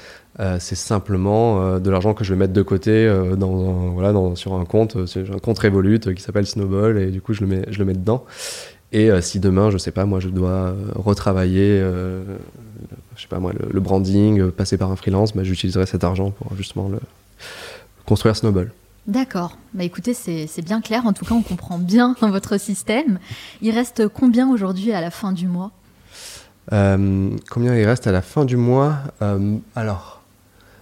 c'est 0.59 0.77
simplement 0.77 1.79
de 1.79 1.91
l'argent 1.91 2.13
que 2.13 2.25
je 2.25 2.35
vais 2.35 2.39
mettre 2.39 2.53
de 2.53 2.63
côté 2.63 3.11
dans, 3.39 3.93
voilà, 3.93 4.13
dans, 4.13 4.35
sur 4.35 4.55
un 4.55 4.65
compte, 4.67 4.97
un 4.97 5.39
compte 5.39 5.59
Revolut 5.61 6.01
qui 6.01 6.23
s'appelle 6.23 6.47
Snowball. 6.47 6.99
Et 6.99 7.11
du 7.11 7.23
coup, 7.23 7.33
je 7.33 7.41
le 7.41 7.47
mets, 7.47 7.65
je 7.71 7.79
le 7.79 7.87
mets 7.87 7.95
dedans. 7.95 8.27
Et 8.93 9.09
si 9.23 9.41
demain, 9.41 9.71
je 9.71 9.79
sais 9.79 9.93
pas, 9.93 10.05
moi, 10.05 10.21
je 10.21 10.29
dois 10.29 10.75
retravailler 10.95 11.83
je 13.21 13.25
sais 13.25 13.29
pas 13.29 13.39
moi, 13.39 13.53
le, 13.53 13.81
branding, 13.81 14.41
euh, 14.41 14.51
passer 14.51 14.79
par 14.79 14.91
un 14.91 14.97
freelance, 14.97 15.35
bah, 15.37 15.45
j'utiliserai 15.45 15.85
cet 15.85 16.05
argent 16.05 16.31
pour 16.31 16.57
justement 16.57 16.89
le, 16.89 16.99
construire 18.07 18.35
Snowball. 18.35 18.73
D'accord. 19.07 19.59
Bah 19.75 19.85
écoutez, 19.85 20.15
c'est 20.15 20.65
bien 20.65 20.81
clair. 20.81 21.07
En 21.07 21.13
tout 21.13 21.27
cas, 21.27 21.35
on 21.35 21.43
comprend 21.43 21.79
bien 21.79 22.17
votre 22.23 22.59
système. 22.59 23.19
Il 23.61 23.75
reste 23.75 24.09
combien 24.09 24.49
aujourd'hui 24.51 24.93
à 24.93 25.03
la 25.03 25.11
fin 25.11 25.33
du 25.33 25.49
mois? 25.49 25.71
Euh, 26.73 27.31
Combien 27.51 27.77
il 27.77 27.85
reste 27.85 28.07
à 28.07 28.13
la 28.13 28.23
fin 28.23 28.47
du 28.47 28.57
mois? 28.57 28.97
Euh, 29.21 29.57
Alors, 29.75 30.23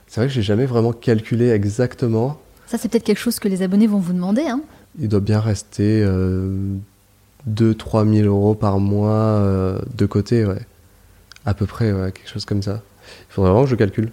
c'est 0.06 0.20
vrai 0.20 0.28
que 0.28 0.34
j'ai 0.34 0.42
jamais 0.42 0.66
vraiment 0.66 0.92
calculé 0.92 1.50
exactement. 1.50 2.38
Ça, 2.66 2.78
c'est 2.78 2.88
peut-être 2.88 3.04
quelque 3.04 3.18
chose 3.18 3.40
que 3.40 3.48
les 3.48 3.62
abonnés 3.62 3.86
vont 3.88 3.98
vous 3.98 4.12
demander. 4.12 4.42
Hein 4.42 4.60
il 5.00 5.08
doit 5.08 5.20
bien 5.20 5.40
rester 5.40 6.04
2-3 7.48 8.14
000 8.14 8.28
euros 8.28 8.54
par 8.54 8.78
mois 8.78 9.80
de 9.96 10.06
côté, 10.06 10.44
ouais. 10.44 10.66
À 11.48 11.54
peu 11.54 11.64
près, 11.64 11.86
quelque 12.12 12.28
chose 12.28 12.44
comme 12.44 12.62
ça. 12.62 12.82
Il 13.30 13.32
faudrait 13.32 13.52
vraiment 13.52 13.64
que 13.64 13.70
je 13.70 13.76
calcule. 13.76 14.12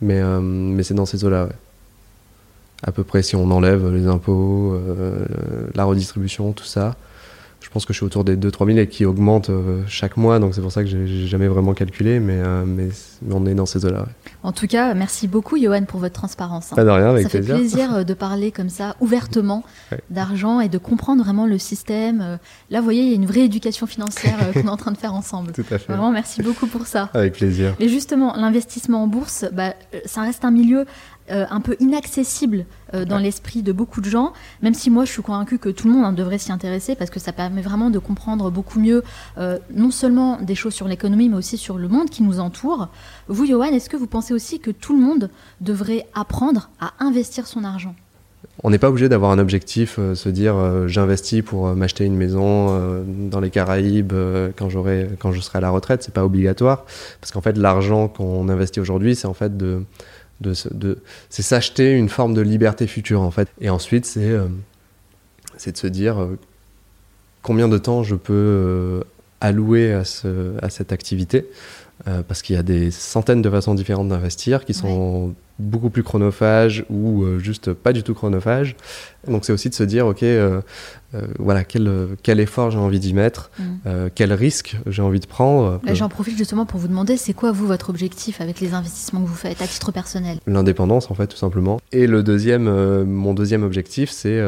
Mais, 0.00 0.20
euh, 0.20 0.40
mais 0.40 0.84
c'est 0.84 0.94
dans 0.94 1.06
ces 1.06 1.24
eaux-là, 1.24 1.46
ouais. 1.46 1.56
À 2.84 2.92
peu 2.92 3.02
près, 3.02 3.24
si 3.24 3.34
on 3.34 3.50
enlève 3.50 3.92
les 3.92 4.06
impôts, 4.06 4.74
euh, 4.74 5.26
la 5.74 5.82
redistribution, 5.82 6.52
tout 6.52 6.64
ça, 6.64 6.94
je 7.60 7.70
pense 7.70 7.84
que 7.84 7.92
je 7.92 7.98
suis 7.98 8.06
autour 8.06 8.24
des 8.24 8.36
2-3 8.36 8.66
000 8.66 8.78
et 8.78 8.86
qui 8.86 9.04
augmentent 9.04 9.50
euh, 9.50 9.82
chaque 9.86 10.16
mois, 10.16 10.38
donc 10.38 10.54
c'est 10.54 10.60
pour 10.60 10.72
ça 10.72 10.82
que 10.82 10.88
j'ai 10.88 11.26
jamais 11.26 11.48
vraiment 11.48 11.74
calculé, 11.74 12.20
mais, 12.20 12.38
mais, 12.66 12.88
on 13.30 13.44
est 13.46 13.54
dans 13.54 13.66
ces 13.66 13.84
eaux-là. 13.84 14.06
En 14.42 14.52
tout 14.52 14.66
cas, 14.66 14.94
merci 14.94 15.28
beaucoup, 15.28 15.58
Johan, 15.60 15.84
pour 15.84 16.00
votre 16.00 16.14
transparence. 16.14 16.72
Hein. 16.72 16.76
Pas 16.76 16.84
de 16.84 16.90
rien, 16.90 17.10
avec 17.10 17.24
ça 17.24 17.30
plaisir. 17.30 17.56
fait 17.56 17.60
plaisir 17.60 18.04
de 18.04 18.14
parler 18.14 18.52
comme 18.52 18.68
ça, 18.68 18.96
ouvertement, 19.00 19.64
d'argent 20.10 20.60
et 20.60 20.68
de 20.68 20.78
comprendre 20.78 21.22
vraiment 21.22 21.46
le 21.46 21.58
système. 21.58 22.38
Là, 22.70 22.78
vous 22.78 22.84
voyez, 22.84 23.02
il 23.02 23.08
y 23.08 23.12
a 23.12 23.16
une 23.16 23.26
vraie 23.26 23.44
éducation 23.44 23.86
financière 23.86 24.36
qu'on 24.54 24.60
est 24.60 24.68
en 24.68 24.76
train 24.76 24.92
de 24.92 24.98
faire 24.98 25.14
ensemble. 25.14 25.52
Tout 25.58 25.64
à 25.70 25.78
fait. 25.78 25.92
Vraiment, 25.92 26.12
merci 26.12 26.42
beaucoup 26.42 26.66
pour 26.68 26.86
ça. 26.86 27.10
Avec 27.12 27.34
plaisir. 27.34 27.74
Et 27.80 27.88
justement, 27.88 28.34
l'investissement 28.36 29.02
en 29.02 29.06
bourse, 29.08 29.44
bah, 29.52 29.74
ça 30.04 30.22
reste 30.22 30.44
un 30.44 30.50
milieu 30.50 30.86
euh, 31.30 31.44
un 31.50 31.60
peu 31.60 31.76
inaccessible 31.78 32.64
euh, 32.94 33.04
dans 33.04 33.18
l'esprit 33.18 33.62
de 33.62 33.72
beaucoup 33.72 34.00
de 34.00 34.08
gens, 34.08 34.32
même 34.62 34.72
si 34.72 34.90
moi 34.90 35.04
je 35.04 35.12
suis 35.12 35.22
convaincue 35.22 35.58
que 35.58 35.68
tout 35.68 35.86
le 35.86 35.92
monde 35.92 36.04
en 36.06 36.12
devrait 36.12 36.38
s'y 36.38 36.52
intéresser 36.52 36.94
parce 36.94 37.10
que 37.10 37.20
ça 37.20 37.32
permet 37.32 37.60
vraiment 37.60 37.90
de 37.90 37.98
comprendre 37.98 38.50
beaucoup 38.50 38.80
mieux 38.80 39.02
euh, 39.36 39.58
non 39.74 39.90
seulement 39.90 40.40
des 40.40 40.54
choses 40.54 40.72
sur 40.72 40.88
l'économie 40.88 41.28
mais 41.28 41.36
aussi 41.36 41.58
sur 41.58 41.76
le 41.76 41.88
monde 41.88 42.08
qui 42.08 42.22
nous 42.22 42.40
entoure. 42.40 42.88
Vous, 43.28 43.46
Johan, 43.46 43.64
est-ce 43.64 43.90
que 43.90 43.96
vous 43.96 44.06
pensez 44.06 44.32
aussi 44.32 44.58
que 44.58 44.70
tout 44.70 44.94
le 44.96 45.02
monde 45.02 45.28
devrait 45.60 46.06
apprendre 46.14 46.70
à 46.80 46.94
investir 46.98 47.46
son 47.46 47.62
argent? 47.62 47.94
On 48.64 48.70
n'est 48.70 48.78
pas 48.78 48.88
obligé 48.88 49.08
d'avoir 49.08 49.30
un 49.30 49.38
objectif, 49.38 50.00
se 50.14 50.28
dire 50.28 50.88
j'investis 50.88 51.42
pour 51.42 51.74
m'acheter 51.74 52.04
une 52.04 52.16
maison 52.16 53.04
dans 53.06 53.40
les 53.40 53.50
Caraïbes 53.50 54.14
quand 54.56 54.68
j'aurai 54.68 55.10
quand 55.18 55.30
je 55.32 55.40
serai 55.40 55.58
à 55.58 55.60
la 55.60 55.70
retraite. 55.70 56.02
C'est 56.02 56.14
pas 56.14 56.24
obligatoire 56.24 56.84
parce 57.20 57.30
qu'en 57.32 57.40
fait 57.40 57.56
l'argent 57.56 58.08
qu'on 58.08 58.48
investit 58.48 58.80
aujourd'hui, 58.80 59.14
c'est 59.14 59.26
en 59.26 59.34
fait 59.34 59.56
de 59.56 59.82
de, 60.40 60.54
de 60.72 60.98
c'est 61.30 61.42
s'acheter 61.42 61.92
une 61.92 62.08
forme 62.08 62.34
de 62.34 62.40
liberté 62.40 62.86
future 62.86 63.22
en 63.22 63.30
fait. 63.30 63.48
Et 63.60 63.70
ensuite, 63.70 64.04
c'est 64.04 64.30
euh, 64.30 64.46
de 65.66 65.76
se 65.76 65.86
dire 65.86 66.22
euh, 66.22 66.38
combien 67.42 67.68
de 67.68 67.78
temps 67.78 68.02
je 68.02 68.14
peux 68.14 68.32
euh, 68.34 69.04
allouer 69.40 69.92
à 69.92 70.04
cette 70.04 70.92
activité. 70.92 71.46
Parce 72.26 72.42
qu'il 72.42 72.56
y 72.56 72.58
a 72.58 72.62
des 72.62 72.90
centaines 72.90 73.42
de 73.42 73.50
façons 73.50 73.74
différentes 73.74 74.08
d'investir 74.08 74.64
qui 74.64 74.74
sont 74.74 75.34
beaucoup 75.58 75.90
plus 75.90 76.02
chronophages 76.02 76.84
ou 76.88 77.24
juste 77.38 77.72
pas 77.72 77.92
du 77.92 78.02
tout 78.02 78.14
chronophages. 78.14 78.76
Donc 79.26 79.44
c'est 79.44 79.52
aussi 79.52 79.68
de 79.68 79.74
se 79.74 79.82
dire, 79.82 80.06
ok, 80.06 80.22
euh, 81.14 81.22
voilà, 81.38 81.64
quel, 81.64 81.90
quel 82.22 82.38
effort 82.38 82.70
j'ai 82.70 82.78
envie 82.78 83.00
d'y 83.00 83.14
mettre, 83.14 83.50
mm. 83.58 83.64
euh, 83.86 84.08
quel 84.14 84.32
risque 84.32 84.76
j'ai 84.86 85.00
envie 85.00 85.20
de 85.20 85.26
prendre. 85.26 85.80
J'en 85.94 86.10
profite 86.10 86.36
justement 86.36 86.66
pour 86.66 86.78
vous 86.78 86.88
demander, 86.88 87.16
c'est 87.16 87.32
quoi 87.32 87.50
vous 87.50 87.66
votre 87.66 87.88
objectif 87.88 88.42
avec 88.42 88.60
les 88.60 88.74
investissements 88.74 89.22
que 89.22 89.28
vous 89.28 89.34
faites 89.34 89.62
à 89.62 89.66
titre 89.66 89.90
personnel? 89.90 90.38
L'indépendance 90.46 91.10
en 91.10 91.14
fait, 91.14 91.26
tout 91.28 91.36
simplement. 91.36 91.80
Et 91.92 92.06
le 92.06 92.22
deuxième, 92.22 92.68
euh, 92.68 93.06
mon 93.06 93.32
deuxième 93.32 93.62
objectif, 93.62 94.10
c'est 94.10 94.38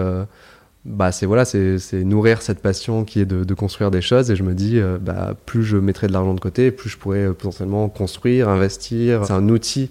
bah 0.85 1.13
c'est 1.13 1.27
voilà 1.27 1.45
c'est 1.45 2.05
nourrir 2.05 2.41
cette 2.41 2.61
passion 2.61 3.05
qui 3.05 3.21
est 3.21 3.27
de, 3.27 3.55
construire 3.55 3.91
des 3.91 4.01
choses. 4.01 4.31
Et 4.31 4.37
je 4.37 4.43
me 4.43 4.55
dis 4.55 4.81
bah 5.01 5.35
plus 5.47 5.63
je 5.63 5.77
mettrai 5.77 6.07
de 6.07 6.13
l'argent 6.13 6.35
de 6.35 6.41
côté 6.41 6.71
plus 6.71 6.89
je 6.89 6.97
pourrais 6.97 7.27
potentiellement 7.29 7.89
construire 7.89 8.49
investir. 8.49 9.27
C'est 9.27 9.33
un 9.33 9.49
outil 9.49 9.91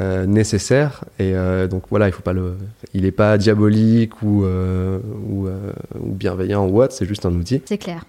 euh, 0.00 0.26
nécessaire. 0.26 1.04
Et 1.20 1.36
euh, 1.36 1.68
donc 1.68 1.84
voilà 1.88 2.08
il 2.08 2.12
faut 2.12 2.22
pas 2.22 2.32
le 2.32 2.56
il 2.94 3.02
n'est 3.02 3.12
pas 3.12 3.38
diabolique 3.38 4.10
euh, 4.24 4.98
ou, 5.28 5.46
ou, 5.46 6.12
bienveillant 6.12 6.66
ou 6.66 6.82
autre. 6.82 6.92
C'est 6.92 7.06
juste 7.06 7.26
un 7.26 7.32
outil. 7.32 7.62
C'est 7.64 7.78
clair. 7.78 8.04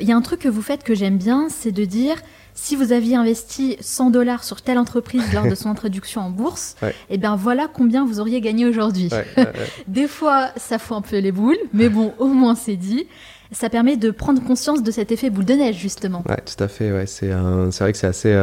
Il 0.00 0.08
y 0.08 0.12
a 0.12 0.16
un 0.16 0.22
truc 0.22 0.40
que 0.40 0.48
vous 0.48 0.62
faites 0.62 0.84
que 0.84 0.94
j'aime 0.94 1.18
bien 1.18 1.50
c'est 1.50 1.70
de 1.70 1.84
dire 1.84 2.16
si 2.60 2.76
vous 2.76 2.92
aviez 2.92 3.16
investi 3.16 3.76
100 3.80 4.10
dollars 4.10 4.44
sur 4.44 4.62
telle 4.62 4.78
entreprise 4.78 5.32
lors 5.32 5.46
de 5.46 5.54
son 5.54 5.70
introduction 5.70 6.22
en 6.22 6.30
bourse, 6.30 6.76
et 6.82 6.92
eh 7.10 7.18
bien 7.18 7.36
voilà 7.36 7.68
combien 7.72 8.04
vous 8.04 8.20
auriez 8.20 8.40
gagné 8.40 8.66
aujourd'hui. 8.66 9.10
Des 9.86 10.08
fois, 10.08 10.50
ça 10.56 10.78
fout 10.78 10.96
un 10.96 11.02
peu 11.02 11.18
les 11.18 11.32
boules, 11.32 11.58
mais 11.72 11.88
bon, 11.88 12.12
au 12.18 12.26
moins 12.26 12.54
c'est 12.54 12.76
dit. 12.76 13.06
Ça 13.50 13.70
permet 13.70 13.96
de 13.96 14.10
prendre 14.10 14.44
conscience 14.44 14.82
de 14.82 14.90
cet 14.90 15.10
effet 15.10 15.30
boule 15.30 15.46
de 15.46 15.54
neige, 15.54 15.76
justement. 15.76 16.22
Ouais, 16.28 16.36
tout 16.44 16.62
à 16.62 16.68
fait. 16.68 16.92
Ouais. 16.92 17.06
C'est 17.06 17.30
vrai 17.30 17.92
que 17.92 17.98
c'est 17.98 18.06
assez 18.06 18.34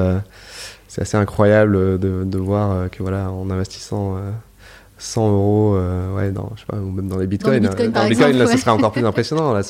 c'est 0.88 1.02
assez 1.02 1.18
incroyable 1.18 2.00
de, 2.00 2.38
voir 2.38 2.72
euh, 2.72 2.88
que 2.88 3.04
voilà, 3.04 3.30
en 3.30 3.50
investissant 3.50 4.18
100 4.98 5.28
euh, 5.28 5.30
euros, 5.30 5.76
euh, 5.76 6.16
ouais, 6.16 6.32
dans, 6.32 6.52
je 6.56 6.62
sais 6.62 6.66
pas, 6.68 6.78
ou 6.78 6.90
même 6.90 7.10
dans 7.10 7.18
les 7.18 7.28
bitcoins, 7.28 7.60
dans, 7.60 8.08
bitcoin, 8.08 8.38
là, 8.38 8.48
ce 8.48 8.58
serait 8.58 8.72
encore 8.72 8.94
plus 8.94 9.06
impressionnant. 9.06 9.52
Là, 9.52 9.62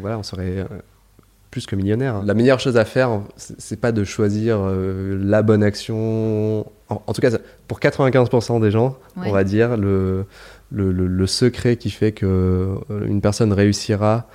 voilà, 0.00 0.18
on 0.18 0.22
serait 0.22 0.66
plus 1.50 1.66
que 1.66 1.76
millionnaire. 1.76 2.22
La 2.24 2.34
meilleure 2.34 2.60
chose 2.60 2.76
à 2.76 2.84
faire, 2.84 3.20
c'est 3.36 3.80
pas 3.80 3.92
de 3.92 4.04
choisir 4.04 4.60
la 4.60 5.42
bonne 5.42 5.62
action. 5.62 6.66
En, 6.88 7.12
tout 7.12 7.20
cas, 7.20 7.30
pour 7.66 7.80
95% 7.80 8.60
des 8.60 8.70
gens, 8.70 8.98
on 9.16 9.32
va 9.32 9.44
dire, 9.44 9.76
le, 9.76 10.26
le, 10.70 10.92
le, 10.92 11.26
secret 11.26 11.76
qui 11.76 11.90
fait 11.90 12.12
que 12.12 12.76
une 13.06 13.20
personne 13.20 13.52
réussira 13.52 14.26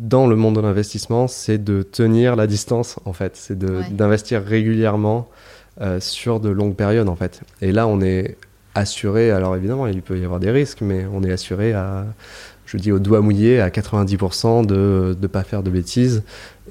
dans 0.00 0.26
le 0.26 0.34
monde 0.34 0.56
de 0.56 0.60
l'investissement, 0.60 1.28
c'est 1.28 1.62
de 1.62 1.82
tenir 1.82 2.34
la 2.34 2.46
distance, 2.46 2.98
en 3.04 3.12
fait. 3.12 3.36
C'est 3.36 3.58
d'investir 3.58 4.42
régulièrement 4.42 5.28
euh, 5.80 6.00
sur 6.00 6.40
de 6.40 6.48
longues 6.48 6.74
périodes, 6.74 7.08
en 7.08 7.16
fait. 7.16 7.42
Et 7.60 7.70
là, 7.70 7.86
on 7.86 8.00
est 8.00 8.36
assuré, 8.74 9.30
alors 9.30 9.56
évidemment, 9.56 9.86
il 9.86 10.00
peut 10.00 10.18
y 10.18 10.24
avoir 10.24 10.40
des 10.40 10.50
risques, 10.50 10.80
mais 10.80 11.04
on 11.12 11.22
est 11.22 11.32
assuré 11.32 11.72
à, 11.74 12.06
je 12.70 12.76
dis 12.76 12.92
au 12.92 13.00
doigt 13.00 13.20
mouillé, 13.20 13.60
à 13.60 13.68
90% 13.68 14.64
de 14.64 15.16
ne 15.20 15.26
pas 15.26 15.42
faire 15.42 15.64
de 15.64 15.70
bêtises. 15.70 16.22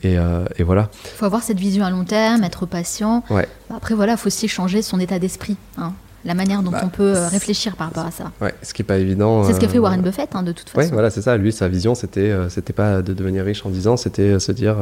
Et, 0.02 0.18
euh, 0.18 0.46
et 0.58 0.64
voilà. 0.64 0.90
Il 1.04 1.18
faut 1.18 1.26
avoir 1.26 1.44
cette 1.44 1.60
vision 1.60 1.84
à 1.84 1.92
long 1.92 2.06
terme, 2.06 2.44
être 2.46 2.66
patient. 2.66 3.22
Ouais. 3.30 3.50
Après, 3.70 3.96
voilà, 3.96 4.14
il 4.14 4.18
faut 4.18 4.28
aussi 4.28 4.48
changer 4.48 4.82
son 4.82 5.00
état 5.00 5.20
d'esprit. 5.20 5.58
Hein 5.78 5.94
la 6.26 6.34
manière 6.34 6.64
dont 6.64 6.72
bah, 6.72 6.82
on 6.84 6.90
peut 6.90 7.16
euh, 7.16 7.28
réfléchir 7.30 7.78
par 7.78 7.88
rapport 7.88 8.06
à 8.06 8.12
ça. 8.12 8.32
Ouais, 8.42 8.54
ce 8.62 8.74
qui 8.74 8.82
est 8.82 8.86
pas 8.86 8.98
évident. 8.98 9.46
C'est 9.46 9.54
ce 9.54 9.60
qu'a 9.60 9.70
fait 9.70 9.78
euh, 9.78 9.82
Warren 9.82 10.02
Buffett, 10.02 10.36
hein, 10.36 10.44
de 10.44 10.52
toute 10.52 10.70
façon. 10.70 10.88
Ouais, 10.88 10.94
voilà, 10.94 11.10
c'est 11.10 11.22
ça. 11.22 11.38
Lui, 11.38 11.54
sa 11.54 11.70
vision, 11.70 11.96
c'était, 11.96 12.34
c'était 12.50 12.74
pas 12.74 13.02
de 13.02 13.14
devenir 13.14 13.46
riche 13.46 13.66
en 13.66 13.70
10 13.70 13.88
ans, 13.88 13.98
c'était 13.98 14.38
se 14.40 14.52
dire. 14.52 14.76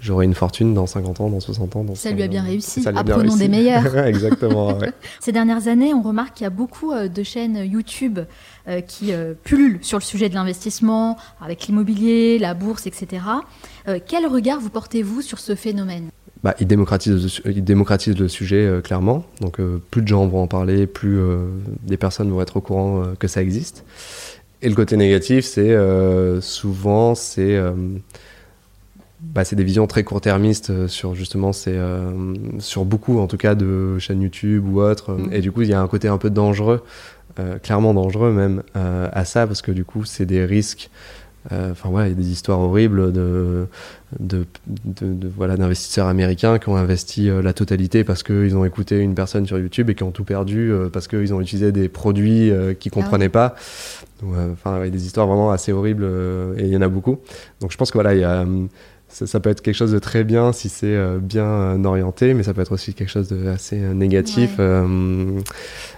J'aurai 0.00 0.26
une 0.26 0.34
fortune 0.34 0.74
dans 0.74 0.86
50 0.86 1.20
ans, 1.22 1.30
dans 1.30 1.40
60 1.40 1.76
ans. 1.76 1.86
ça 1.94 2.10
lui 2.10 2.22
a 2.22 2.28
bien 2.28 2.42
réussi. 2.42 2.86
Apprenons 2.86 3.36
des 3.36 3.48
meilleurs. 3.48 3.96
Exactement. 4.06 4.78
Ces 5.20 5.32
dernières 5.32 5.66
années, 5.66 5.92
on 5.92 6.02
remarque 6.02 6.34
qu'il 6.34 6.44
y 6.44 6.46
a 6.46 6.50
beaucoup 6.50 6.92
de 6.94 7.22
chaînes 7.22 7.64
YouTube 7.64 8.20
qui 8.86 9.12
pullulent 9.42 9.78
sur 9.82 9.98
le 9.98 10.02
sujet 10.02 10.28
de 10.28 10.34
l'investissement, 10.34 11.18
avec 11.40 11.66
l'immobilier, 11.66 12.38
la 12.38 12.54
bourse, 12.54 12.86
etc. 12.86 13.22
quel 14.06 14.26
regard 14.26 14.60
vous 14.60 14.70
portez-vous 14.70 15.22
sur 15.22 15.38
ce 15.38 15.54
phénomène? 15.54 16.10
Bah, 16.44 16.54
il, 16.60 16.66
démocratise, 16.66 17.40
il 17.46 17.64
démocratise 17.64 18.18
le 18.18 18.28
sujet 18.28 18.66
euh, 18.66 18.82
clairement. 18.82 19.24
Donc 19.40 19.58
euh, 19.60 19.80
plus 19.90 20.02
de 20.02 20.08
gens 20.08 20.26
vont 20.26 20.42
en 20.42 20.46
parler, 20.46 20.86
plus 20.86 21.18
euh, 21.18 21.38
des 21.84 21.96
personnes 21.96 22.30
vont 22.30 22.42
être 22.42 22.58
au 22.58 22.60
courant 22.60 23.02
que 23.18 23.28
ça 23.28 23.40
existe. 23.40 23.82
Et 24.60 24.68
le 24.68 24.74
côté 24.74 24.98
négatif, 24.98 25.46
c'est 25.46 25.74
souvent 26.40 27.14
c'est 27.14 27.58
bah, 29.20 29.44
c'est 29.44 29.56
des 29.56 29.64
visions 29.64 29.86
très 29.86 30.04
court-termistes 30.04 30.86
sur 30.86 31.14
justement 31.14 31.52
c'est 31.52 31.78
sur 32.58 32.84
beaucoup 32.84 33.18
en 33.18 33.26
tout 33.26 33.36
cas 33.36 33.54
de 33.54 33.98
chaînes 33.98 34.22
YouTube 34.22 34.66
ou 34.66 34.80
autres. 34.80 35.12
Mm. 35.12 35.32
Et 35.32 35.40
du 35.40 35.52
coup, 35.52 35.62
il 35.62 35.68
y 35.68 35.74
a 35.74 35.80
un 35.80 35.88
côté 35.88 36.08
un 36.08 36.18
peu 36.18 36.30
dangereux, 36.30 36.82
clairement 37.62 37.94
dangereux 37.94 38.32
même 38.32 38.62
à 38.74 39.24
ça 39.24 39.46
parce 39.46 39.62
que 39.62 39.72
du 39.72 39.84
coup, 39.84 40.04
c'est 40.04 40.26
des 40.26 40.44
risques. 40.44 40.90
Enfin 41.50 41.90
voilà, 41.90 42.08
il 42.08 42.10
y 42.10 42.14
a 42.14 42.16
des 42.16 42.30
histoires 42.30 42.60
horribles 42.60 43.12
de 43.12 43.66
de, 44.20 44.46
voilà 45.36 45.56
d'investisseurs 45.56 46.06
américains 46.06 46.58
qui 46.58 46.68
ont 46.68 46.76
investi 46.76 47.28
euh, 47.28 47.42
la 47.42 47.52
totalité 47.52 48.04
parce 48.04 48.22
qu'ils 48.22 48.56
ont 48.56 48.64
écouté 48.64 48.98
une 48.98 49.14
personne 49.14 49.46
sur 49.46 49.58
YouTube 49.58 49.90
et 49.90 49.94
qui 49.94 50.02
ont 50.02 50.10
tout 50.10 50.24
perdu 50.24 50.70
euh, 50.70 50.88
parce 50.88 51.08
qu'ils 51.08 51.34
ont 51.34 51.40
utilisé 51.40 51.72
des 51.72 51.88
produits 51.88 52.50
euh, 52.50 52.74
qu'ils 52.74 52.92
ah 52.94 53.00
comprenaient 53.00 53.28
pas. 53.28 53.54
Enfin, 54.22 54.78
il 54.80 54.84
y 54.84 54.88
a 54.88 54.90
des 54.90 55.04
histoires 55.04 55.26
vraiment 55.26 55.50
assez 55.50 55.72
horribles 55.72 56.04
et 56.56 56.62
il 56.62 56.68
y 56.68 56.76
en 56.76 56.82
a 56.82 56.88
beaucoup. 56.88 57.18
Donc 57.60 57.72
je 57.72 57.76
pense 57.76 57.90
que 57.90 57.98
voilà, 57.98 58.14
il 58.14 58.20
y 58.20 58.24
a 58.24 58.46
ça, 59.14 59.40
peut 59.40 59.50
être 59.50 59.60
quelque 59.60 59.76
chose 59.76 59.92
de 59.92 59.98
très 59.98 60.24
bien 60.24 60.52
si 60.52 60.68
c'est 60.68 60.86
euh, 60.86 61.18
bien 61.18 61.46
euh, 61.46 61.84
orienté, 61.84 62.34
mais 62.34 62.42
ça 62.42 62.52
peut 62.52 62.62
être 62.62 62.72
aussi 62.72 62.94
quelque 62.94 63.10
chose 63.10 63.28
d'assez 63.28 63.80
euh, 63.80 63.94
négatif. 63.94 64.58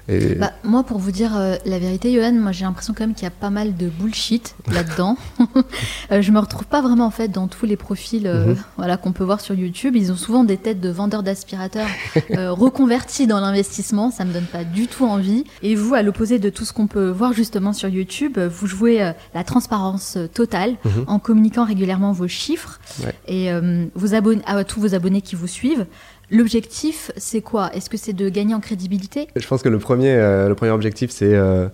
Et... 0.08 0.34
Bah, 0.34 0.52
moi, 0.64 0.84
pour 0.84 0.98
vous 0.98 1.10
dire 1.10 1.32
la 1.64 1.78
vérité, 1.78 2.12
Johan, 2.14 2.32
moi 2.32 2.52
j'ai 2.52 2.64
l'impression 2.64 2.94
quand 2.94 3.04
même 3.04 3.14
qu'il 3.14 3.24
y 3.24 3.28
a 3.28 3.30
pas 3.30 3.50
mal 3.50 3.76
de 3.76 3.88
bullshit 3.88 4.54
là-dedans. 4.72 5.16
je 6.10 6.30
me 6.30 6.38
retrouve 6.38 6.66
pas 6.66 6.80
vraiment 6.80 7.06
en 7.06 7.10
fait 7.10 7.28
dans 7.28 7.48
tous 7.48 7.66
les 7.66 7.76
profils 7.76 8.28
mhm. 8.28 8.56
voilà, 8.76 8.96
qu'on 8.96 9.12
peut 9.12 9.24
voir 9.24 9.40
sur 9.40 9.54
YouTube. 9.54 9.96
Ils 9.96 10.12
ont 10.12 10.16
souvent 10.16 10.44
des 10.44 10.56
têtes 10.56 10.80
de 10.80 10.90
vendeurs 10.90 11.22
d'aspirateurs 11.22 11.88
reconvertis 12.30 13.26
dans 13.26 13.40
l'investissement. 13.40 14.10
Ça 14.10 14.24
me 14.24 14.32
donne 14.32 14.46
pas 14.46 14.64
du 14.64 14.86
tout 14.86 15.04
envie. 15.04 15.44
Et 15.62 15.74
vous, 15.74 15.94
à 15.94 16.02
l'opposé 16.02 16.38
de 16.38 16.50
tout 16.50 16.64
ce 16.64 16.72
qu'on 16.72 16.86
peut 16.86 17.08
voir 17.08 17.32
justement 17.32 17.72
sur 17.72 17.88
YouTube, 17.88 18.38
vous 18.38 18.66
jouez 18.66 19.12
la 19.34 19.44
transparence 19.44 20.18
totale 20.34 20.76
mhm. 20.84 21.04
en 21.06 21.18
communiquant 21.18 21.64
régulièrement 21.64 22.12
vos 22.12 22.28
chiffres. 22.28 22.80
Et 23.26 23.52
euh, 23.52 23.86
vous 23.94 24.14
abonnez, 24.14 24.42
à 24.46 24.62
tous 24.64 24.80
vos 24.80 24.94
abonnés 24.94 25.20
qui 25.20 25.36
vous 25.36 25.46
suivent, 25.46 25.86
l'objectif, 26.30 27.10
c'est 27.16 27.42
quoi? 27.42 27.72
Est-ce 27.74 27.90
que 27.90 27.96
c'est 27.96 28.12
de 28.12 28.28
gagner 28.28 28.54
en 28.54 28.60
crédibilité? 28.60 29.28
Je 29.36 29.46
pense 29.46 29.62
que 29.62 29.68
le 29.68 29.78
premier, 29.78 30.10
euh, 30.10 30.48
le 30.48 30.54
premier 30.54 30.72
objectif, 30.72 31.10
c'est 31.10 31.34
euh, 31.34 31.68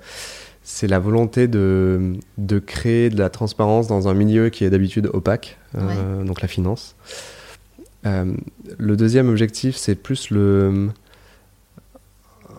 c'est 0.63 0.87
la 0.87 0.99
volonté 0.99 1.49
de, 1.49 2.15
de, 2.39 2.59
créer 2.61 3.11
de 3.11 3.19
la 3.19 3.31
transparence 3.31 3.89
dans 3.89 4.09
un 4.09 4.15
milieu 4.15 4.49
qui 4.49 4.65
est 4.65 4.71
d'habitude 4.71 5.11
opaque, 5.13 5.59
donc 5.75 6.41
la 6.41 6.47
finance. 6.47 6.95
le 8.05 8.97
deuxième 8.97 9.29
objectif, 9.29 9.75
c'est 9.75 9.97
plus 9.97 10.31
le... 10.31 10.91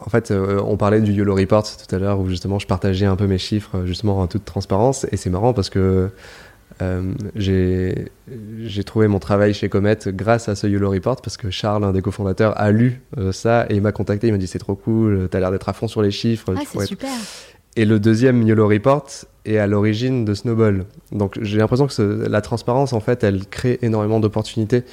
En 0.05 0.09
fait, 0.09 0.31
on 0.31 0.75
parlait 0.75 0.99
du 0.99 1.13
YOLO 1.13 1.33
Report 1.33 1.63
tout 1.63 1.95
à 1.95 1.97
l'heure, 1.97 2.19
où 2.19 2.27
justement 2.27 2.59
je 2.59 2.67
partageais 2.67 3.05
un 3.05 3.15
peu 3.15 3.25
mes 3.25 3.37
chiffres, 3.37 3.85
justement 3.85 4.19
en 4.19 4.27
toute 4.27 4.43
transparence, 4.43 5.05
et 5.13 5.15
c'est 5.15 5.29
marrant 5.29 5.53
parce 5.53 5.69
que 5.69 6.11
euh, 6.81 7.13
j'ai 7.35 8.83
trouvé 8.83 9.07
mon 9.07 9.19
travail 9.19 9.53
chez 9.53 9.69
Comet 9.69 9.97
grâce 10.07 10.49
à 10.49 10.55
ce 10.55 10.67
YOLO 10.67 10.89
Report 10.91 11.21
parce 11.21 11.37
que 11.37 11.49
Charles, 11.49 11.83
un 11.83 11.91
des 11.91 12.01
cofondateurs, 12.01 12.59
a 12.59 12.71
lu 12.71 13.01
euh, 13.17 13.31
ça 13.31 13.65
et 13.69 13.75
il 13.75 13.81
m'a 13.81 13.91
contacté. 13.91 14.27
Il 14.27 14.31
m'a 14.31 14.37
dit 14.37 14.47
c'est 14.47 14.59
trop 14.59 14.75
cool, 14.75 15.27
t'as 15.29 15.39
l'air 15.39 15.51
d'être 15.51 15.69
à 15.69 15.73
fond 15.73 15.87
sur 15.87 16.01
les 16.01 16.11
chiffres. 16.11 16.53
Ah, 16.55 16.61
c'est 16.65 16.85
super. 16.85 17.09
Et 17.75 17.85
le 17.85 17.99
deuxième 17.99 18.43
YOLO 18.43 18.67
Report 18.67 19.07
est 19.45 19.57
à 19.57 19.65
l'origine 19.65 20.25
de 20.25 20.33
Snowball. 20.35 20.85
Donc 21.11 21.39
j'ai 21.41 21.57
l'impression 21.57 21.87
que 21.87 22.27
la 22.29 22.41
transparence, 22.41 22.93
en 22.93 22.99
fait, 22.99 23.23
elle 23.23 23.47
crée 23.47 23.79
énormément 23.81 24.19
d'opportunités. 24.19 24.83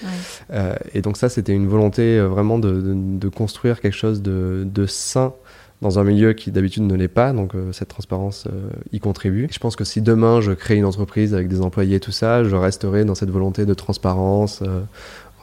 Euh, 0.51 0.74
et 0.95 1.03
donc 1.03 1.18
ça, 1.18 1.28
c'était 1.28 1.53
une 1.53 1.68
volonté 1.68 2.18
vraiment 2.20 2.59
de, 2.59 2.95
de, 2.95 3.28
construire 3.28 3.81
quelque 3.81 3.97
chose 3.97 4.22
de, 4.22 4.62
de 4.64 4.87
sain 4.87 5.35
dans 5.83 5.99
un 5.99 6.05
milieu 6.05 6.33
qui 6.35 6.51
d'habitude 6.51 6.83
ne 6.83 6.95
l'est 6.95 7.09
pas, 7.09 7.33
donc 7.33 7.53
cette 7.72 7.89
transparence 7.89 8.47
y 8.93 9.01
contribue. 9.01 9.49
Je 9.51 9.59
pense 9.59 9.76
que 9.76 9.85
si 9.85 10.03
demain 10.03 10.41
je 10.41 10.53
crée 10.53 10.76
une 10.76 10.85
entreprise 10.85 11.33
avec 11.33 11.49
des 11.49 11.62
employés 11.62 11.97
et 11.97 12.01
tout 12.01 12.12
ça, 12.12 12.45
je 12.45 12.55
resterai 12.55 13.05
dans 13.05 13.14
cette 13.14 13.31
volonté 13.31 13.64
de 13.64 13.72
transparence, 13.72 14.62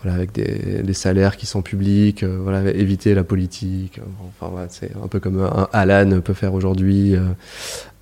voilà, 0.04 0.16
avec 0.16 0.32
des, 0.32 0.84
des, 0.84 0.94
salaires 0.94 1.38
qui 1.38 1.46
sont 1.46 1.62
publics, 1.62 2.24
euh, 2.24 2.40
voilà, 2.42 2.70
éviter 2.72 3.16
la 3.16 3.24
politique. 3.24 4.00
Enfin, 4.40 4.52
voilà, 4.52 4.68
c'est 4.70 4.92
un 5.04 5.08
peu 5.08 5.20
comme 5.20 5.42
un 5.42 5.68
Alan 5.74 6.22
peut 6.22 6.34
faire 6.34 6.54
aujourd'hui 6.54 7.16
euh, 7.16 7.22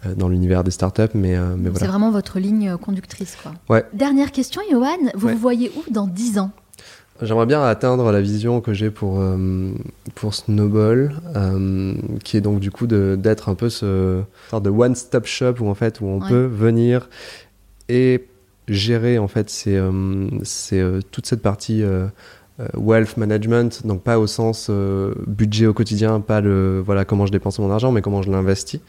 euh, 0.06 0.14
dans 0.16 0.28
l'univers 0.28 0.64
des 0.64 0.72
startups, 0.72 1.04
mais, 1.14 1.38
mais 1.58 1.70
voilà. 1.70 1.80
C'est 1.80 1.88
vraiment 1.88 2.12
votre 2.12 2.40
ligne 2.40 2.76
conductrice, 2.78 3.38
quoi. 3.42 3.54
Ouais. 3.70 3.86
Dernière 3.94 4.32
question, 4.32 4.62
Johan, 4.70 4.98
vous 5.16 5.30
vous 5.30 5.38
voyez 5.38 5.72
où 5.76 5.92
dans 5.92 6.08
10 6.08 6.40
ans? 6.40 6.52
J'aimerais 7.22 7.46
bien 7.46 7.64
atteindre 7.64 8.12
la 8.12 8.20
vision 8.20 8.60
que 8.60 8.74
j'ai 8.74 8.90
pour, 8.90 9.24
pour 10.16 10.34
Snowball, 10.34 11.14
qui 12.26 12.36
est 12.36 12.42
donc 12.42 12.60
du 12.60 12.72
coup 12.72 12.88
d'être 12.88 13.48
un 13.48 13.56
peu 13.56 13.70
ce 13.70 14.22
sorte 14.50 14.64
de 14.64 14.70
one-stop 14.70 15.26
shop 15.26 15.56
où 15.62 15.70
en 15.70 15.76
fait 15.76 16.02
où 16.02 16.08
on 16.08 16.20
peut 16.20 16.46
venir 16.46 17.10
et 17.88 18.26
gérer 18.68 19.18
en 19.18 19.28
fait 19.28 19.50
c'est 19.50 19.76
euh, 19.76 20.28
euh, 20.74 21.02
toute 21.12 21.26
cette 21.26 21.42
partie 21.42 21.84
euh, 21.84 22.08
wealth 22.76 23.18
management. 23.18 23.86
Donc 23.86 24.02
pas 24.02 24.18
au 24.18 24.28
sens 24.28 24.70
budget 25.28 25.68
au 25.68 25.74
quotidien 25.74 26.22
pas 26.22 26.42
le 26.42 26.82
voilà 26.86 27.06
comment 27.06 27.26
je 27.26 27.32
dépense 27.32 27.60
mon 27.60 27.72
argent 27.72 27.92
mais 27.92 28.02
comment 28.02 28.22
je 28.22 28.32
l'investis 28.32 28.82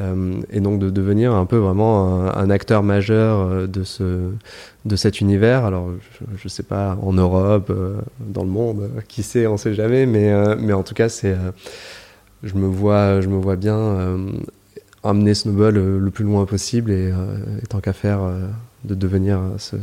et 0.00 0.60
donc 0.60 0.80
de 0.80 0.90
devenir 0.90 1.34
un 1.34 1.46
peu 1.46 1.56
vraiment 1.56 2.28
un, 2.34 2.50
acteur 2.50 2.82
majeur 2.82 3.68
de 3.68 3.84
ce 3.84 4.30
de 4.84 4.96
cet 4.96 5.20
univers. 5.20 5.64
Alors 5.64 5.88
je, 5.90 6.24
je 6.42 6.48
sais 6.48 6.64
pas 6.64 6.98
en 7.00 7.12
Europe 7.12 7.72
dans 8.18 8.42
le 8.42 8.50
monde 8.50 8.90
qui 9.06 9.22
sait 9.22 9.46
on 9.46 9.56
sait 9.56 9.74
jamais 9.74 10.06
mais 10.06 10.56
mais 10.56 10.72
en 10.72 10.82
tout 10.82 10.94
cas 10.94 11.08
c'est 11.08 11.36
je 12.42 12.54
me 12.54 12.66
vois 12.66 13.20
je 13.20 13.28
me 13.28 13.36
vois 13.36 13.56
bien 13.56 14.18
amener 15.04 15.34
Snowball 15.34 15.74
le, 15.74 16.10
plus 16.10 16.24
loin 16.24 16.44
possible 16.44 16.90
et, 16.90 17.12
tant 17.68 17.80
qu'à 17.80 17.92
faire 17.92 18.20
de 18.84 18.94
devenir 18.94 19.40
ce, 19.58 19.76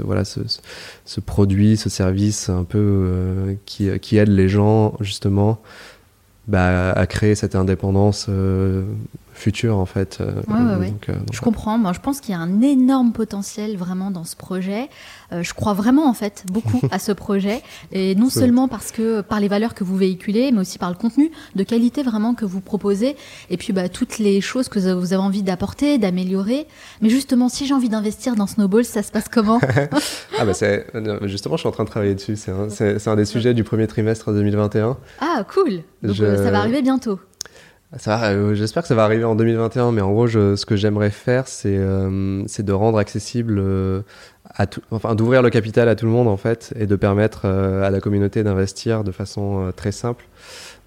voilà, 0.00 0.24
ce, 0.24 1.20
produit, 1.20 1.76
ce 1.76 1.88
service 1.88 2.48
un 2.48 2.64
peu 2.64 2.78
euh, 2.78 3.54
qui, 3.66 3.98
qui, 4.00 4.16
aide 4.16 4.28
les 4.28 4.48
gens 4.48 4.96
justement 5.00 5.60
bah, 6.46 6.92
à 6.92 7.06
créer 7.06 7.34
cette 7.34 7.54
indépendance 7.54 8.28
euh, 9.44 9.50
future 9.50 9.76
en 9.76 9.86
fait. 9.86 10.18
Euh, 10.20 10.32
je 11.32 11.40
comprends. 11.40 11.78
Moi, 11.78 11.92
je 11.92 12.00
pense 12.00 12.20
qu'il 12.20 12.32
y 12.32 12.36
a 12.36 12.40
un 12.40 12.60
énorme 12.60 13.12
potentiel 13.12 13.76
vraiment 13.76 14.10
dans 14.10 14.24
ce 14.24 14.36
projet. 14.36 14.88
Euh, 15.32 15.42
je 15.42 15.54
crois 15.54 15.74
vraiment 15.74 16.08
en 16.08 16.14
fait 16.14 16.44
beaucoup 16.50 16.80
à 16.90 16.98
ce 16.98 17.12
projet 17.12 17.62
et 17.92 18.14
non 18.14 18.30
seulement 18.30 18.68
parce 18.68 18.90
que 18.90 19.20
par 19.20 19.40
les 19.40 19.48
valeurs 19.48 19.74
que 19.74 19.84
vous 19.84 19.96
véhiculez, 19.96 20.50
mais 20.52 20.60
aussi 20.60 20.78
par 20.78 20.90
le 20.90 20.96
contenu 20.96 21.30
de 21.54 21.62
qualité 21.62 22.02
vraiment 22.02 22.34
que 22.34 22.44
vous 22.44 22.60
proposez 22.60 23.16
et 23.50 23.56
puis 23.56 23.72
bah, 23.72 23.88
toutes 23.88 24.18
les 24.18 24.40
choses 24.40 24.68
que 24.68 24.78
vous 24.78 25.12
avez 25.12 25.22
envie 25.22 25.42
d'apporter, 25.42 25.98
d'améliorer. 25.98 26.66
Mais 27.00 27.10
justement, 27.10 27.48
si 27.48 27.66
j'ai 27.66 27.74
envie 27.74 27.88
d'investir 27.88 28.36
dans 28.36 28.46
Snowball, 28.46 28.84
ça 28.84 29.02
se 29.02 29.12
passe 29.12 29.28
comment 29.30 29.60
Ah 30.38 30.44
bah 30.44 30.54
c'est 30.54 30.86
justement, 31.22 31.56
je 31.56 31.60
suis 31.60 31.68
en 31.68 31.72
train 31.72 31.84
de 31.84 31.90
travailler 31.90 32.14
dessus. 32.14 32.36
C'est 32.36 32.50
un, 32.50 33.12
un, 33.12 33.16
des 33.16 33.24
sujets 33.24 33.54
du 33.54 33.64
premier 33.64 33.86
trimestre 33.86 34.32
2021. 34.32 34.96
Ah 35.20 35.44
cool. 35.52 35.82
Donc 36.02 36.16
ça 36.16 36.50
va 36.50 36.60
arriver 36.60 36.82
bientôt. 36.82 37.18
Euh, 38.06 38.54
j'espère 38.54 38.82
que 38.82 38.88
ça 38.88 38.94
va 38.94 39.04
arriver 39.04 39.24
en 39.24 39.34
2021, 39.34 39.92
mais 39.92 40.00
en 40.00 40.12
gros, 40.12 40.28
ce 40.28 40.64
que 40.66 40.76
j'aimerais 40.76 41.10
faire, 41.10 41.46
c'est 41.46 41.76
euh, 41.76 42.42
de 42.44 42.72
rendre 42.72 42.98
accessible, 42.98 43.58
euh, 43.58 44.02
à 44.54 44.66
tout, 44.66 44.82
enfin, 44.90 45.14
d'ouvrir 45.14 45.42
le 45.42 45.50
capital 45.50 45.88
à 45.88 45.94
tout 45.94 46.06
le 46.06 46.12
monde 46.12 46.28
en 46.28 46.36
fait, 46.36 46.74
et 46.78 46.86
de 46.86 46.96
permettre 46.96 47.46
à 47.46 47.90
la 47.90 48.00
communauté 48.00 48.42
d'investir 48.42 49.04
de 49.04 49.12
façon 49.12 49.72
très 49.76 49.92
simple. 49.92 50.24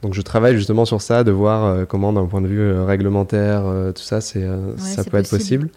Donc, 0.04 0.14
je 0.14 0.22
travaille 0.22 0.56
justement 0.56 0.86
sur 0.86 1.02
ça, 1.02 1.24
de 1.24 1.32
voir 1.32 1.88
comment, 1.88 2.14
d'un 2.14 2.26
point 2.28 2.42
de 2.42 2.48
vue 2.48 2.72
réglementaire, 2.82 3.64
tout 3.96 4.04
ça, 4.04 4.22
c'est 4.22 4.48
ça 4.78 5.04
peut 5.04 5.18
être 5.18 5.30
possible. 5.30 5.70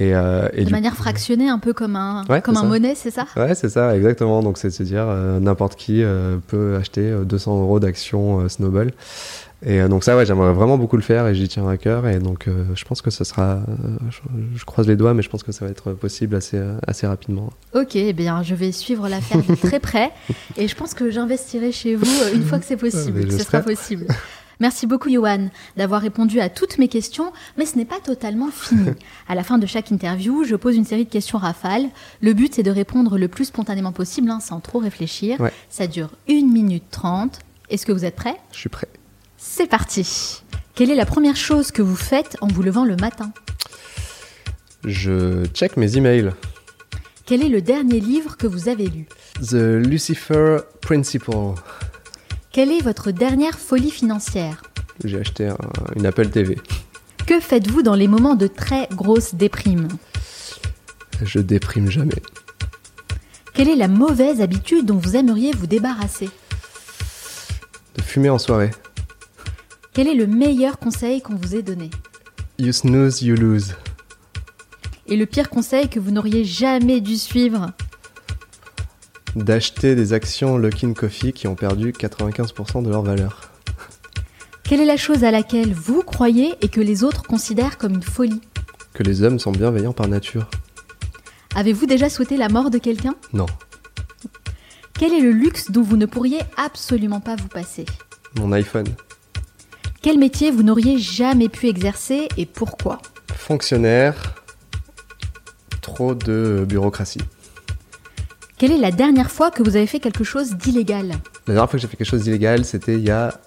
Et, 0.00 0.10
de 0.10 0.70
manière 0.70 0.96
fractionnée, 0.96 1.48
un 1.48 1.60
peu 1.60 1.72
comme 1.72 1.94
un, 1.94 2.24
comme 2.42 2.56
un 2.56 2.64
monnaie, 2.64 2.96
c'est 2.96 3.12
ça? 3.12 3.26
Ouais, 3.36 3.54
c'est 3.54 3.68
ça, 3.68 3.96
exactement. 3.96 4.42
Donc, 4.42 4.58
c'est 4.58 4.68
de 4.68 4.72
se 4.72 4.82
dire, 4.82 5.06
n'importe 5.40 5.76
qui 5.76 6.02
peut 6.48 6.76
acheter 6.76 7.14
200 7.24 7.60
euros 7.60 7.78
d'actions 7.78 8.48
Snowball. 8.48 8.90
Et 9.66 9.80
euh, 9.80 9.88
donc 9.88 10.04
ça, 10.04 10.16
ouais, 10.16 10.26
j'aimerais 10.26 10.52
vraiment 10.52 10.76
beaucoup 10.76 10.96
le 10.96 11.02
faire 11.02 11.26
et 11.26 11.34
j'y 11.34 11.48
tiens 11.48 11.66
à 11.68 11.76
cœur. 11.76 12.06
Et 12.06 12.18
donc 12.18 12.48
euh, 12.48 12.64
je 12.74 12.84
pense 12.84 13.00
que 13.02 13.10
ça 13.10 13.24
sera, 13.24 13.62
euh, 13.68 13.96
je, 14.54 14.64
croise 14.64 14.86
les 14.86 14.96
doigts, 14.96 15.14
mais 15.14 15.22
je 15.22 15.30
pense 15.30 15.42
que 15.42 15.52
ça 15.52 15.64
va 15.64 15.70
être 15.70 15.92
possible 15.92 16.36
assez, 16.36 16.60
assez 16.86 17.06
rapidement. 17.06 17.50
Ok, 17.74 17.96
eh 17.96 18.12
bien 18.12 18.42
je 18.42 18.54
vais 18.54 18.72
suivre 18.72 19.08
l'affaire 19.08 19.42
de 19.42 19.54
très 19.54 19.80
près 19.80 20.12
et 20.56 20.68
je 20.68 20.76
pense 20.76 20.94
que 20.94 21.10
j'investirai 21.10 21.72
chez 21.72 21.96
vous 21.96 22.06
une 22.34 22.44
fois 22.44 22.58
que 22.58 22.66
c'est 22.66 22.76
possible, 22.76 23.30
ce 23.30 23.38
sera 23.38 23.60
possible. 23.60 24.06
Merci 24.60 24.86
beaucoup 24.86 25.10
Johan 25.10 25.48
d'avoir 25.76 26.00
répondu 26.00 26.38
à 26.38 26.48
toutes 26.48 26.78
mes 26.78 26.86
questions, 26.86 27.32
mais 27.58 27.66
ce 27.66 27.76
n'est 27.76 27.84
pas 27.84 27.98
totalement 27.98 28.50
fini. 28.50 28.90
À 29.28 29.34
la 29.34 29.42
fin 29.42 29.58
de 29.58 29.66
chaque 29.66 29.90
interview, 29.90 30.44
je 30.44 30.54
pose 30.54 30.76
une 30.76 30.84
série 30.84 31.06
de 31.06 31.10
questions 31.10 31.38
rafales. 31.38 31.86
Le 32.20 32.34
but 32.34 32.54
c'est 32.54 32.62
de 32.62 32.70
répondre 32.70 33.18
le 33.18 33.28
plus 33.28 33.46
spontanément 33.46 33.92
possible, 33.92 34.30
hein, 34.30 34.40
sans 34.40 34.60
trop 34.60 34.78
réfléchir. 34.78 35.38
Ça 35.70 35.86
dure 35.86 36.10
1 36.28 36.46
minute 36.52 36.84
30. 36.90 37.40
Est-ce 37.70 37.86
que 37.86 37.92
vous 37.92 38.04
êtes 38.04 38.16
prêt 38.16 38.36
Je 38.52 38.58
suis 38.58 38.68
prêt. 38.68 38.88
C'est 39.46 39.66
parti. 39.66 40.42
Quelle 40.74 40.90
est 40.90 40.94
la 40.96 41.04
première 41.04 41.36
chose 41.36 41.70
que 41.70 41.82
vous 41.82 41.96
faites 41.96 42.38
en 42.40 42.46
vous 42.46 42.62
levant 42.62 42.86
le 42.86 42.96
matin 42.96 43.30
Je 44.84 45.44
check 45.52 45.76
mes 45.76 45.98
emails. 45.98 46.32
Quel 47.26 47.42
est 47.42 47.50
le 47.50 47.60
dernier 47.60 48.00
livre 48.00 48.38
que 48.38 48.46
vous 48.46 48.70
avez 48.70 48.86
lu 48.86 49.06
The 49.42 49.52
Lucifer 49.52 50.60
Principle. 50.80 51.54
Quelle 52.52 52.72
est 52.72 52.80
votre 52.80 53.10
dernière 53.10 53.58
folie 53.58 53.90
financière 53.90 54.62
J'ai 55.04 55.20
acheté 55.20 55.50
une 55.94 56.06
Apple 56.06 56.30
TV. 56.30 56.58
Que 57.26 57.38
faites-vous 57.38 57.82
dans 57.82 57.94
les 57.94 58.08
moments 58.08 58.36
de 58.36 58.46
très 58.46 58.88
grosse 58.92 59.34
déprime 59.34 59.88
Je 61.22 61.38
déprime 61.38 61.90
jamais. 61.90 62.22
Quelle 63.52 63.68
est 63.68 63.76
la 63.76 63.88
mauvaise 63.88 64.40
habitude 64.40 64.86
dont 64.86 64.96
vous 64.96 65.16
aimeriez 65.16 65.52
vous 65.52 65.66
débarrasser 65.66 66.30
De 67.94 68.02
fumer 68.02 68.30
en 68.30 68.38
soirée. 68.38 68.70
Quel 69.94 70.08
est 70.08 70.14
le 70.14 70.26
meilleur 70.26 70.80
conseil 70.80 71.22
qu'on 71.22 71.36
vous 71.36 71.54
ait 71.54 71.62
donné 71.62 71.88
You 72.58 72.72
snooze, 72.72 73.22
you 73.22 73.36
lose. 73.36 73.76
Et 75.06 75.16
le 75.16 75.24
pire 75.24 75.48
conseil 75.48 75.88
que 75.88 76.00
vous 76.00 76.10
n'auriez 76.10 76.44
jamais 76.44 77.00
dû 77.00 77.16
suivre 77.16 77.70
D'acheter 79.36 79.94
des 79.94 80.12
actions 80.12 80.58
Luckin 80.58 80.94
Coffee 80.94 81.32
qui 81.32 81.46
ont 81.46 81.54
perdu 81.54 81.92
95% 81.92 82.82
de 82.82 82.90
leur 82.90 83.02
valeur. 83.02 83.52
Quelle 84.64 84.80
est 84.80 84.84
la 84.84 84.96
chose 84.96 85.22
à 85.22 85.30
laquelle 85.30 85.72
vous 85.72 86.02
croyez 86.02 86.54
et 86.60 86.68
que 86.68 86.80
les 86.80 87.04
autres 87.04 87.22
considèrent 87.22 87.78
comme 87.78 87.94
une 87.94 88.02
folie 88.02 88.40
Que 88.94 89.04
les 89.04 89.22
hommes 89.22 89.38
sont 89.38 89.52
bienveillants 89.52 89.92
par 89.92 90.08
nature. 90.08 90.50
Avez-vous 91.54 91.86
déjà 91.86 92.08
souhaité 92.08 92.36
la 92.36 92.48
mort 92.48 92.70
de 92.70 92.78
quelqu'un 92.78 93.14
Non. 93.32 93.46
Quel 94.98 95.12
est 95.12 95.20
le 95.20 95.30
luxe 95.30 95.70
dont 95.70 95.82
vous 95.82 95.96
ne 95.96 96.06
pourriez 96.06 96.40
absolument 96.56 97.20
pas 97.20 97.36
vous 97.36 97.46
passer 97.46 97.84
Mon 98.36 98.50
iPhone. 98.50 98.88
Quel 100.04 100.18
métier 100.18 100.50
vous 100.50 100.62
n'auriez 100.62 100.98
jamais 100.98 101.48
pu 101.48 101.66
exercer 101.66 102.28
et 102.36 102.44
pourquoi? 102.44 102.98
Fonctionnaire, 103.34 104.34
trop 105.80 106.14
de 106.14 106.66
bureaucratie. 106.68 107.22
Quelle 108.58 108.72
est 108.72 108.76
la 108.76 108.90
dernière 108.90 109.30
fois 109.30 109.50
que 109.50 109.62
vous 109.62 109.76
avez 109.76 109.86
fait 109.86 110.00
quelque 110.00 110.22
chose 110.22 110.56
d'illégal? 110.56 111.08
La 111.46 111.54
dernière 111.54 111.70
fois 111.70 111.78
que 111.78 111.78
j'ai 111.78 111.88
fait 111.88 111.96
quelque 111.96 112.06
chose 112.06 112.24
d'illégal, 112.24 112.66
c'était 112.66 112.96
il 112.96 113.00
y 113.00 113.10
a 113.10 113.40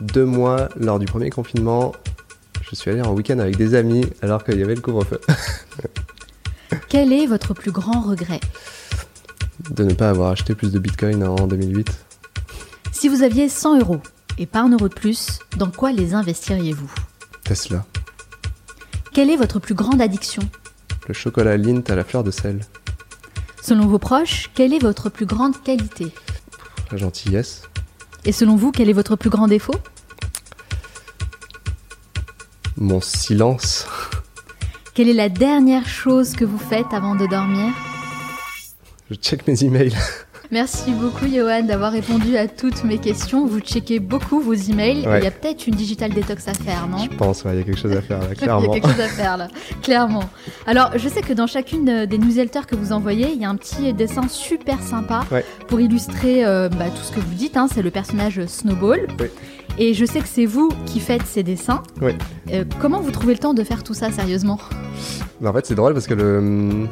deux 0.00 0.24
mois, 0.24 0.70
lors 0.80 0.98
du 0.98 1.04
premier 1.04 1.28
confinement. 1.28 1.92
Je 2.62 2.74
suis 2.74 2.90
allé 2.90 3.02
en 3.02 3.12
week-end 3.12 3.38
avec 3.38 3.58
des 3.58 3.74
amis 3.74 4.06
alors 4.22 4.44
qu'il 4.44 4.58
y 4.58 4.62
avait 4.62 4.76
le 4.76 4.80
couvre-feu. 4.80 5.20
Quel 6.88 7.12
est 7.12 7.26
votre 7.26 7.52
plus 7.52 7.70
grand 7.70 8.00
regret? 8.00 8.40
De 9.72 9.84
ne 9.84 9.92
pas 9.92 10.08
avoir 10.08 10.30
acheté 10.30 10.54
plus 10.54 10.72
de 10.72 10.78
bitcoin 10.78 11.22
en 11.22 11.46
2008. 11.46 11.90
Si 12.92 13.10
vous 13.10 13.22
aviez 13.22 13.50
100 13.50 13.80
euros, 13.80 14.00
et 14.38 14.46
pas 14.46 14.60
un 14.60 14.70
euro 14.70 14.88
de 14.88 14.94
plus, 14.94 15.40
dans 15.56 15.70
quoi 15.70 15.92
les 15.92 16.14
investiriez-vous? 16.14 16.92
Tesla. 17.44 17.84
Quelle 19.12 19.30
est 19.30 19.36
votre 19.36 19.58
plus 19.58 19.74
grande 19.74 20.00
addiction? 20.00 20.42
Le 21.08 21.14
chocolat 21.14 21.56
Lindt 21.56 21.92
à 21.92 21.96
la 21.96 22.04
fleur 22.04 22.22
de 22.22 22.30
sel. 22.30 22.60
Selon 23.62 23.86
vos 23.86 23.98
proches, 23.98 24.50
quelle 24.54 24.72
est 24.72 24.78
votre 24.78 25.10
plus 25.10 25.26
grande 25.26 25.60
qualité? 25.62 26.12
La 26.92 26.98
gentillesse. 26.98 27.62
Et 28.24 28.32
selon 28.32 28.56
vous, 28.56 28.72
quel 28.72 28.88
est 28.88 28.94
votre 28.94 29.16
plus 29.16 29.30
grand 29.30 29.48
défaut? 29.48 29.74
Mon 32.76 33.00
silence. 33.00 33.86
Quelle 34.94 35.08
est 35.08 35.14
la 35.14 35.28
dernière 35.28 35.86
chose 35.86 36.32
que 36.32 36.44
vous 36.44 36.58
faites 36.58 36.92
avant 36.92 37.14
de 37.14 37.24
dormir? 37.26 37.72
Je 39.08 39.14
check 39.14 39.46
mes 39.46 39.62
emails. 39.62 39.94
Merci 40.50 40.92
beaucoup, 40.92 41.26
Johan, 41.26 41.62
d'avoir 41.64 41.92
répondu 41.92 42.38
à 42.38 42.48
toutes 42.48 42.82
mes 42.82 42.96
questions. 42.96 43.46
Vous 43.46 43.60
checkez 43.60 44.00
beaucoup 44.00 44.40
vos 44.40 44.54
emails. 44.54 45.00
Il 45.00 45.24
y 45.24 45.26
a 45.26 45.30
peut-être 45.30 45.66
une 45.66 45.74
digital 45.74 46.10
detox 46.10 46.48
à 46.48 46.54
faire, 46.54 46.88
non? 46.88 46.98
Je 46.98 47.14
pense, 47.16 47.44
il 47.44 47.58
y 47.58 47.60
a 47.60 47.62
quelque 47.64 47.78
chose 47.78 47.94
à 47.94 48.00
faire 48.00 48.20
là, 48.20 48.34
clairement. 48.34 48.62
il 48.62 48.66
y 48.66 48.70
a 48.70 48.80
quelque 48.80 48.88
chose 48.88 49.00
à 49.00 49.08
faire 49.08 49.36
là, 49.36 49.48
clairement. 49.82 50.24
Alors, 50.66 50.92
je 50.96 51.06
sais 51.06 51.20
que 51.20 51.34
dans 51.34 51.46
chacune 51.46 51.88
euh, 51.90 52.06
des 52.06 52.16
newsletters 52.16 52.66
que 52.66 52.76
vous 52.76 52.92
envoyez, 52.92 53.30
il 53.30 53.40
y 53.40 53.44
a 53.44 53.50
un 53.50 53.56
petit 53.56 53.92
dessin 53.92 54.26
super 54.26 54.82
sympa 54.82 55.20
pour 55.66 55.80
illustrer 55.80 56.46
euh, 56.46 56.70
bah, 56.70 56.86
tout 56.88 57.02
ce 57.02 57.12
que 57.12 57.20
vous 57.20 57.34
dites. 57.34 57.58
Hein. 57.58 57.68
C'est 57.72 57.82
le 57.82 57.90
personnage 57.90 58.46
Snowball. 58.46 59.06
Et 59.76 59.92
je 59.92 60.04
sais 60.06 60.20
que 60.20 60.28
c'est 60.28 60.46
vous 60.46 60.70
qui 60.86 60.98
faites 60.98 61.26
ces 61.26 61.42
dessins. 61.42 61.82
Oui. 62.00 62.12
Euh, 62.52 62.64
comment 62.80 63.00
vous 63.00 63.10
trouvez 63.10 63.34
le 63.34 63.38
temps 63.38 63.54
de 63.54 63.62
faire 63.62 63.84
tout 63.84 63.94
ça 63.94 64.10
sérieusement? 64.10 64.58
En 65.44 65.52
fait, 65.52 65.66
c'est 65.66 65.74
drôle 65.74 65.92
parce 65.92 66.06
que 66.06 66.14
le 66.14 66.88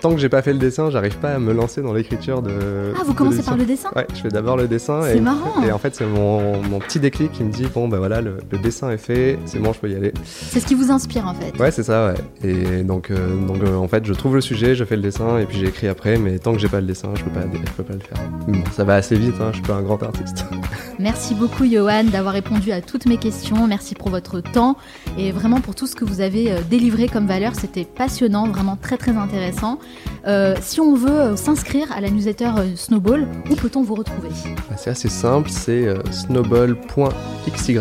tant 0.00 0.12
que 0.12 0.18
j'ai 0.18 0.28
pas 0.28 0.42
fait 0.42 0.52
le 0.52 0.58
dessin, 0.58 0.90
j'arrive 0.90 1.16
pas 1.18 1.34
à 1.34 1.38
me 1.38 1.52
lancer 1.52 1.82
dans 1.82 1.92
l'écriture 1.92 2.42
de. 2.42 2.92
Ah, 2.98 3.02
vous 3.04 3.14
commencez 3.14 3.42
par 3.42 3.56
le 3.56 3.64
dessin 3.64 3.90
Ouais, 3.96 4.06
je 4.14 4.20
fais 4.20 4.28
d'abord 4.28 4.56
le 4.56 4.68
dessin. 4.68 5.02
C'est 5.02 5.20
marrant. 5.20 5.62
Et 5.62 5.72
en 5.72 5.78
fait, 5.78 5.94
c'est 5.94 6.06
mon, 6.06 6.62
mon, 6.62 6.78
petit 6.78 7.00
déclic 7.00 7.32
qui 7.32 7.44
me 7.44 7.50
dit 7.50 7.66
bon, 7.72 7.88
ben 7.88 7.98
voilà, 7.98 8.20
le, 8.20 8.38
le 8.50 8.58
dessin 8.58 8.90
est 8.90 8.98
fait, 8.98 9.38
c'est 9.46 9.58
bon, 9.58 9.72
je 9.72 9.78
peux 9.78 9.90
y 9.90 9.94
aller. 9.94 10.12
C'est 10.24 10.60
ce 10.60 10.66
qui 10.66 10.74
vous 10.74 10.90
inspire 10.90 11.26
en 11.26 11.34
fait. 11.34 11.56
Ouais, 11.58 11.70
c'est 11.70 11.82
ça, 11.82 12.08
ouais. 12.08 12.48
Et 12.48 12.82
donc, 12.82 13.10
euh, 13.10 13.36
donc 13.46 13.62
euh, 13.62 13.76
en 13.76 13.88
fait, 13.88 14.04
je 14.06 14.12
trouve 14.12 14.34
le 14.34 14.40
sujet, 14.40 14.74
je 14.74 14.84
fais 14.84 14.96
le 14.96 15.02
dessin 15.02 15.38
et 15.38 15.46
puis 15.46 15.58
j'écris 15.58 15.88
après, 15.88 16.18
mais 16.18 16.38
tant 16.38 16.52
que 16.52 16.58
j'ai 16.58 16.68
pas 16.68 16.80
le 16.80 16.86
dessin, 16.86 17.10
je 17.14 17.24
peux 17.24 17.30
pas, 17.30 17.40
je 17.52 17.72
peux 17.72 17.82
pas 17.82 17.94
le 17.94 18.00
faire. 18.00 18.18
Bon, 18.46 18.64
ça 18.72 18.84
va 18.84 18.94
assez 18.94 19.16
vite, 19.16 19.34
hein, 19.40 19.48
je 19.50 19.56
suis 19.56 19.66
pas 19.66 19.74
un 19.74 19.82
grand 19.82 20.02
artiste. 20.02 20.44
Merci 20.98 21.34
beaucoup, 21.34 21.64
Johan, 21.64 22.04
d'avoir 22.04 22.34
répondu 22.34 22.72
à 22.72 22.80
toutes 22.80 23.06
mes 23.06 23.18
questions. 23.18 23.66
Merci 23.68 23.94
pour 23.94 24.10
votre 24.10 24.40
temps 24.40 24.76
et 25.16 25.30
vraiment 25.30 25.60
pour 25.60 25.74
tout 25.74 25.86
ce 25.86 25.94
que 25.94 26.04
vous 26.04 26.20
avez 26.20 26.50
euh, 26.50 26.60
délivré 26.68 27.08
comme 27.08 27.26
valeur. 27.26 27.54
C'était 27.54 27.84
passionnant, 27.84 28.48
vraiment 28.48 28.76
très 28.76 28.96
très 28.96 29.12
intéressant. 29.12 29.78
Euh, 30.26 30.54
si 30.60 30.80
on 30.80 30.94
veut 30.94 31.08
euh, 31.10 31.36
s'inscrire 31.36 31.90
à 31.92 32.00
la 32.00 32.10
newsletter 32.10 32.50
euh, 32.58 32.76
Snowball, 32.76 33.26
où 33.50 33.54
peut-on 33.54 33.82
vous 33.82 33.94
retrouver? 33.94 34.28
Bah, 34.68 34.76
C'est 34.76 34.90
assez 34.90 35.08
simple, 35.08 35.48
c'est 35.50 35.86
snowball.xyz. 36.10 37.78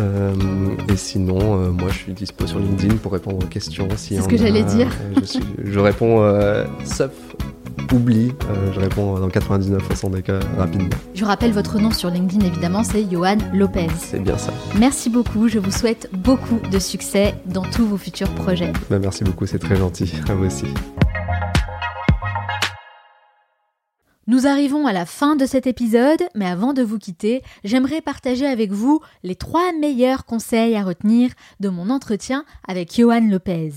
euh, 0.00 0.32
et 0.88 0.96
sinon, 0.96 1.38
euh, 1.60 1.70
moi 1.70 1.88
je 1.90 1.98
suis 1.98 2.12
dispo 2.12 2.46
sur 2.46 2.58
LinkedIn 2.58 2.96
pour 2.96 3.12
répondre 3.12 3.38
aux 3.44 3.48
questions. 3.48 3.88
si 3.96 4.16
C'est 4.16 4.22
ce 4.22 4.28
que 4.28 4.36
j'allais 4.36 4.62
dire. 4.62 4.88
Je, 5.20 5.24
suis- 5.24 5.40
je 5.64 5.78
réponds 5.80 6.22
sauf 6.84 7.10
oubli, 7.92 8.32
euh, 8.48 8.72
je 8.72 8.78
réponds 8.78 9.18
dans 9.18 9.28
99% 9.28 10.10
des 10.12 10.22
cas 10.22 10.38
rapidement. 10.56 10.90
Je 11.14 11.24
rappelle 11.24 11.50
votre 11.52 11.78
nom 11.80 11.90
sur 11.90 12.08
LinkedIn 12.10 12.46
évidemment, 12.46 12.84
c'est 12.84 13.04
Johan 13.10 13.36
Lopez. 13.52 13.88
C'est 13.98 14.20
bien 14.22 14.38
ça. 14.38 14.52
Merci 14.78 15.10
beaucoup, 15.10 15.48
je 15.48 15.58
vous 15.58 15.72
souhaite 15.72 16.08
beaucoup 16.12 16.60
de 16.70 16.78
succès 16.78 17.34
dans 17.46 17.62
tous 17.64 17.84
vos 17.86 17.96
futurs 17.96 18.30
projets. 18.34 18.72
Bah, 18.90 18.98
merci 19.00 19.24
beaucoup, 19.24 19.46
c'est 19.46 19.58
très 19.58 19.76
gentil. 19.76 20.12
À 20.28 20.34
vous 20.34 20.46
aussi. 20.46 20.66
Nous 24.30 24.46
arrivons 24.46 24.86
à 24.86 24.92
la 24.92 25.06
fin 25.06 25.34
de 25.34 25.44
cet 25.44 25.66
épisode, 25.66 26.22
mais 26.36 26.46
avant 26.46 26.72
de 26.72 26.84
vous 26.84 26.98
quitter, 26.98 27.42
j'aimerais 27.64 28.00
partager 28.00 28.46
avec 28.46 28.70
vous 28.70 29.00
les 29.24 29.34
trois 29.34 29.72
meilleurs 29.72 30.24
conseils 30.24 30.76
à 30.76 30.84
retenir 30.84 31.32
de 31.58 31.68
mon 31.68 31.90
entretien 31.90 32.44
avec 32.68 32.94
Johan 32.94 33.26
Lopez. 33.28 33.72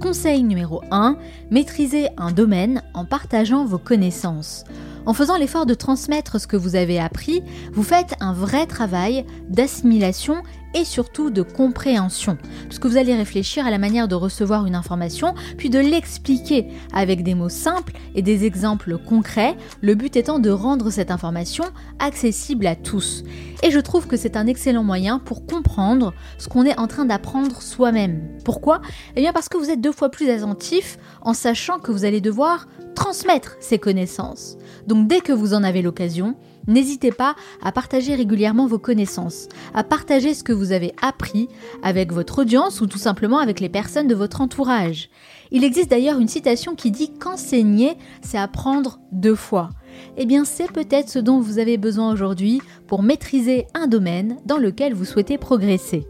Conseil 0.00 0.42
numéro 0.42 0.80
1, 0.90 1.18
maîtrisez 1.50 2.08
un 2.16 2.30
domaine 2.30 2.82
en 2.94 3.04
partageant 3.04 3.66
vos 3.66 3.76
connaissances. 3.76 4.64
En 5.04 5.12
faisant 5.12 5.36
l'effort 5.36 5.66
de 5.66 5.74
transmettre 5.74 6.40
ce 6.40 6.46
que 6.46 6.56
vous 6.56 6.74
avez 6.74 6.98
appris, 6.98 7.42
vous 7.74 7.82
faites 7.82 8.14
un 8.20 8.32
vrai 8.32 8.64
travail 8.64 9.26
d'assimilation 9.50 10.42
et 10.74 10.84
surtout 10.84 11.30
de 11.30 11.42
compréhension, 11.42 12.38
puisque 12.68 12.86
vous 12.86 12.96
allez 12.96 13.14
réfléchir 13.14 13.66
à 13.66 13.70
la 13.70 13.78
manière 13.78 14.08
de 14.08 14.14
recevoir 14.14 14.66
une 14.66 14.74
information, 14.74 15.34
puis 15.56 15.70
de 15.70 15.78
l'expliquer 15.78 16.66
avec 16.92 17.22
des 17.22 17.34
mots 17.34 17.48
simples 17.48 17.92
et 18.14 18.22
des 18.22 18.44
exemples 18.44 18.98
concrets, 18.98 19.56
le 19.80 19.94
but 19.94 20.16
étant 20.16 20.38
de 20.38 20.50
rendre 20.50 20.90
cette 20.90 21.10
information 21.10 21.64
accessible 21.98 22.66
à 22.66 22.76
tous. 22.76 23.24
Et 23.62 23.70
je 23.70 23.78
trouve 23.78 24.06
que 24.06 24.16
c'est 24.16 24.36
un 24.36 24.46
excellent 24.46 24.82
moyen 24.82 25.18
pour 25.18 25.46
comprendre 25.46 26.14
ce 26.38 26.48
qu'on 26.48 26.64
est 26.64 26.78
en 26.78 26.86
train 26.86 27.04
d'apprendre 27.04 27.62
soi-même. 27.62 28.22
Pourquoi? 28.44 28.82
Eh 29.14 29.20
bien 29.20 29.32
parce 29.32 29.48
que 29.48 29.56
vous 29.56 29.70
êtes 29.70 29.80
deux 29.80 29.92
fois 29.92 30.10
plus 30.10 30.30
attentif 30.30 30.98
en 31.20 31.34
sachant 31.34 31.78
que 31.78 31.92
vous 31.92 32.04
allez 32.04 32.20
devoir 32.20 32.66
transmettre 32.94 33.56
ces 33.60 33.78
connaissances. 33.78 34.56
Donc 34.86 35.08
dès 35.08 35.20
que 35.20 35.32
vous 35.32 35.54
en 35.54 35.62
avez 35.62 35.82
l'occasion, 35.82 36.36
n'hésitez 36.66 37.12
pas 37.12 37.34
à 37.62 37.72
partager 37.72 38.14
régulièrement 38.14 38.66
vos 38.66 38.78
connaissances, 38.78 39.48
à 39.74 39.84
partager 39.84 40.34
ce 40.34 40.44
que 40.44 40.52
vous 40.52 40.72
avez 40.72 40.94
appris 41.00 41.48
avec 41.82 42.12
votre 42.12 42.40
audience 42.40 42.80
ou 42.80 42.86
tout 42.86 42.98
simplement 42.98 43.38
avec 43.38 43.60
les 43.60 43.68
personnes 43.68 44.08
de 44.08 44.14
votre 44.14 44.40
entourage. 44.40 45.10
Il 45.50 45.64
existe 45.64 45.90
d'ailleurs 45.90 46.18
une 46.18 46.28
citation 46.28 46.74
qui 46.74 46.90
dit 46.90 47.12
qu'enseigner, 47.12 47.96
c'est 48.22 48.38
apprendre 48.38 49.00
deux 49.12 49.34
fois. 49.34 49.70
Eh 50.16 50.26
bien, 50.26 50.44
c'est 50.44 50.70
peut-être 50.70 51.10
ce 51.10 51.18
dont 51.18 51.40
vous 51.40 51.58
avez 51.58 51.76
besoin 51.76 52.12
aujourd'hui 52.12 52.62
pour 52.86 53.02
maîtriser 53.02 53.66
un 53.74 53.86
domaine 53.86 54.38
dans 54.46 54.58
lequel 54.58 54.94
vous 54.94 55.04
souhaitez 55.04 55.38
progresser. 55.38 56.06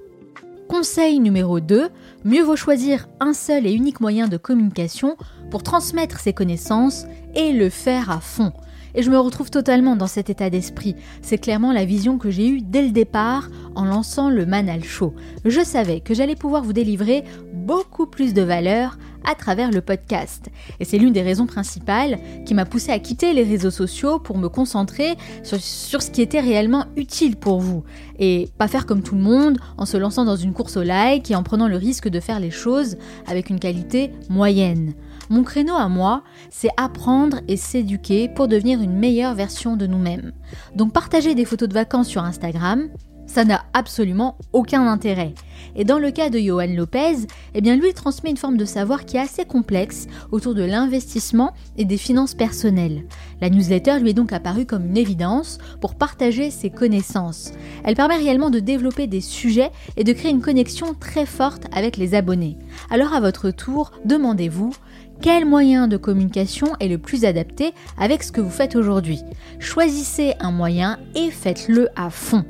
Conseil 0.69 1.21
numéro 1.21 1.61
2, 1.61 1.91
mieux 2.25 2.43
vaut 2.43 2.57
choisir 2.57 3.09
un 3.21 3.35
seul 3.35 3.67
et 3.67 3.73
unique 3.73 4.01
moyen 4.01 4.27
de 4.27 4.39
communication 4.39 5.17
pour 5.51 5.63
transmettre 5.63 6.19
ses 6.19 6.33
connaissances 6.33 7.05
et 7.35 7.53
le 7.53 7.69
faire 7.69 8.11
à 8.11 8.21
fond. 8.21 8.53
Et 8.95 9.03
je 9.03 9.11
me 9.11 9.19
retrouve 9.19 9.51
totalement 9.51 9.97
dans 9.97 10.07
cet 10.07 10.31
état 10.31 10.51
d'esprit. 10.51 10.97
C'est 11.23 11.39
clairement 11.39 11.73
la 11.73 11.85
vision 11.85 12.19
que 12.19 12.31
j'ai 12.31 12.49
eue 12.49 12.61
dès 12.61 12.83
le 12.83 12.91
départ 12.91 13.49
en 13.75 13.85
lançant 13.85 14.31
le 14.31 14.47
Manal 14.47 14.85
Show. 14.85 15.15
Je 15.45 15.65
savais 15.65 16.01
que 16.01 16.15
j'allais 16.15 16.37
pouvoir 16.37 16.63
vous 16.63 16.73
délivrer 16.73 17.25
beaucoup 17.55 18.07
plus 18.07 18.35
de 18.35 18.43
valeur 18.43 18.99
à 19.25 19.35
travers 19.35 19.71
le 19.71 19.81
podcast. 19.81 20.49
Et 20.81 20.85
c'est 20.85 20.99
l'une 20.99 21.13
des 21.13 21.23
raisons 21.23 21.47
principales 21.47 22.19
qui 22.45 22.55
m'a 22.55 22.65
poussé 22.65 22.91
à 22.91 22.99
quitter 22.99 23.33
les 23.33 23.45
réseaux 23.45 23.71
sociaux 23.71 24.19
pour 24.19 24.37
me 24.37 24.49
concentrer 24.49 25.15
sur, 25.43 25.61
sur, 25.61 26.03
ce 26.03 26.11
qui 26.11 26.23
était 26.23 26.41
réellement 26.41 26.87
utile 26.97 27.37
pour 27.37 27.61
vous. 27.61 27.85
Et 28.19 28.49
pas 28.59 28.69
faire 28.69 28.87
comme 28.87 29.03
tout 29.03 29.15
le 29.15 29.23
monde 29.23 29.59
en 29.79 29.87
se 29.87 29.97
lançant 29.97 30.25
dans 30.25 30.37
une 30.37 30.53
course 30.53 30.77
au 30.77 30.83
like 30.83 31.31
et 31.31 31.37
en 31.37 31.43
prenant 31.43 31.69
le 31.69 31.77
risque 31.77 32.09
de 32.09 32.21
faire 32.21 32.41
les 32.41 32.51
choses 32.51 32.97
avec 33.27 33.49
une 33.51 33.61
qualité 33.61 34.11
moyenne. 34.29 34.95
Mon 35.33 35.45
créneau 35.45 35.77
à 35.77 35.89
moi, 35.89 36.25
c'est 36.51 36.69
apprendre 36.77 37.41
et 37.49 37.57
s'éduquer 37.57 38.29
pour 38.29 38.49
devenir 38.49 38.83
une 38.83 38.99
meilleure 38.99 39.33
version 39.33 39.77
de 39.79 39.87
nous-mêmes. 39.87 40.33
Donc 40.77 40.93
partager 40.93 41.35
des 41.35 41.47
photos 41.47 41.71
de 41.71 41.73
vacances 41.73 42.09
sur 42.09 42.23
Instagram, 42.23 42.91
ça 43.25 43.47
n'a 43.47 43.65
absolument 43.73 44.37
aucun 44.53 44.87
intérêt. 44.87 45.33
Et 45.75 45.85
dans 45.85 45.99
le 45.99 46.11
cas 46.11 46.29
de 46.29 46.39
Johan 46.39 46.75
Lopez, 46.75 47.27
eh 47.55 47.61
bien 47.63 47.77
lui 47.77 47.95
transmet 47.95 48.29
une 48.29 48.37
forme 48.37 48.59
de 48.59 48.67
savoir 48.67 49.07
qui 49.07 49.17
est 49.17 49.21
assez 49.21 49.47
complexe 49.47 50.07
autour 50.33 50.55
de 50.55 50.65
l'investissement 50.65 51.55
et 51.79 51.87
des 51.87 51.97
finances 51.97 52.35
personnelles. 52.35 53.05
La 53.41 53.49
newsletter 53.49 54.01
lui 54.01 54.11
est 54.11 54.15
donc 54.15 54.35
apparue 54.35 54.67
comme 54.67 54.85
une 54.85 54.99
évidence 54.99 55.57
pour 55.81 55.95
partager 55.95 56.51
ses 56.51 56.69
connaissances. 56.69 57.53
Elle 57.85 57.97
permet 57.97 58.17
réellement 58.17 58.51
de 58.51 58.61
développer 58.61 59.07
des 59.07 59.23
sujets 59.23 59.71
et 59.97 60.05
de 60.05 60.13
créer 60.13 60.31
une 60.31 60.43
connexion 60.43 60.93
très 60.93 61.25
forte 61.25 61.65
avec 61.73 61.97
les 61.97 62.15
abonnés. 62.15 62.59
Alors 62.91 63.15
à 63.15 63.21
votre 63.21 63.51
tour, 63.51 63.93
demandez-vous 64.05 64.75
quel 65.21 65.45
moyen 65.45 65.89
de 65.89 65.97
communication 65.97 66.69
est 66.81 66.89
le 66.89 66.99
plus 66.99 67.25
adapté 67.25 67.73
avec 67.99 68.23
ce 68.23 68.33
que 68.33 68.41
vous 68.41 68.51
faites 68.51 68.77
aujourd'hui? 68.77 69.21
Choisissez 69.59 70.35
un 70.41 70.51
moyen 70.51 70.99
et 71.15 71.31
faites-le 71.31 71.89
à 71.97 72.11
fond. 72.11 72.45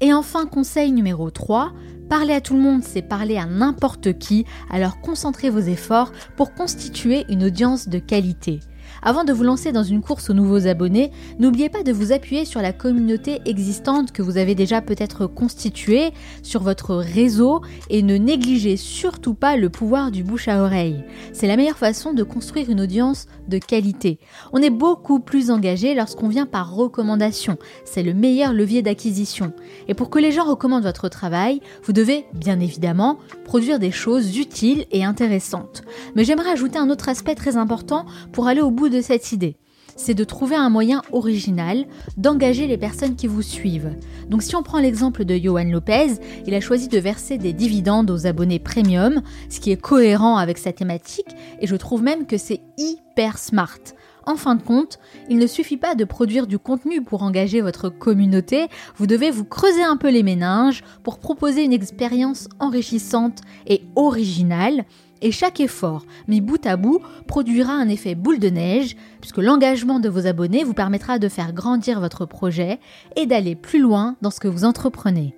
Et 0.00 0.12
enfin, 0.12 0.46
conseil 0.46 0.92
numéro 0.92 1.30
3, 1.30 1.72
parler 2.08 2.34
à 2.34 2.40
tout 2.40 2.54
le 2.54 2.60
monde, 2.60 2.82
c'est 2.82 3.02
parler 3.02 3.36
à 3.36 3.46
n'importe 3.46 4.18
qui, 4.18 4.44
alors 4.70 5.00
concentrez 5.00 5.50
vos 5.50 5.60
efforts 5.60 6.12
pour 6.36 6.54
constituer 6.54 7.24
une 7.28 7.44
audience 7.44 7.88
de 7.88 7.98
qualité. 7.98 8.60
Avant 9.06 9.24
de 9.24 9.34
vous 9.34 9.42
lancer 9.42 9.70
dans 9.70 9.82
une 9.82 10.00
course 10.00 10.30
aux 10.30 10.32
nouveaux 10.32 10.66
abonnés, 10.66 11.10
n'oubliez 11.38 11.68
pas 11.68 11.82
de 11.82 11.92
vous 11.92 12.10
appuyer 12.10 12.46
sur 12.46 12.62
la 12.62 12.72
communauté 12.72 13.42
existante 13.44 14.12
que 14.12 14.22
vous 14.22 14.38
avez 14.38 14.54
déjà 14.54 14.80
peut-être 14.80 15.26
constituée, 15.26 16.12
sur 16.42 16.62
votre 16.62 16.94
réseau, 16.94 17.60
et 17.90 18.02
ne 18.02 18.16
négligez 18.16 18.78
surtout 18.78 19.34
pas 19.34 19.58
le 19.58 19.68
pouvoir 19.68 20.10
du 20.10 20.24
bouche 20.24 20.48
à 20.48 20.62
oreille. 20.62 21.04
C'est 21.34 21.46
la 21.46 21.56
meilleure 21.56 21.76
façon 21.76 22.14
de 22.14 22.22
construire 22.22 22.70
une 22.70 22.80
audience 22.80 23.26
de 23.46 23.58
qualité. 23.58 24.18
On 24.54 24.62
est 24.62 24.70
beaucoup 24.70 25.20
plus 25.20 25.50
engagé 25.50 25.94
lorsqu'on 25.94 26.28
vient 26.28 26.46
par 26.46 26.74
recommandation. 26.74 27.58
C'est 27.84 28.02
le 28.02 28.14
meilleur 28.14 28.54
levier 28.54 28.80
d'acquisition. 28.80 29.52
Et 29.86 29.92
pour 29.92 30.08
que 30.08 30.18
les 30.18 30.32
gens 30.32 30.44
recommandent 30.44 30.82
votre 30.82 31.10
travail, 31.10 31.60
vous 31.82 31.92
devez, 31.92 32.24
bien 32.32 32.58
évidemment, 32.58 33.18
produire 33.44 33.78
des 33.78 33.90
choses 33.90 34.38
utiles 34.38 34.86
et 34.92 35.04
intéressantes. 35.04 35.82
Mais 36.14 36.24
j'aimerais 36.24 36.52
ajouter 36.52 36.78
un 36.78 36.88
autre 36.88 37.10
aspect 37.10 37.34
très 37.34 37.58
important 37.58 38.06
pour 38.32 38.46
aller 38.46 38.62
au 38.62 38.70
bout 38.70 38.88
de 38.88 38.93
cette 39.00 39.32
idée. 39.32 39.56
C'est 39.96 40.14
de 40.14 40.24
trouver 40.24 40.56
un 40.56 40.70
moyen 40.70 41.02
original 41.12 41.86
d'engager 42.16 42.66
les 42.66 42.78
personnes 42.78 43.14
qui 43.14 43.26
vous 43.26 43.42
suivent. 43.42 43.94
Donc 44.28 44.42
si 44.42 44.56
on 44.56 44.62
prend 44.62 44.80
l'exemple 44.80 45.24
de 45.24 45.36
Johan 45.36 45.64
Lopez, 45.64 46.14
il 46.46 46.54
a 46.54 46.60
choisi 46.60 46.88
de 46.88 46.98
verser 46.98 47.38
des 47.38 47.52
dividendes 47.52 48.10
aux 48.10 48.26
abonnés 48.26 48.58
premium, 48.58 49.22
ce 49.48 49.60
qui 49.60 49.70
est 49.70 49.80
cohérent 49.80 50.36
avec 50.36 50.58
sa 50.58 50.72
thématique, 50.72 51.28
et 51.60 51.66
je 51.66 51.76
trouve 51.76 52.02
même 52.02 52.26
que 52.26 52.38
c'est 52.38 52.60
hyper 52.76 53.38
smart. 53.38 53.78
En 54.26 54.36
fin 54.36 54.54
de 54.54 54.62
compte, 54.62 54.98
il 55.28 55.36
ne 55.36 55.46
suffit 55.46 55.76
pas 55.76 55.94
de 55.94 56.04
produire 56.04 56.46
du 56.46 56.58
contenu 56.58 57.02
pour 57.02 57.22
engager 57.22 57.60
votre 57.60 57.90
communauté, 57.90 58.68
vous 58.96 59.06
devez 59.06 59.30
vous 59.30 59.44
creuser 59.44 59.82
un 59.82 59.96
peu 59.96 60.10
les 60.10 60.22
méninges 60.22 60.82
pour 61.02 61.18
proposer 61.18 61.62
une 61.62 61.74
expérience 61.74 62.48
enrichissante 62.58 63.40
et 63.66 63.82
originale, 63.96 64.84
et 65.24 65.32
chaque 65.32 65.58
effort 65.58 66.04
mis 66.28 66.40
bout 66.40 66.64
à 66.66 66.76
bout 66.76 67.00
produira 67.26 67.72
un 67.72 67.88
effet 67.88 68.14
boule 68.14 68.38
de 68.38 68.50
neige, 68.50 68.94
puisque 69.20 69.38
l'engagement 69.38 69.98
de 69.98 70.08
vos 70.08 70.26
abonnés 70.26 70.62
vous 70.62 70.74
permettra 70.74 71.18
de 71.18 71.28
faire 71.28 71.52
grandir 71.52 71.98
votre 71.98 72.26
projet 72.26 72.78
et 73.16 73.26
d'aller 73.26 73.56
plus 73.56 73.80
loin 73.80 74.16
dans 74.20 74.30
ce 74.30 74.38
que 74.38 74.48
vous 74.48 74.64
entreprenez. 74.64 75.34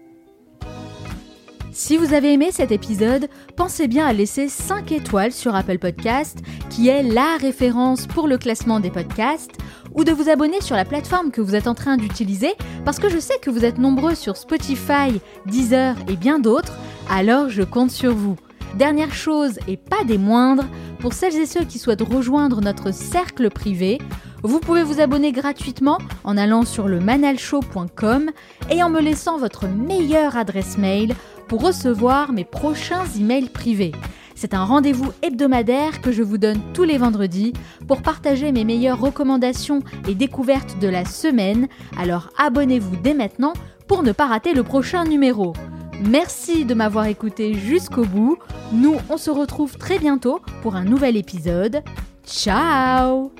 Si 1.70 1.96
vous 1.96 2.14
avez 2.14 2.32
aimé 2.32 2.48
cet 2.50 2.72
épisode, 2.72 3.28
pensez 3.54 3.86
bien 3.86 4.06
à 4.06 4.12
laisser 4.12 4.48
5 4.48 4.90
étoiles 4.92 5.32
sur 5.32 5.54
Apple 5.54 5.78
Podcast, 5.78 6.38
qui 6.68 6.88
est 6.88 7.02
la 7.02 7.36
référence 7.38 8.06
pour 8.06 8.28
le 8.28 8.38
classement 8.38 8.80
des 8.80 8.90
podcasts, 8.90 9.52
ou 9.94 10.02
de 10.02 10.10
vous 10.10 10.28
abonner 10.28 10.60
sur 10.62 10.74
la 10.74 10.84
plateforme 10.84 11.30
que 11.30 11.40
vous 11.40 11.54
êtes 11.54 11.68
en 11.68 11.74
train 11.74 11.96
d'utiliser 11.96 12.54
parce 12.84 12.98
que 12.98 13.08
je 13.08 13.18
sais 13.18 13.38
que 13.40 13.50
vous 13.50 13.64
êtes 13.64 13.78
nombreux 13.78 14.14
sur 14.14 14.36
Spotify, 14.36 15.20
Deezer 15.46 15.94
et 16.08 16.16
bien 16.16 16.38
d'autres, 16.38 16.76
alors 17.08 17.50
je 17.50 17.62
compte 17.62 17.90
sur 17.90 18.14
vous. 18.14 18.36
Dernière 18.76 19.14
chose 19.14 19.58
et 19.66 19.78
pas 19.78 20.04
des 20.04 20.18
moindres, 20.18 20.66
pour 20.98 21.14
celles 21.14 21.36
et 21.36 21.46
ceux 21.46 21.64
qui 21.64 21.78
souhaitent 21.78 22.02
rejoindre 22.02 22.60
notre 22.60 22.92
cercle 22.92 23.48
privé, 23.48 23.98
vous 24.42 24.60
pouvez 24.60 24.82
vous 24.82 25.00
abonner 25.00 25.32
gratuitement 25.32 25.96
en 26.24 26.36
allant 26.36 26.66
sur 26.66 26.86
le 26.86 27.00
manalshow.com 27.00 28.30
et 28.70 28.82
en 28.82 28.90
me 28.90 29.00
laissant 29.00 29.38
votre 29.38 29.66
meilleure 29.66 30.36
adresse 30.36 30.76
mail 30.76 31.14
pour 31.48 31.62
recevoir 31.62 32.32
mes 32.32 32.44
prochains 32.44 33.06
emails 33.18 33.48
privés. 33.48 33.92
C'est 34.34 34.52
un 34.52 34.64
rendez-vous 34.64 35.10
hebdomadaire 35.22 36.02
que 36.02 36.12
je 36.12 36.22
vous 36.22 36.36
donne 36.36 36.60
tous 36.74 36.84
les 36.84 36.98
vendredis 36.98 37.54
pour 37.88 38.02
partager 38.02 38.52
mes 38.52 38.64
meilleures 38.64 39.00
recommandations 39.00 39.80
et 40.06 40.14
découvertes 40.14 40.78
de 40.80 40.88
la 40.88 41.06
semaine. 41.06 41.68
Alors 41.96 42.28
abonnez-vous 42.36 42.96
dès 42.96 43.14
maintenant 43.14 43.54
pour 43.88 44.02
ne 44.02 44.12
pas 44.12 44.26
rater 44.26 44.52
le 44.52 44.64
prochain 44.64 45.04
numéro. 45.04 45.54
Merci 46.00 46.64
de 46.64 46.74
m'avoir 46.74 47.06
écouté 47.06 47.54
jusqu'au 47.54 48.04
bout. 48.04 48.38
Nous, 48.72 48.96
on 49.08 49.16
se 49.16 49.30
retrouve 49.30 49.76
très 49.76 49.98
bientôt 49.98 50.40
pour 50.62 50.76
un 50.76 50.84
nouvel 50.84 51.16
épisode. 51.16 51.82
Ciao 52.26 53.32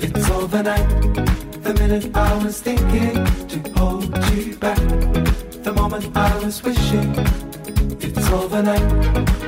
It's 0.00 0.30
overnight. 0.30 0.88
The 1.62 1.74
minute 1.74 2.16
I 2.16 2.44
was 2.44 2.60
thinking 2.60 3.24
to 3.48 3.78
hold 3.78 4.04
you 4.32 4.56
back. 4.56 4.78
The 5.62 5.72
moment 5.74 6.16
I 6.16 6.44
was 6.44 6.62
wishing. 6.62 7.14
It's 8.00 8.30
overnight. 8.30 9.47